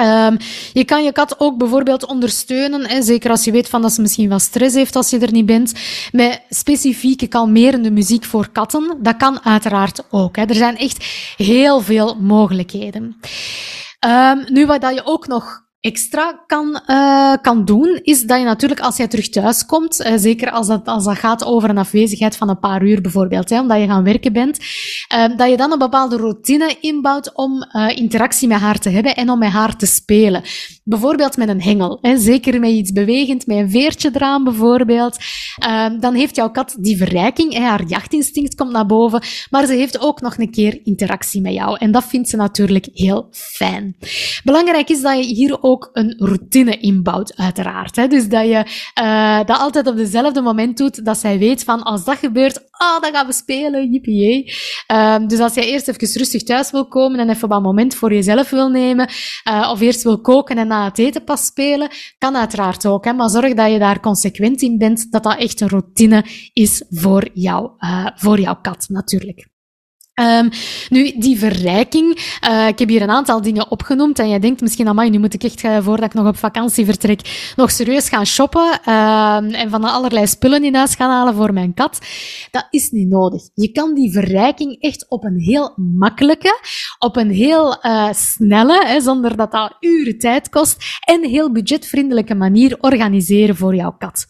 Um, 0.00 0.36
je 0.72 0.84
kan 0.84 1.04
je 1.04 1.12
kat 1.12 1.40
ook 1.40 1.58
bijvoorbeeld 1.58 2.06
ondersteunen, 2.06 3.02
zeker 3.02 3.30
als 3.30 3.44
je 3.44 3.52
weet 3.52 3.68
van 3.68 3.82
dat 3.82 3.92
ze 3.92 4.00
misschien 4.00 4.28
wat 4.28 4.42
stress 4.42 4.74
heeft 4.74 4.96
als 4.96 5.10
je 5.10 5.18
er 5.18 5.32
niet 5.32 5.46
bent, 5.46 5.72
met 6.12 6.40
specifieke 6.48 7.26
kalmerende 7.26 7.90
muziek 7.90 8.24
voor 8.24 8.48
katten. 8.52 8.96
Dat 9.00 9.16
kan 9.16 9.44
uiteraard 9.44 10.02
ook. 10.10 10.36
Hè. 10.36 10.44
Er 10.44 10.54
zijn 10.54 10.76
echt 10.76 11.04
heel 11.36 11.80
veel 11.80 12.16
mogelijkheden. 12.20 13.16
Um, 14.06 14.44
nu, 14.48 14.66
wat 14.66 14.80
dat 14.80 14.94
je 14.94 15.04
ook 15.04 15.26
nog 15.26 15.63
extra 15.84 16.44
kan, 16.46 16.80
uh, 16.86 17.34
kan 17.42 17.64
doen, 17.64 18.00
is 18.02 18.22
dat 18.22 18.38
je 18.38 18.44
natuurlijk 18.44 18.80
als 18.80 18.96
jij 18.96 19.08
terug 19.08 19.28
thuis 19.28 19.66
komt, 19.66 20.00
uh, 20.00 20.12
zeker 20.16 20.50
als 20.50 20.66
dat, 20.66 20.86
als 20.86 21.04
dat 21.04 21.16
gaat 21.16 21.44
over 21.44 21.70
een 21.70 21.78
afwezigheid 21.78 22.36
van 22.36 22.48
een 22.48 22.58
paar 22.58 22.82
uur 22.82 23.00
bijvoorbeeld, 23.00 23.50
hè, 23.50 23.60
omdat 23.60 23.80
je 23.80 23.86
gaan 23.86 24.04
werken 24.04 24.32
bent, 24.32 24.58
uh, 25.14 25.36
dat 25.36 25.50
je 25.50 25.56
dan 25.56 25.72
een 25.72 25.78
bepaalde 25.78 26.16
routine 26.16 26.76
inbouwt 26.80 27.34
om 27.34 27.64
interactie 27.94 28.48
met 28.48 28.58
haar 28.58 28.78
te 28.78 28.90
hebben 28.90 29.16
en 29.16 29.30
om 29.30 29.38
met 29.38 29.50
haar 29.50 29.76
te 29.76 29.86
spelen. 29.86 30.42
Bijvoorbeeld 30.86 31.36
met 31.36 31.48
een 31.48 31.62
hengel, 31.62 31.98
hè, 32.00 32.18
zeker 32.18 32.60
met 32.60 32.70
iets 32.70 32.92
bewegend, 32.92 33.46
met 33.46 33.56
een 33.56 33.70
veertje 33.70 34.10
eraan 34.12 34.44
bijvoorbeeld. 34.44 35.16
dan 36.00 36.14
heeft 36.14 36.36
jouw 36.36 36.50
kat 36.50 36.76
die 36.80 36.96
verrijking, 36.96 37.52
hè, 37.52 37.60
haar 37.60 37.84
jachtinstinct 37.86 38.54
komt 38.54 38.72
naar 38.72 38.86
boven, 38.86 39.22
maar 39.50 39.66
ze 39.66 39.72
heeft 39.72 40.00
ook 40.00 40.20
nog 40.20 40.38
een 40.38 40.50
keer 40.50 40.80
interactie 40.84 41.40
met 41.40 41.52
jou. 41.52 41.76
En 41.78 41.92
dat 41.92 42.04
vindt 42.04 42.28
ze 42.28 42.36
natuurlijk 42.36 42.88
heel 42.92 43.28
fijn. 43.30 43.96
Belangrijk 44.44 44.88
is 44.88 45.02
dat 45.02 45.16
je 45.16 45.34
hier 45.34 45.62
ook 45.62 45.90
een 45.92 46.14
routine 46.18 46.78
inbouwt, 46.78 47.36
uiteraard. 47.36 47.96
Hè? 47.96 48.06
Dus 48.06 48.28
dat 48.28 48.46
je 48.46 48.66
uh, 49.02 49.36
dat 49.36 49.58
altijd 49.58 49.86
op 49.86 49.96
dezelfde 49.96 50.40
moment 50.40 50.76
doet, 50.76 51.04
dat 51.04 51.18
zij 51.18 51.38
weet 51.38 51.64
van 51.64 51.82
als 51.82 52.04
dat 52.04 52.16
gebeurt, 52.16 52.60
oh, 52.78 53.00
dan 53.00 53.12
gaan 53.12 53.26
we 53.26 53.32
spelen, 53.32 53.90
jippie. 53.90 54.52
Uh, 54.92 55.16
dus 55.26 55.38
als 55.38 55.54
jij 55.54 55.64
eerst 55.64 55.88
even 55.88 56.18
rustig 56.18 56.42
thuis 56.42 56.70
wil 56.70 56.88
komen 56.88 57.18
en 57.18 57.30
even 57.30 57.52
een 57.52 57.62
moment 57.62 57.94
voor 57.94 58.12
jezelf 58.12 58.50
wil 58.50 58.68
nemen, 58.68 59.10
uh, 59.48 59.70
of 59.72 59.80
eerst 59.80 60.02
wil 60.02 60.20
koken 60.20 60.58
en 60.58 60.66
na 60.66 60.84
het 60.84 60.98
eten 60.98 61.24
pas 61.24 61.46
spelen, 61.46 61.90
kan 62.18 62.36
uiteraard 62.36 62.86
ook. 62.86 63.04
Hè? 63.04 63.12
Maar 63.12 63.30
zorg 63.30 63.54
dat 63.54 63.70
je 63.70 63.78
daar 63.78 64.00
consequent 64.00 64.62
in 64.62 64.78
bent, 64.78 65.12
dat 65.12 65.22
dat 65.22 65.38
echt 65.38 65.60
een 65.60 65.68
routine 65.68 66.24
is 66.52 66.84
voor 66.90 67.28
jou, 67.32 67.70
uh, 67.78 68.06
voor 68.14 68.40
jouw 68.40 68.58
kat 68.60 68.84
natuurlijk. 68.88 69.52
Um, 70.20 70.48
nu, 70.88 71.12
die 71.16 71.38
verrijking, 71.38 72.38
uh, 72.48 72.68
ik 72.68 72.78
heb 72.78 72.88
hier 72.88 73.02
een 73.02 73.10
aantal 73.10 73.42
dingen 73.42 73.70
opgenoemd 73.70 74.18
en 74.18 74.28
jij 74.28 74.38
denkt 74.38 74.60
misschien, 74.60 74.88
amai, 74.88 75.10
nu 75.10 75.18
moet 75.18 75.34
ik 75.34 75.44
echt, 75.44 75.62
uh, 75.62 75.78
voordat 75.80 76.04
ik 76.04 76.14
nog 76.14 76.26
op 76.26 76.36
vakantie 76.36 76.84
vertrek, 76.84 77.52
nog 77.56 77.70
serieus 77.70 78.08
gaan 78.08 78.26
shoppen 78.26 78.80
uh, 78.88 79.60
en 79.60 79.70
van 79.70 79.84
allerlei 79.84 80.26
spullen 80.26 80.64
in 80.64 80.74
huis 80.74 80.94
gaan 80.94 81.10
halen 81.10 81.34
voor 81.34 81.52
mijn 81.52 81.74
kat. 81.74 81.98
Dat 82.50 82.66
is 82.70 82.90
niet 82.90 83.08
nodig. 83.08 83.42
Je 83.54 83.72
kan 83.72 83.94
die 83.94 84.12
verrijking 84.12 84.80
echt 84.80 85.06
op 85.08 85.24
een 85.24 85.38
heel 85.38 85.72
makkelijke, 85.76 86.60
op 86.98 87.16
een 87.16 87.30
heel 87.30 87.78
uh, 87.82 88.12
snelle, 88.12 88.86
hè, 88.86 89.00
zonder 89.00 89.36
dat 89.36 89.52
dat 89.52 89.76
uren 89.80 90.18
tijd 90.18 90.48
kost, 90.48 90.84
en 91.00 91.24
heel 91.24 91.52
budgetvriendelijke 91.52 92.34
manier 92.34 92.76
organiseren 92.80 93.56
voor 93.56 93.74
jouw 93.74 93.96
kat. 93.98 94.26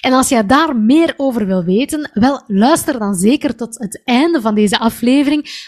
En 0.00 0.12
als 0.12 0.28
jij 0.28 0.46
daar 0.46 0.76
meer 0.76 1.14
over 1.16 1.46
wil 1.46 1.64
weten, 1.64 2.10
wel, 2.12 2.42
luister 2.46 2.98
dan 2.98 3.14
zeker 3.14 3.56
tot 3.56 3.78
het 3.78 4.00
einde 4.04 4.40
van 4.40 4.54
deze 4.54 4.78
aflevering 4.78 5.22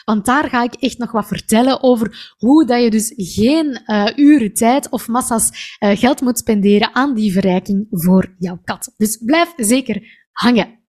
want 0.05 0.27
daar 0.27 0.49
ga 0.49 0.63
ik 0.63 0.75
echt 0.75 0.99
nog 0.99 1.13
wat 1.13 1.27
vertellen 1.27 1.83
over 1.83 2.35
hoe 2.37 2.67
dat 2.67 2.83
je 2.83 2.91
dus 2.91 3.13
geen 3.17 3.83
uh, 3.87 4.07
uren 4.17 4.55
tijd 4.55 4.91
of 4.91 5.09
massa's 5.09 5.77
uh, 5.81 5.97
geld 5.97 6.21
moet 6.21 6.39
spenderen 6.39 6.95
aan 6.95 7.15
die 7.15 7.33
verrijking 7.33 7.87
voor 7.91 8.35
jouw 8.39 8.61
kat. 8.65 8.95
Dus 8.97 9.17
blijf 9.17 9.53
zeker 9.57 10.29
hangen. 10.33 10.85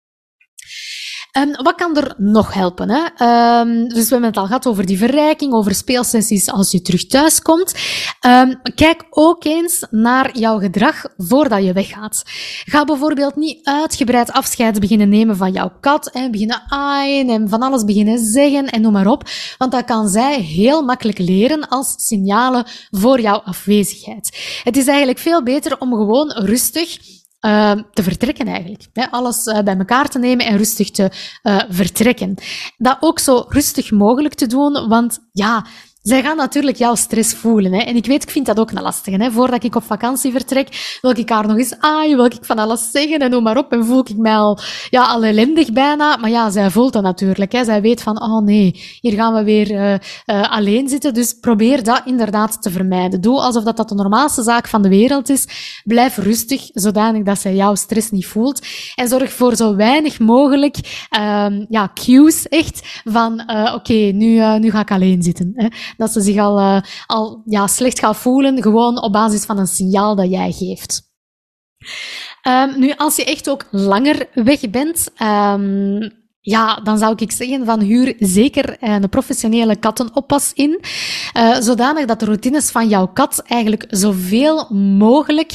Um, 1.39 1.63
wat 1.63 1.75
kan 1.75 1.97
er 1.97 2.15
nog 2.17 2.55
helpen? 2.55 2.91
Hè? 2.91 3.01
Um, 3.61 3.89
dus 3.89 4.05
we 4.05 4.09
hebben 4.09 4.29
het 4.29 4.37
al 4.37 4.47
gehad 4.47 4.67
over 4.67 4.87
die 4.87 4.99
verrijking, 4.99 5.53
over 5.53 5.75
speelsessies 5.75 6.51
als 6.51 6.71
je 6.71 6.83
terug 6.83 7.07
thuis 7.07 7.43
komt. 7.43 7.75
Um, 8.27 8.61
kijk 8.75 9.07
ook 9.11 9.45
eens 9.45 9.87
naar 9.91 10.39
jouw 10.39 10.59
gedrag 10.59 11.05
voordat 11.17 11.65
je 11.65 11.73
weggaat. 11.73 12.23
Ga 12.65 12.85
bijvoorbeeld 12.85 13.37
niet 13.37 13.67
uitgebreid 13.67 14.33
afscheid 14.33 14.81
beginnen 14.81 15.09
nemen 15.09 15.37
van 15.37 15.53
jouw 15.53 15.73
kat 15.81 16.11
en 16.11 16.31
beginnen 16.31 16.63
aaien 16.69 17.29
en 17.29 17.49
van 17.49 17.63
alles 17.63 17.85
beginnen 17.85 18.19
zeggen 18.19 18.67
en 18.67 18.81
noem 18.81 18.93
maar 18.93 19.07
op. 19.07 19.29
Want 19.59 19.73
dat 19.73 19.85
kan 19.85 20.09
zij 20.09 20.41
heel 20.41 20.83
makkelijk 20.83 21.19
leren 21.19 21.69
als 21.69 21.95
signalen 21.97 22.67
voor 22.91 23.21
jouw 23.21 23.39
afwezigheid. 23.45 24.61
Het 24.65 24.77
is 24.77 24.87
eigenlijk 24.87 25.19
veel 25.19 25.43
beter 25.43 25.81
om 25.81 25.91
gewoon 25.91 26.31
rustig 26.33 26.99
uh, 27.47 27.73
te 27.93 28.03
vertrekken 28.03 28.47
eigenlijk. 28.47 28.87
Hè? 28.93 29.11
Alles 29.11 29.47
uh, 29.47 29.61
bij 29.61 29.77
elkaar 29.77 30.09
te 30.09 30.19
nemen 30.19 30.47
en 30.47 30.57
rustig 30.57 30.91
te 30.91 31.11
uh, 31.43 31.61
vertrekken. 31.69 32.35
Dat 32.77 32.97
ook 33.01 33.19
zo 33.19 33.45
rustig 33.49 33.91
mogelijk 33.91 34.35
te 34.35 34.47
doen, 34.47 34.89
want 34.89 35.19
ja, 35.33 35.67
zij 36.03 36.23
gaan 36.23 36.37
natuurlijk 36.37 36.77
jouw 36.77 36.95
stress 36.95 37.35
voelen. 37.35 37.73
Hè? 37.73 37.79
En 37.79 37.97
ik 37.97 38.07
weet, 38.07 38.23
ik 38.23 38.31
vind 38.31 38.47
dat 38.47 38.61
ook 38.61 38.71
een 38.71 38.83
lastige. 38.83 39.23
Hè? 39.23 39.31
Voordat 39.31 39.65
ik 39.65 39.75
op 39.75 39.83
vakantie 39.83 40.33
vertrek, 40.33 40.99
wil 41.01 41.19
ik 41.19 41.29
haar 41.29 41.47
nog 41.47 41.57
eens 41.57 41.79
aaien, 41.79 42.17
wil 42.17 42.25
ik 42.25 42.39
van 42.41 42.59
alles 42.59 42.91
zeggen 42.91 43.19
en 43.19 43.31
noem 43.31 43.43
maar 43.43 43.57
op. 43.57 43.73
En 43.73 43.85
voel 43.85 44.01
ik 44.01 44.17
mij 44.17 44.35
al, 44.35 44.59
ja, 44.91 45.05
al 45.05 45.25
ellendig 45.25 45.73
bijna. 45.73 46.17
Maar 46.17 46.31
ja, 46.31 46.51
zij 46.51 46.71
voelt 46.71 46.93
dat 46.93 47.03
natuurlijk. 47.03 47.53
Hè? 47.53 47.65
Zij 47.65 47.83
weet 47.83 48.03
van, 48.03 48.23
oh 48.23 48.43
nee, 48.43 48.81
hier 49.01 49.13
gaan 49.13 49.35
we 49.35 49.45
weer 49.45 49.71
uh, 49.71 49.93
uh, 49.93 50.51
alleen 50.51 50.89
zitten. 50.89 51.15
Dus 51.15 51.33
probeer 51.33 51.83
dat 51.83 52.03
inderdaad 52.05 52.63
te 52.63 52.71
vermijden. 52.71 53.21
Doe 53.21 53.41
alsof 53.41 53.65
dat, 53.65 53.77
dat 53.77 53.89
de 53.89 53.95
normaalste 53.95 54.43
zaak 54.43 54.69
van 54.69 54.83
de 54.83 54.89
wereld 54.89 55.29
is. 55.29 55.47
Blijf 55.85 56.17
rustig, 56.17 56.69
zodanig 56.73 57.23
dat 57.23 57.39
zij 57.39 57.55
jouw 57.55 57.75
stress 57.75 58.11
niet 58.11 58.27
voelt. 58.27 58.67
En 58.95 59.09
zorg 59.09 59.33
voor 59.33 59.57
zo 59.57 59.77
weinig 59.77 60.19
mogelijk 60.19 60.77
um, 61.21 61.67
ja, 61.69 61.91
cues 61.95 62.49
echt 62.49 63.01
van, 63.05 63.43
uh, 63.47 63.73
oké, 63.75 63.93
nu, 63.93 64.59
nu 64.59 64.71
ga 64.71 64.81
ik 64.81 64.91
alleen 64.91 65.23
zitten. 65.23 65.53
Hè? 65.55 65.67
Dat 65.97 66.13
ze 66.13 66.21
zich 66.21 66.39
al, 66.39 66.59
uh, 66.59 66.81
al 67.07 67.43
ja, 67.45 67.67
slecht 67.67 67.99
gaat 67.99 68.17
voelen, 68.17 68.63
gewoon 68.63 69.03
op 69.03 69.13
basis 69.13 69.45
van 69.45 69.59
een 69.59 69.67
signaal 69.67 70.17
dat 70.17 70.31
jij 70.31 70.53
geeft. 70.53 71.11
Um, 72.49 72.79
nu, 72.79 72.93
als 72.97 73.17
je 73.17 73.25
echt 73.25 73.51
ook 73.51 73.67
langer 73.71 74.29
weg 74.35 74.71
bent, 74.71 75.09
um, 75.23 76.11
ja, 76.41 76.75
dan 76.75 76.99
zou 76.99 77.15
ik 77.17 77.33
zeggen 77.33 77.65
van 77.65 77.81
huur 77.81 78.15
zeker 78.19 78.77
een 78.81 79.09
professionele 79.09 79.77
kattenoppas 79.77 80.53
in, 80.53 80.81
uh, 81.37 81.57
zodanig 81.61 82.05
dat 82.05 82.21
de 82.21 82.25
routines 82.25 82.71
van 82.71 82.89
jouw 82.89 83.07
kat 83.07 83.43
eigenlijk 83.47 83.85
zoveel 83.89 84.67
mogelijk 84.75 85.53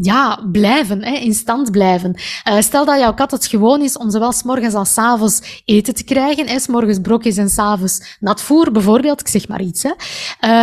ja, 0.00 0.46
blijven, 0.52 1.04
hè, 1.04 1.12
in 1.12 1.34
stand 1.34 1.70
blijven. 1.70 2.14
Uh, 2.48 2.60
stel 2.60 2.84
dat 2.84 2.98
jouw 2.98 3.14
kat 3.14 3.30
het 3.30 3.46
gewoon 3.46 3.82
is 3.82 3.96
om 3.96 4.10
zowel 4.10 4.32
s 4.32 4.42
morgens 4.42 4.74
als 4.74 4.92
s 4.92 4.98
avonds 4.98 5.62
eten 5.64 5.94
te 5.94 6.04
krijgen, 6.04 6.46
hè, 6.46 6.58
s 6.58 6.66
morgens 6.66 6.98
brokjes 7.02 7.36
en 7.36 7.48
s 7.48 7.58
avonds 7.58 8.16
natvoer 8.20 8.72
bijvoorbeeld, 8.72 9.20
ik 9.20 9.28
zeg 9.28 9.48
maar 9.48 9.62
iets. 9.62 9.82
Hè. 9.82 9.92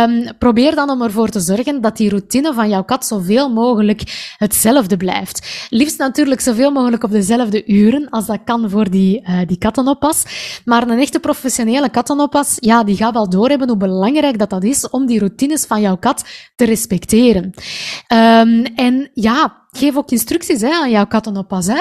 Um, 0.02 0.36
probeer 0.38 0.74
dan 0.74 0.90
om 0.90 1.02
ervoor 1.02 1.28
te 1.28 1.40
zorgen 1.40 1.80
dat 1.80 1.96
die 1.96 2.08
routine 2.08 2.54
van 2.54 2.68
jouw 2.68 2.84
kat 2.84 3.06
zoveel 3.06 3.52
mogelijk 3.52 4.34
hetzelfde 4.38 4.96
blijft. 4.96 5.66
Liefst 5.70 5.98
natuurlijk 5.98 6.40
zoveel 6.40 6.70
mogelijk 6.70 7.04
op 7.04 7.10
dezelfde 7.10 7.66
uren, 7.66 8.10
als 8.10 8.26
dat 8.26 8.38
kan 8.44 8.70
voor 8.70 8.90
die, 8.90 9.22
uh, 9.22 9.38
die 9.46 9.58
kattenoppas. 9.58 10.22
Maar 10.64 10.88
een 10.88 10.98
echte 10.98 11.20
professionele 11.20 11.88
kattenoppas, 11.88 12.56
ja, 12.56 12.84
die 12.84 12.96
gaat 12.96 13.12
wel 13.12 13.30
doorhebben 13.30 13.68
hoe 13.68 13.76
belangrijk 13.76 14.38
dat 14.38 14.50
dat 14.50 14.64
is 14.64 14.90
om 14.90 15.06
die 15.06 15.18
routines 15.18 15.64
van 15.64 15.80
jouw 15.80 15.96
kat 15.96 16.24
te 16.56 16.64
respecteren. 16.64 17.44
Um, 17.44 18.64
en 18.64 19.10
ja, 19.14 19.25
ja, 19.26 19.65
geef 19.76 19.96
ook 19.96 20.10
instructies 20.10 20.60
hè, 20.60 20.70
aan 20.70 20.90
jouw 20.90 21.06
kattenoppas. 21.06 21.66
Hè. 21.66 21.78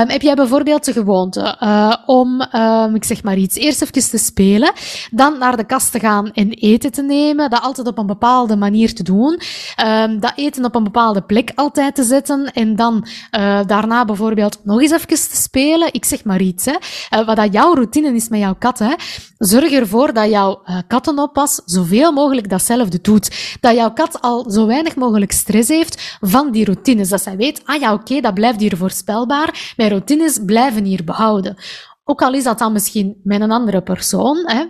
Um, 0.00 0.08
heb 0.08 0.22
jij 0.22 0.34
bijvoorbeeld 0.34 0.84
de 0.84 0.92
gewoonte 0.92 1.56
uh, 1.62 1.94
om, 2.06 2.42
um, 2.56 2.94
ik 2.94 3.04
zeg 3.04 3.22
maar 3.22 3.36
iets, 3.36 3.56
eerst 3.56 3.82
even 3.82 4.10
te 4.10 4.18
spelen, 4.18 4.72
dan 5.10 5.38
naar 5.38 5.56
de 5.56 5.64
kast 5.64 5.92
te 5.92 5.98
gaan 5.98 6.32
en 6.32 6.50
eten 6.50 6.92
te 6.92 7.02
nemen, 7.02 7.50
dat 7.50 7.62
altijd 7.62 7.86
op 7.86 7.98
een 7.98 8.06
bepaalde 8.06 8.56
manier 8.56 8.94
te 8.94 9.02
doen, 9.02 9.40
um, 9.86 10.20
dat 10.20 10.32
eten 10.36 10.64
op 10.64 10.74
een 10.74 10.84
bepaalde 10.84 11.20
plek 11.20 11.52
altijd 11.54 11.94
te 11.94 12.02
zetten 12.02 12.52
en 12.52 12.76
dan 12.76 13.06
uh, 13.38 13.60
daarna 13.66 14.04
bijvoorbeeld 14.04 14.58
nog 14.64 14.80
eens 14.80 14.92
even 14.92 15.06
te 15.06 15.36
spelen, 15.36 15.92
ik 15.92 16.04
zeg 16.04 16.24
maar 16.24 16.40
iets. 16.40 16.64
Hè. 16.64 16.74
Uh, 17.18 17.26
wat 17.26 17.36
dat 17.36 17.52
jouw 17.52 17.74
routine 17.74 18.14
is 18.14 18.28
met 18.28 18.40
jouw 18.40 18.54
kat, 18.58 18.82
zorg 19.38 19.72
ervoor 19.72 20.12
dat 20.12 20.30
jouw 20.30 20.62
kattenoppas 20.86 21.60
zoveel 21.64 22.12
mogelijk 22.12 22.50
datzelfde 22.50 22.98
doet. 23.02 23.58
Dat 23.60 23.74
jouw 23.74 23.92
kat 23.92 24.20
al 24.20 24.50
zo 24.50 24.66
weinig 24.66 24.96
mogelijk 24.96 25.32
stress 25.32 25.68
heeft 25.68 26.18
van 26.20 26.50
die 26.50 26.64
routines. 26.64 27.08
Dat 27.08 27.22
zij 27.30 27.38
weet, 27.38 27.60
ah 27.64 27.80
ja, 27.80 27.92
oké, 27.92 28.20
dat 28.20 28.34
blijft 28.34 28.60
hier 28.60 28.76
voorspelbaar. 28.76 29.74
Mijn 29.76 29.88
routines 29.88 30.38
blijven 30.44 30.84
hier 30.84 31.04
behouden. 31.04 31.56
Ook 32.04 32.22
al 32.22 32.32
is 32.32 32.44
dat 32.44 32.58
dan 32.58 32.72
misschien 32.72 33.20
met 33.22 33.40
een 33.40 33.50
andere 33.50 33.82
persoon, 33.82 34.42
hè, 34.46 34.64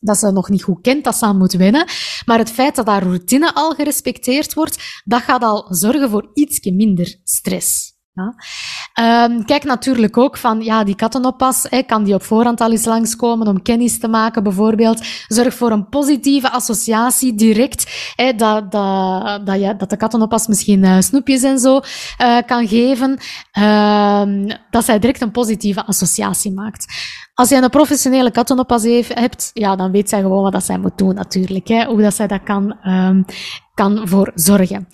dat 0.00 0.18
ze 0.18 0.30
nog 0.30 0.48
niet 0.48 0.62
goed 0.62 0.80
kent, 0.80 1.04
dat 1.04 1.16
ze 1.16 1.24
aan 1.24 1.38
moet 1.38 1.52
wennen. 1.52 1.86
Maar 2.26 2.38
het 2.38 2.50
feit 2.50 2.76
dat 2.76 2.86
haar 2.86 3.02
routine 3.02 3.54
al 3.54 3.74
gerespecteerd 3.74 4.54
wordt, 4.54 5.02
dat 5.04 5.22
gaat 5.22 5.42
al 5.42 5.74
zorgen 5.74 6.10
voor 6.10 6.30
ietsje 6.34 6.72
minder 6.72 7.20
stress. 7.24 7.95
Um, 8.16 9.44
kijk 9.44 9.64
natuurlijk 9.64 10.16
ook 10.16 10.36
van, 10.36 10.60
ja, 10.60 10.84
die 10.84 10.94
kattenoppas, 10.94 11.66
hè, 11.68 11.82
kan 11.82 12.04
die 12.04 12.14
op 12.14 12.22
voorhand 12.22 12.60
al 12.60 12.70
eens 12.70 12.84
langskomen 12.84 13.48
om 13.48 13.62
kennis 13.62 13.98
te 13.98 14.08
maken, 14.08 14.42
bijvoorbeeld. 14.42 15.06
Zorg 15.28 15.54
voor 15.54 15.70
een 15.70 15.88
positieve 15.88 16.50
associatie 16.50 17.34
direct, 17.34 18.12
hè, 18.14 18.32
dat, 18.32 18.72
dat, 18.72 19.46
dat, 19.46 19.60
ja, 19.60 19.72
dat 19.72 19.90
de 19.90 19.96
kattenoppas 19.96 20.46
misschien 20.46 20.84
uh, 20.84 21.00
snoepjes 21.00 21.42
en 21.42 21.58
zo 21.58 21.80
uh, 22.20 22.38
kan 22.46 22.68
geven, 22.68 23.18
uh, 23.58 24.22
dat 24.70 24.84
zij 24.84 24.98
direct 24.98 25.20
een 25.20 25.30
positieve 25.30 25.84
associatie 25.86 26.52
maakt. 26.52 26.86
Als 27.34 27.48
jij 27.48 27.62
een 27.62 27.70
professionele 27.70 28.30
kattenoppas 28.30 28.82
hebt, 29.08 29.50
ja, 29.52 29.76
dan 29.76 29.90
weet 29.90 30.08
zij 30.08 30.20
gewoon 30.20 30.42
wat 30.42 30.52
dat 30.52 30.64
zij 30.64 30.78
moet 30.78 30.98
doen 30.98 31.14
natuurlijk. 31.14 31.68
Hè, 31.68 31.84
hoe 31.84 32.02
dat 32.02 32.14
zij 32.14 32.26
dat 32.26 32.42
kan, 32.42 32.76
um, 32.84 33.24
kan 33.76 34.08
voor 34.08 34.30
zorgen. 34.34 34.88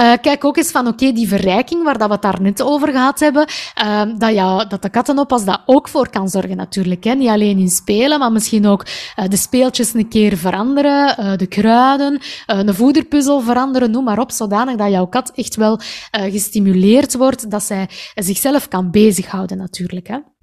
Uh, 0.00 0.12
kijk 0.20 0.44
ook 0.44 0.56
eens 0.56 0.70
van, 0.70 0.86
oké, 0.86 1.12
die 1.12 1.28
verrijking 1.28 1.82
waar 1.84 1.98
dat 1.98 2.06
we 2.06 2.12
het 2.12 2.22
daar 2.22 2.42
net 2.42 2.62
over 2.62 2.88
gehad 2.88 3.20
hebben, 3.20 3.46
uh, 3.84 4.02
dat, 4.18 4.34
jou, 4.34 4.68
dat 4.68 4.82
de 4.82 4.88
kattenoppas 4.88 5.44
dat 5.44 5.60
ook 5.66 5.88
voor 5.88 6.10
kan 6.10 6.28
zorgen 6.28 6.56
natuurlijk. 6.56 7.04
Hè. 7.04 7.14
Niet 7.14 7.28
alleen 7.28 7.58
in 7.58 7.68
spelen, 7.68 8.18
maar 8.18 8.32
misschien 8.32 8.66
ook 8.66 8.86
uh, 8.86 9.28
de 9.28 9.36
speeltjes 9.36 9.94
een 9.94 10.08
keer 10.08 10.36
veranderen, 10.36 11.16
uh, 11.20 11.36
de 11.36 11.46
kruiden, 11.46 12.20
een 12.46 12.74
voederpuzzel 12.74 13.40
veranderen, 13.40 13.90
noem 13.90 14.04
maar 14.04 14.18
op, 14.18 14.30
zodanig 14.30 14.76
dat 14.76 14.90
jouw 14.90 15.06
kat 15.06 15.32
echt 15.34 15.56
wel 15.56 15.80
gestimuleerd 16.10 17.16
wordt, 17.16 17.50
dat 17.50 17.62
zij 17.62 17.88
zichzelf 18.14 18.68
kan 18.68 18.90
bezighouden 18.90 19.58
natuurlijk. 19.58 20.06
Hè. 20.08 20.35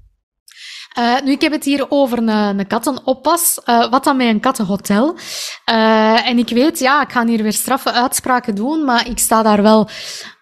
Uh, 0.99 1.21
nu, 1.23 1.31
ik 1.31 1.41
heb 1.41 1.51
het 1.51 1.63
hier 1.63 1.85
over 1.89 2.17
een, 2.17 2.27
een 2.27 2.67
kattenoppas. 2.67 3.59
Uh, 3.65 3.89
wat 3.89 4.03
dan 4.03 4.17
met 4.17 4.27
een 4.27 4.39
kattenhotel? 4.39 5.15
Uh, 5.69 6.27
en 6.27 6.37
ik 6.37 6.49
weet, 6.49 6.79
ja, 6.79 7.01
ik 7.01 7.11
ga 7.11 7.25
hier 7.25 7.43
weer 7.43 7.53
straffe 7.53 7.91
uitspraken 7.91 8.55
doen, 8.55 8.85
maar 8.85 9.09
ik 9.09 9.19
sta 9.19 9.43
daar 9.43 9.61
wel 9.61 9.89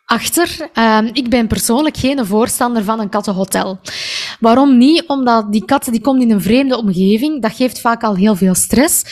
achter. 0.06 0.70
Ik 1.14 1.30
ben 1.30 1.48
persoonlijk 1.48 1.98
geen 1.98 2.26
voorstander 2.26 2.84
van 2.84 3.00
een 3.00 3.10
kattenhotel. 3.10 3.80
Waarom 4.42 4.78
niet? 4.78 5.04
Omdat 5.08 5.52
die 5.52 5.66
kat 5.66 5.88
die 5.92 6.02
komt 6.02 6.22
in 6.22 6.32
een 6.32 6.42
vreemde 6.42 6.78
omgeving. 6.78 7.42
Dat 7.42 7.56
geeft 7.56 7.80
vaak 7.80 8.04
al 8.04 8.16
heel 8.16 8.36
veel 8.36 8.56
stress. 8.56 9.04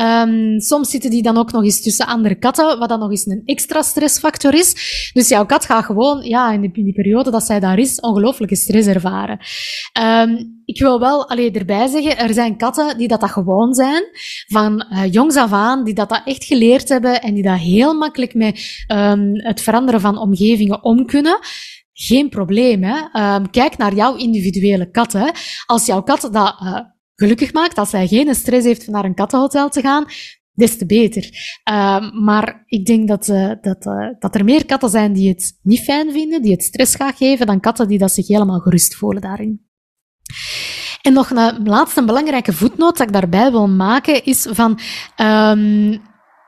Um, 0.00 0.60
soms 0.60 0.90
zitten 0.90 1.10
die 1.10 1.22
dan 1.22 1.36
ook 1.36 1.52
nog 1.52 1.64
eens 1.64 1.82
tussen 1.82 2.06
andere 2.06 2.34
katten, 2.34 2.78
wat 2.78 2.88
dan 2.88 2.98
nog 2.98 3.10
eens 3.10 3.26
een 3.26 3.42
extra 3.44 3.82
stressfactor 3.82 4.54
is. 4.54 4.74
Dus 5.12 5.28
jouw 5.28 5.46
kat 5.46 5.64
gaat 5.64 5.84
gewoon, 5.84 6.22
ja, 6.22 6.52
in 6.52 6.60
die, 6.60 6.92
periode 6.92 7.30
dat 7.30 7.42
zij 7.42 7.60
daar 7.60 7.78
is, 7.78 8.00
ongelooflijke 8.00 8.56
stress 8.56 8.88
ervaren. 8.88 9.38
Um, 10.02 10.62
ik 10.64 10.80
wil 10.80 11.00
wel 11.00 11.28
alleen 11.28 11.54
erbij 11.54 11.86
zeggen, 11.86 12.18
er 12.18 12.34
zijn 12.34 12.56
katten 12.56 12.98
die 12.98 13.08
dat, 13.08 13.20
dat 13.20 13.30
gewoon 13.30 13.74
zijn, 13.74 14.02
van 14.46 14.86
uh, 14.90 15.12
jongs 15.12 15.36
af 15.36 15.52
aan, 15.52 15.84
die 15.84 15.94
dat, 15.94 16.08
dat 16.08 16.22
echt 16.24 16.44
geleerd 16.44 16.88
hebben 16.88 17.22
en 17.22 17.34
die 17.34 17.42
dat 17.42 17.58
heel 17.58 17.94
makkelijk 17.94 18.34
met 18.34 18.84
um, 18.92 19.30
het 19.34 19.60
veranderen 19.60 20.00
van 20.00 20.18
omgevingen 20.18 20.84
om 20.84 21.06
kunnen. 21.06 21.38
Geen 21.98 22.28
probleem, 22.28 22.82
hè. 22.82 23.34
Um, 23.34 23.50
kijk 23.50 23.76
naar 23.76 23.94
jouw 23.94 24.16
individuele 24.16 24.90
kat, 24.90 25.12
hè. 25.12 25.28
Als 25.66 25.86
jouw 25.86 26.02
kat 26.02 26.20
dat 26.20 26.60
uh, 26.62 26.78
gelukkig 27.14 27.52
maakt, 27.52 27.78
als 27.78 27.92
hij 27.92 28.06
geen 28.06 28.34
stress 28.34 28.66
heeft 28.66 28.86
naar 28.86 29.04
een 29.04 29.14
kattenhotel 29.14 29.68
te 29.68 29.80
gaan, 29.80 30.04
des 30.52 30.78
te 30.78 30.86
beter. 30.86 31.30
Uh, 31.70 32.10
maar 32.12 32.62
ik 32.66 32.86
denk 32.86 33.08
dat, 33.08 33.28
uh, 33.28 33.52
dat, 33.60 33.86
uh, 33.86 34.08
dat 34.18 34.34
er 34.34 34.44
meer 34.44 34.66
katten 34.66 34.90
zijn 34.90 35.12
die 35.12 35.28
het 35.28 35.58
niet 35.62 35.80
fijn 35.80 36.12
vinden, 36.12 36.42
die 36.42 36.52
het 36.52 36.62
stress 36.62 36.94
gaan 36.94 37.14
geven, 37.14 37.46
dan 37.46 37.60
katten 37.60 37.88
die 37.88 37.98
dat 37.98 38.12
zich 38.12 38.28
helemaal 38.28 38.60
gerust 38.60 38.94
voelen 38.94 39.22
daarin. 39.22 39.66
En 41.02 41.12
nog 41.12 41.30
een 41.30 41.62
laatste 41.64 42.04
belangrijke 42.04 42.52
voetnoot 42.52 42.96
dat 42.96 43.06
ik 43.06 43.12
daarbij 43.12 43.50
wil 43.50 43.68
maken 43.68 44.24
is 44.24 44.46
van 44.50 44.78
um, 45.16 46.00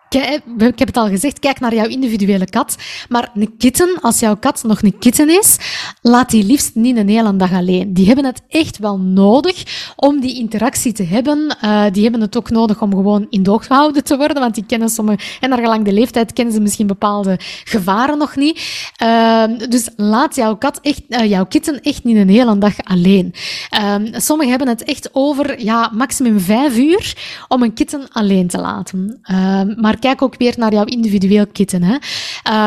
ik 0.08 0.78
heb 0.78 0.86
het 0.86 0.96
al 0.96 1.08
gezegd, 1.08 1.38
kijk 1.38 1.60
naar 1.60 1.74
jouw 1.74 1.86
individuele 1.86 2.44
kat. 2.44 2.76
Maar 3.08 3.30
een 3.34 3.56
kitten, 3.58 4.00
als 4.00 4.18
jouw 4.18 4.36
kat 4.36 4.62
nog 4.66 4.82
een 4.82 4.98
kitten 4.98 5.38
is, 5.38 5.56
laat 6.02 6.30
die 6.30 6.44
liefst 6.44 6.74
niet 6.74 6.96
een 6.96 7.08
hele 7.08 7.36
dag 7.36 7.52
alleen. 7.52 7.92
Die 7.92 8.06
hebben 8.06 8.24
het 8.24 8.42
echt 8.48 8.78
wel 8.78 8.98
nodig 8.98 9.62
om 9.96 10.20
die 10.20 10.38
interactie 10.38 10.92
te 10.92 11.04
hebben. 11.04 11.56
Uh, 11.64 11.84
die 11.92 12.02
hebben 12.02 12.20
het 12.20 12.36
ook 12.36 12.50
nodig 12.50 12.82
om 12.82 12.90
gewoon 12.90 13.26
in 13.30 13.42
doog 13.42 13.66
gehouden 13.66 14.04
te 14.04 14.16
worden, 14.16 14.40
want 14.40 14.54
die 14.54 14.64
kennen 14.66 14.88
sommige, 14.88 15.18
en 15.40 15.48
naar 15.48 15.58
gelang 15.58 15.84
de 15.84 15.92
leeftijd 15.92 16.32
kennen 16.32 16.54
ze 16.54 16.60
misschien 16.60 16.86
bepaalde 16.86 17.36
gevaren 17.64 18.18
nog 18.18 18.36
niet. 18.36 18.60
Uh, 19.02 19.44
dus 19.68 19.88
laat 19.96 20.34
jouw 20.34 20.56
kat 20.56 20.78
echt, 20.82 21.02
uh, 21.08 21.24
jouw 21.24 21.46
kitten 21.46 21.80
echt 21.80 22.04
niet 22.04 22.16
een 22.16 22.28
hele 22.28 22.58
dag 22.58 22.74
alleen. 22.82 23.34
Ehm, 23.70 24.20
sommigen 24.20 24.50
hebben 24.50 24.68
het 24.68 24.84
echt 24.84 25.08
over, 25.12 25.62
ja, 25.62 25.90
maximum 25.94 26.40
vijf 26.40 26.76
uur 26.76 27.16
om 27.48 27.62
een 27.62 27.74
kitten 27.74 28.08
alleen 28.12 28.48
te 28.48 28.58
laten. 28.60 29.18
Ehm, 29.22 29.74
kijk 29.98 30.22
ook 30.22 30.36
weer 30.36 30.54
naar 30.56 30.72
jouw 30.72 30.84
individueel 30.84 31.46
kitten. 31.46 31.82
Hè. 31.82 31.94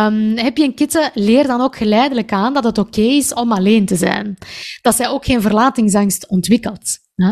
Um, 0.06 0.38
heb 0.38 0.58
je 0.58 0.64
een 0.64 0.76
kitten, 0.76 1.12
leer 1.14 1.48
dan 1.48 1.62
ook 1.62 1.76
geleidelijk 1.76 2.32
aan 2.32 2.54
dat 2.54 2.64
het 2.64 2.78
oké 2.78 3.02
is 3.02 3.34
om 3.34 3.52
alleen 3.52 3.86
te 3.86 3.96
zijn. 3.96 4.38
Dat 4.82 4.96
zij 4.96 5.10
ook 5.10 5.26
geen 5.26 5.42
verlatingsangst 5.42 6.28
ontwikkelt. 6.28 7.00
Hè. 7.16 7.32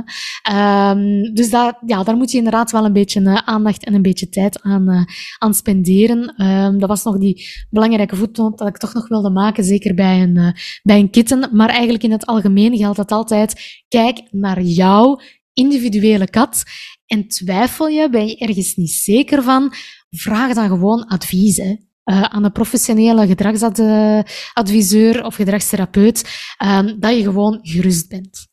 Um, 0.90 1.34
dus 1.34 1.50
daar, 1.50 1.78
ja, 1.86 2.04
daar 2.04 2.16
moet 2.16 2.32
je 2.32 2.38
inderdaad 2.38 2.72
wel 2.72 2.86
een 2.86 2.94
beetje 2.94 3.22
uh, 3.22 3.36
aandacht 3.36 3.86
en 3.86 3.94
een 3.94 4.02
beetje 4.02 4.30
tijd 4.30 4.62
aan, 4.62 4.90
uh, 4.90 5.02
aan 5.38 5.54
spenderen. 5.54 6.44
Um, 6.46 6.80
dat 6.80 6.90
was 6.90 7.04
nog 7.04 7.18
die 7.18 7.46
belangrijke 7.70 8.16
voetnoot 8.16 8.58
dat 8.58 8.68
ik 8.68 8.78
toch 8.78 8.94
nog 8.94 9.08
wilde 9.08 9.30
maken, 9.30 9.64
zeker 9.64 9.94
bij 9.96 10.22
een, 10.22 10.36
uh, 10.36 10.52
bij 10.84 11.00
een 11.00 11.10
kitten. 11.10 11.50
Maar 11.52 11.70
eigenlijk 11.70 12.04
in 12.04 12.12
het 12.12 12.26
algemeen 12.26 12.78
geldt 12.78 12.98
dat 12.98 13.12
altijd, 13.12 13.84
kijk 13.88 14.22
naar 14.32 14.62
jouw 14.62 15.20
individuele 15.54 16.30
kat 16.30 16.64
en 17.10 17.28
twijfel 17.28 17.88
je, 17.88 18.10
ben 18.10 18.28
je 18.28 18.38
ergens 18.38 18.76
niet 18.76 18.92
zeker 18.92 19.44
van, 19.44 19.74
vraag 20.10 20.54
dan 20.54 20.68
gewoon 20.68 21.06
advies. 21.06 21.58
Uh, 21.60 21.76
aan 22.04 22.44
een 22.44 22.52
professionele 22.52 23.28
gedragsadviseur 23.28 25.24
of 25.26 25.36
gedragstherapeut, 25.36 26.54
uh, 26.64 26.80
dat 27.00 27.16
je 27.16 27.24
gewoon 27.24 27.60
gerust 27.62 28.10
bent. 28.10 28.48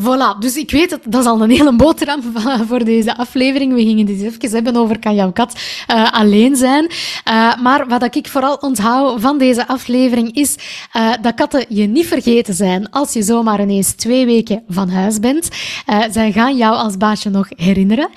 Voilà, 0.00 0.38
dus 0.38 0.56
ik 0.56 0.70
weet, 0.70 0.90
dat, 0.90 1.00
dat 1.04 1.20
is 1.20 1.26
al 1.26 1.42
een 1.42 1.50
hele 1.50 1.76
boterham 1.76 2.22
voor 2.68 2.84
deze 2.84 3.16
aflevering. 3.16 3.74
We 3.74 3.82
gingen 3.82 4.06
het 4.06 4.22
even 4.22 4.50
hebben 4.50 4.76
over 4.76 4.98
kan 4.98 5.14
jouw 5.14 5.32
kat 5.32 5.60
uh, 5.90 6.12
alleen 6.12 6.56
zijn. 6.56 6.90
Uh, 7.28 7.56
maar 7.62 7.88
wat 7.88 8.14
ik 8.14 8.28
vooral 8.28 8.54
onthoud 8.54 9.20
van 9.20 9.38
deze 9.38 9.68
aflevering 9.68 10.36
is 10.36 10.56
uh, 10.96 11.12
dat 11.22 11.34
katten 11.34 11.64
je 11.68 11.86
niet 11.86 12.06
vergeten 12.06 12.54
zijn 12.54 12.90
als 12.90 13.12
je 13.12 13.22
zomaar 13.22 13.60
ineens 13.60 13.92
twee 13.92 14.26
weken 14.26 14.62
van 14.68 14.90
huis 14.90 15.20
bent. 15.20 15.48
zij 16.10 16.32
gaan 16.32 16.56
jou 16.56 16.74
als 16.74 16.96
baasje 16.96 17.30
nog 17.30 17.48
herinneren. 17.56 18.08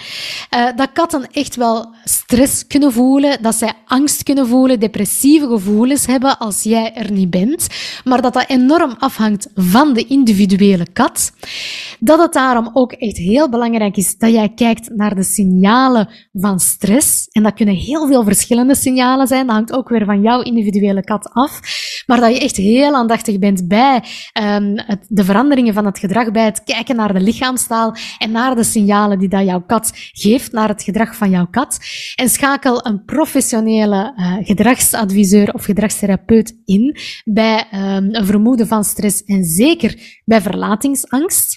dat 0.75 0.89
katten 0.93 1.31
echt 1.31 1.55
wel 1.55 1.93
stress 2.03 2.67
kunnen 2.67 2.91
voelen, 2.91 3.37
dat 3.41 3.55
zij 3.55 3.73
angst 3.85 4.23
kunnen 4.23 4.47
voelen, 4.47 4.79
depressieve 4.79 5.47
gevoelens 5.47 6.05
hebben 6.05 6.37
als 6.37 6.63
jij 6.63 6.93
er 6.93 7.11
niet 7.11 7.29
bent. 7.29 7.67
Maar 8.03 8.21
dat 8.21 8.33
dat 8.35 8.49
enorm 8.49 8.95
afhangt 8.99 9.47
van 9.55 9.93
de 9.93 10.05
individuele 10.05 10.87
kat. 10.93 11.31
Dat 11.99 12.19
het 12.19 12.33
daarom 12.33 12.69
ook 12.73 12.91
echt 12.91 13.17
heel 13.17 13.49
belangrijk 13.49 13.97
is 13.97 14.17
dat 14.17 14.31
jij 14.31 14.49
kijkt 14.49 14.89
naar 14.95 15.15
de 15.15 15.23
signalen 15.23 16.09
van 16.33 16.59
stress. 16.59 17.27
En 17.31 17.43
dat 17.43 17.53
kunnen 17.53 17.75
heel 17.75 18.07
veel 18.07 18.23
verschillende 18.23 18.75
signalen 18.75 19.27
zijn. 19.27 19.45
Dat 19.45 19.55
hangt 19.55 19.73
ook 19.73 19.89
weer 19.89 20.05
van 20.05 20.21
jouw 20.21 20.41
individuele 20.41 21.03
kat 21.03 21.29
af. 21.33 21.59
Maar 22.05 22.19
dat 22.19 22.33
je 22.33 22.39
echt 22.39 22.55
heel 22.55 22.93
aandachtig 22.93 23.39
bent 23.39 23.67
bij 23.67 24.03
het, 24.33 25.05
de 25.07 25.23
veranderingen 25.23 25.73
van 25.73 25.85
het 25.85 25.99
gedrag, 25.99 26.31
bij 26.31 26.45
het 26.45 26.63
kijken 26.63 26.95
naar 26.95 27.13
de 27.13 27.19
lichaamstaal 27.19 27.95
en 28.17 28.31
naar 28.31 28.55
de 28.55 28.63
signalen 28.63 29.19
die 29.19 29.29
dat 29.29 29.45
jouw 29.45 29.61
kat 29.61 29.91
geeft 29.93 30.51
naar 30.51 30.67
het 30.67 30.83
gedrag 30.83 31.15
van 31.15 31.29
jouw 31.29 31.47
kat. 31.51 31.77
En 32.15 32.29
schakel 32.29 32.85
een 32.85 33.03
professionele 33.05 34.13
uh, 34.15 34.35
gedragsadviseur 34.39 35.53
of 35.53 35.63
gedragstherapeut 35.63 36.55
in 36.65 36.97
bij 37.25 37.67
um, 37.73 38.15
een 38.15 38.25
vermoeden 38.25 38.67
van 38.67 38.83
stress 38.83 39.23
en 39.23 39.43
zeker 39.43 40.21
bij 40.25 40.41
verlatingsangst. 40.41 41.54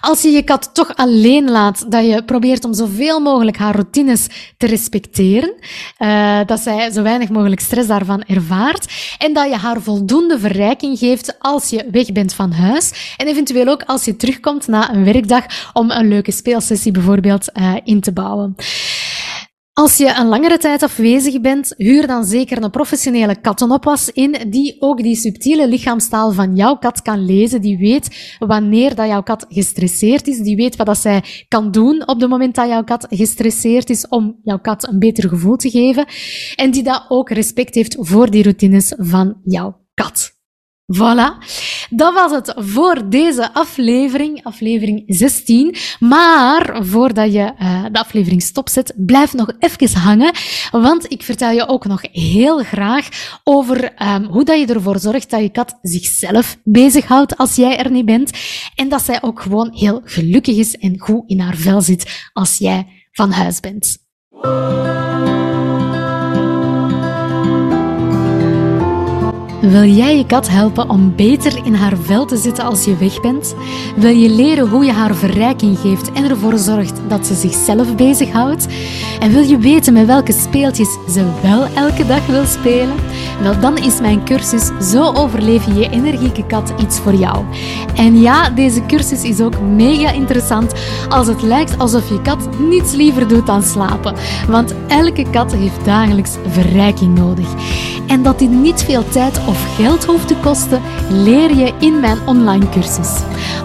Als 0.00 0.22
je 0.22 0.28
je 0.28 0.42
kat 0.42 0.70
toch 0.72 0.96
alleen 0.96 1.50
laat, 1.50 1.90
dat 1.90 2.06
je 2.06 2.22
probeert 2.24 2.64
om 2.64 2.74
zoveel 2.74 3.20
mogelijk 3.20 3.56
haar 3.56 3.74
routines 3.74 4.26
te 4.56 4.66
respecteren, 4.66 5.54
uh, 5.98 6.40
dat 6.46 6.60
zij 6.60 6.90
zo 6.90 7.02
weinig 7.02 7.28
mogelijk 7.28 7.60
stress 7.60 7.88
daarvan 7.88 8.22
ervaart, 8.22 8.92
en 9.18 9.32
dat 9.32 9.48
je 9.48 9.56
haar 9.56 9.80
voldoende 9.80 10.38
verrijking 10.38 10.98
geeft 10.98 11.36
als 11.38 11.70
je 11.70 11.86
weg 11.90 12.12
bent 12.12 12.34
van 12.34 12.52
huis, 12.52 13.14
en 13.16 13.26
eventueel 13.26 13.66
ook 13.66 13.82
als 13.82 14.04
je 14.04 14.16
terugkomt 14.16 14.66
na 14.66 14.94
een 14.94 15.04
werkdag 15.04 15.70
om 15.72 15.90
een 15.90 16.08
leuke 16.08 16.32
speelsessie 16.32 16.92
bijvoorbeeld 16.92 17.48
uh, 17.54 17.74
in 17.84 18.00
te 18.00 18.12
bouwen. 18.12 18.56
Als 19.78 19.96
je 19.96 20.14
een 20.14 20.26
langere 20.26 20.58
tijd 20.58 20.82
afwezig 20.82 21.40
bent, 21.40 21.74
huur 21.76 22.06
dan 22.06 22.24
zeker 22.24 22.62
een 22.62 22.70
professionele 22.70 23.40
kattenopwas 23.40 24.10
in, 24.10 24.50
die 24.50 24.76
ook 24.80 25.02
die 25.02 25.16
subtiele 25.16 25.68
lichaamstaal 25.68 26.32
van 26.32 26.56
jouw 26.56 26.76
kat 26.76 27.02
kan 27.02 27.24
lezen, 27.24 27.60
die 27.60 27.78
weet 27.78 28.36
wanneer 28.38 28.94
dat 28.94 29.06
jouw 29.06 29.22
kat 29.22 29.46
gestresseerd 29.48 30.26
is, 30.26 30.38
die 30.38 30.56
weet 30.56 30.76
wat 30.76 30.86
dat 30.86 30.98
zij 30.98 31.24
kan 31.48 31.70
doen 31.70 32.08
op 32.08 32.20
het 32.20 32.30
moment 32.30 32.54
dat 32.54 32.68
jouw 32.68 32.84
kat 32.84 33.06
gestresseerd 33.10 33.90
is 33.90 34.08
om 34.08 34.40
jouw 34.42 34.58
kat 34.58 34.88
een 34.88 34.98
beter 34.98 35.28
gevoel 35.28 35.56
te 35.56 35.70
geven, 35.70 36.06
en 36.56 36.70
die 36.70 36.82
dat 36.82 37.04
ook 37.08 37.30
respect 37.30 37.74
heeft 37.74 37.96
voor 37.98 38.30
die 38.30 38.42
routines 38.42 38.94
van 38.96 39.40
jouw 39.44 39.80
kat. 39.94 40.37
Voilà. 40.96 41.36
Dat 41.90 42.14
was 42.14 42.32
het 42.32 42.52
voor 42.56 43.08
deze 43.08 43.54
aflevering, 43.54 44.44
aflevering 44.44 45.02
16. 45.06 45.76
Maar 46.00 46.78
voordat 46.80 47.32
je 47.32 47.52
uh, 47.58 47.84
de 47.92 47.98
aflevering 47.98 48.42
stopzet, 48.42 48.92
blijf 48.96 49.32
nog 49.32 49.52
even 49.58 50.00
hangen. 50.00 50.32
Want 50.70 51.12
ik 51.12 51.22
vertel 51.22 51.50
je 51.50 51.68
ook 51.68 51.84
nog 51.84 52.02
heel 52.12 52.58
graag 52.58 53.08
over 53.44 54.02
um, 54.02 54.24
hoe 54.24 54.44
dat 54.44 54.58
je 54.58 54.74
ervoor 54.74 54.98
zorgt 54.98 55.30
dat 55.30 55.40
je 55.40 55.50
kat 55.50 55.78
zichzelf 55.82 56.56
bezighoudt 56.64 57.36
als 57.36 57.56
jij 57.56 57.78
er 57.78 57.90
niet 57.90 58.04
bent. 58.04 58.30
En 58.74 58.88
dat 58.88 59.02
zij 59.02 59.22
ook 59.22 59.40
gewoon 59.40 59.70
heel 59.72 60.00
gelukkig 60.04 60.56
is 60.56 60.76
en 60.76 60.98
goed 60.98 61.22
in 61.26 61.40
haar 61.40 61.56
vel 61.56 61.80
zit 61.80 62.28
als 62.32 62.58
jij 62.58 62.86
van 63.12 63.30
huis 63.30 63.60
bent. 63.60 63.98
Wil 69.68 69.84
jij 69.84 70.16
je 70.16 70.26
kat 70.26 70.48
helpen 70.48 70.90
om 70.90 71.16
beter 71.16 71.60
in 71.64 71.74
haar 71.74 71.96
vel 71.96 72.24
te 72.24 72.36
zitten 72.36 72.64
als 72.64 72.84
je 72.84 72.96
weg 72.96 73.20
bent? 73.20 73.54
Wil 73.96 74.10
je 74.10 74.28
leren 74.28 74.68
hoe 74.68 74.84
je 74.84 74.92
haar 74.92 75.14
verrijking 75.14 75.78
geeft 75.78 76.12
en 76.12 76.30
ervoor 76.30 76.58
zorgt 76.58 77.00
dat 77.08 77.26
ze 77.26 77.34
zichzelf 77.34 77.96
bezighoudt? 77.96 78.66
En 79.20 79.32
wil 79.32 79.42
je 79.42 79.58
weten 79.58 79.92
met 79.92 80.06
welke 80.06 80.32
speeltjes 80.32 80.88
ze 81.10 81.24
wel 81.42 81.66
elke 81.66 82.06
dag 82.06 82.26
wil 82.26 82.44
spelen? 82.44 82.94
Wel, 83.42 83.60
dan 83.60 83.76
is 83.76 84.00
mijn 84.00 84.24
cursus 84.24 84.70
Zo 84.90 85.12
overleef 85.12 85.66
je 85.66 85.90
energieke 85.90 86.46
kat 86.46 86.72
iets 86.80 86.98
voor 86.98 87.14
jou. 87.14 87.44
En 87.96 88.20
ja, 88.20 88.50
deze 88.50 88.86
cursus 88.86 89.22
is 89.22 89.40
ook 89.40 89.60
mega 89.60 90.10
interessant 90.10 90.72
als 91.08 91.26
het 91.26 91.42
lijkt 91.42 91.78
alsof 91.78 92.08
je 92.08 92.22
kat 92.22 92.48
niets 92.58 92.92
liever 92.92 93.28
doet 93.28 93.46
dan 93.46 93.62
slapen. 93.62 94.14
Want 94.48 94.74
elke 94.86 95.24
kat 95.30 95.52
heeft 95.52 95.84
dagelijks 95.84 96.36
verrijking 96.48 97.18
nodig. 97.18 97.48
En 98.06 98.22
dat 98.22 98.38
dit 98.38 98.50
niet 98.50 98.82
veel 98.82 99.08
tijd 99.08 99.38
of 99.58 99.76
geld 99.76 100.04
hoeft 100.04 100.28
te 100.28 100.36
kosten, 100.36 100.82
leer 101.10 101.54
je 101.56 101.72
in 101.78 102.00
mijn 102.00 102.18
online 102.26 102.68
cursus. 102.68 103.20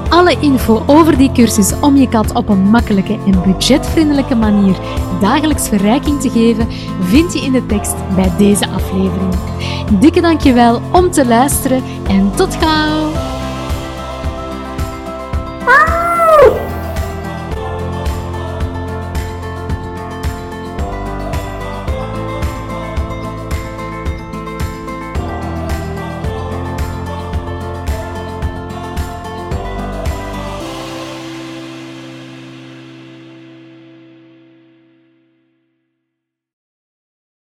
Alle 0.09 0.37
info 0.39 0.83
over 0.85 1.17
die 1.17 1.31
cursus 1.31 1.79
om 1.79 1.95
je 1.95 2.09
kat 2.09 2.33
op 2.33 2.49
een 2.49 2.61
makkelijke 2.69 3.13
en 3.25 3.41
budgetvriendelijke 3.45 4.35
manier 4.35 4.75
dagelijks 5.19 5.67
verrijking 5.67 6.21
te 6.21 6.29
geven, 6.29 6.67
vind 7.01 7.33
je 7.33 7.41
in 7.41 7.51
de 7.51 7.65
tekst 7.65 7.95
bij 8.15 8.31
deze 8.37 8.69
aflevering. 8.69 9.33
Dikke 9.99 10.21
dankjewel 10.21 10.81
om 10.91 11.11
te 11.11 11.25
luisteren 11.25 11.83
en 12.07 12.31
tot 12.35 12.55
gauw! 12.55 13.12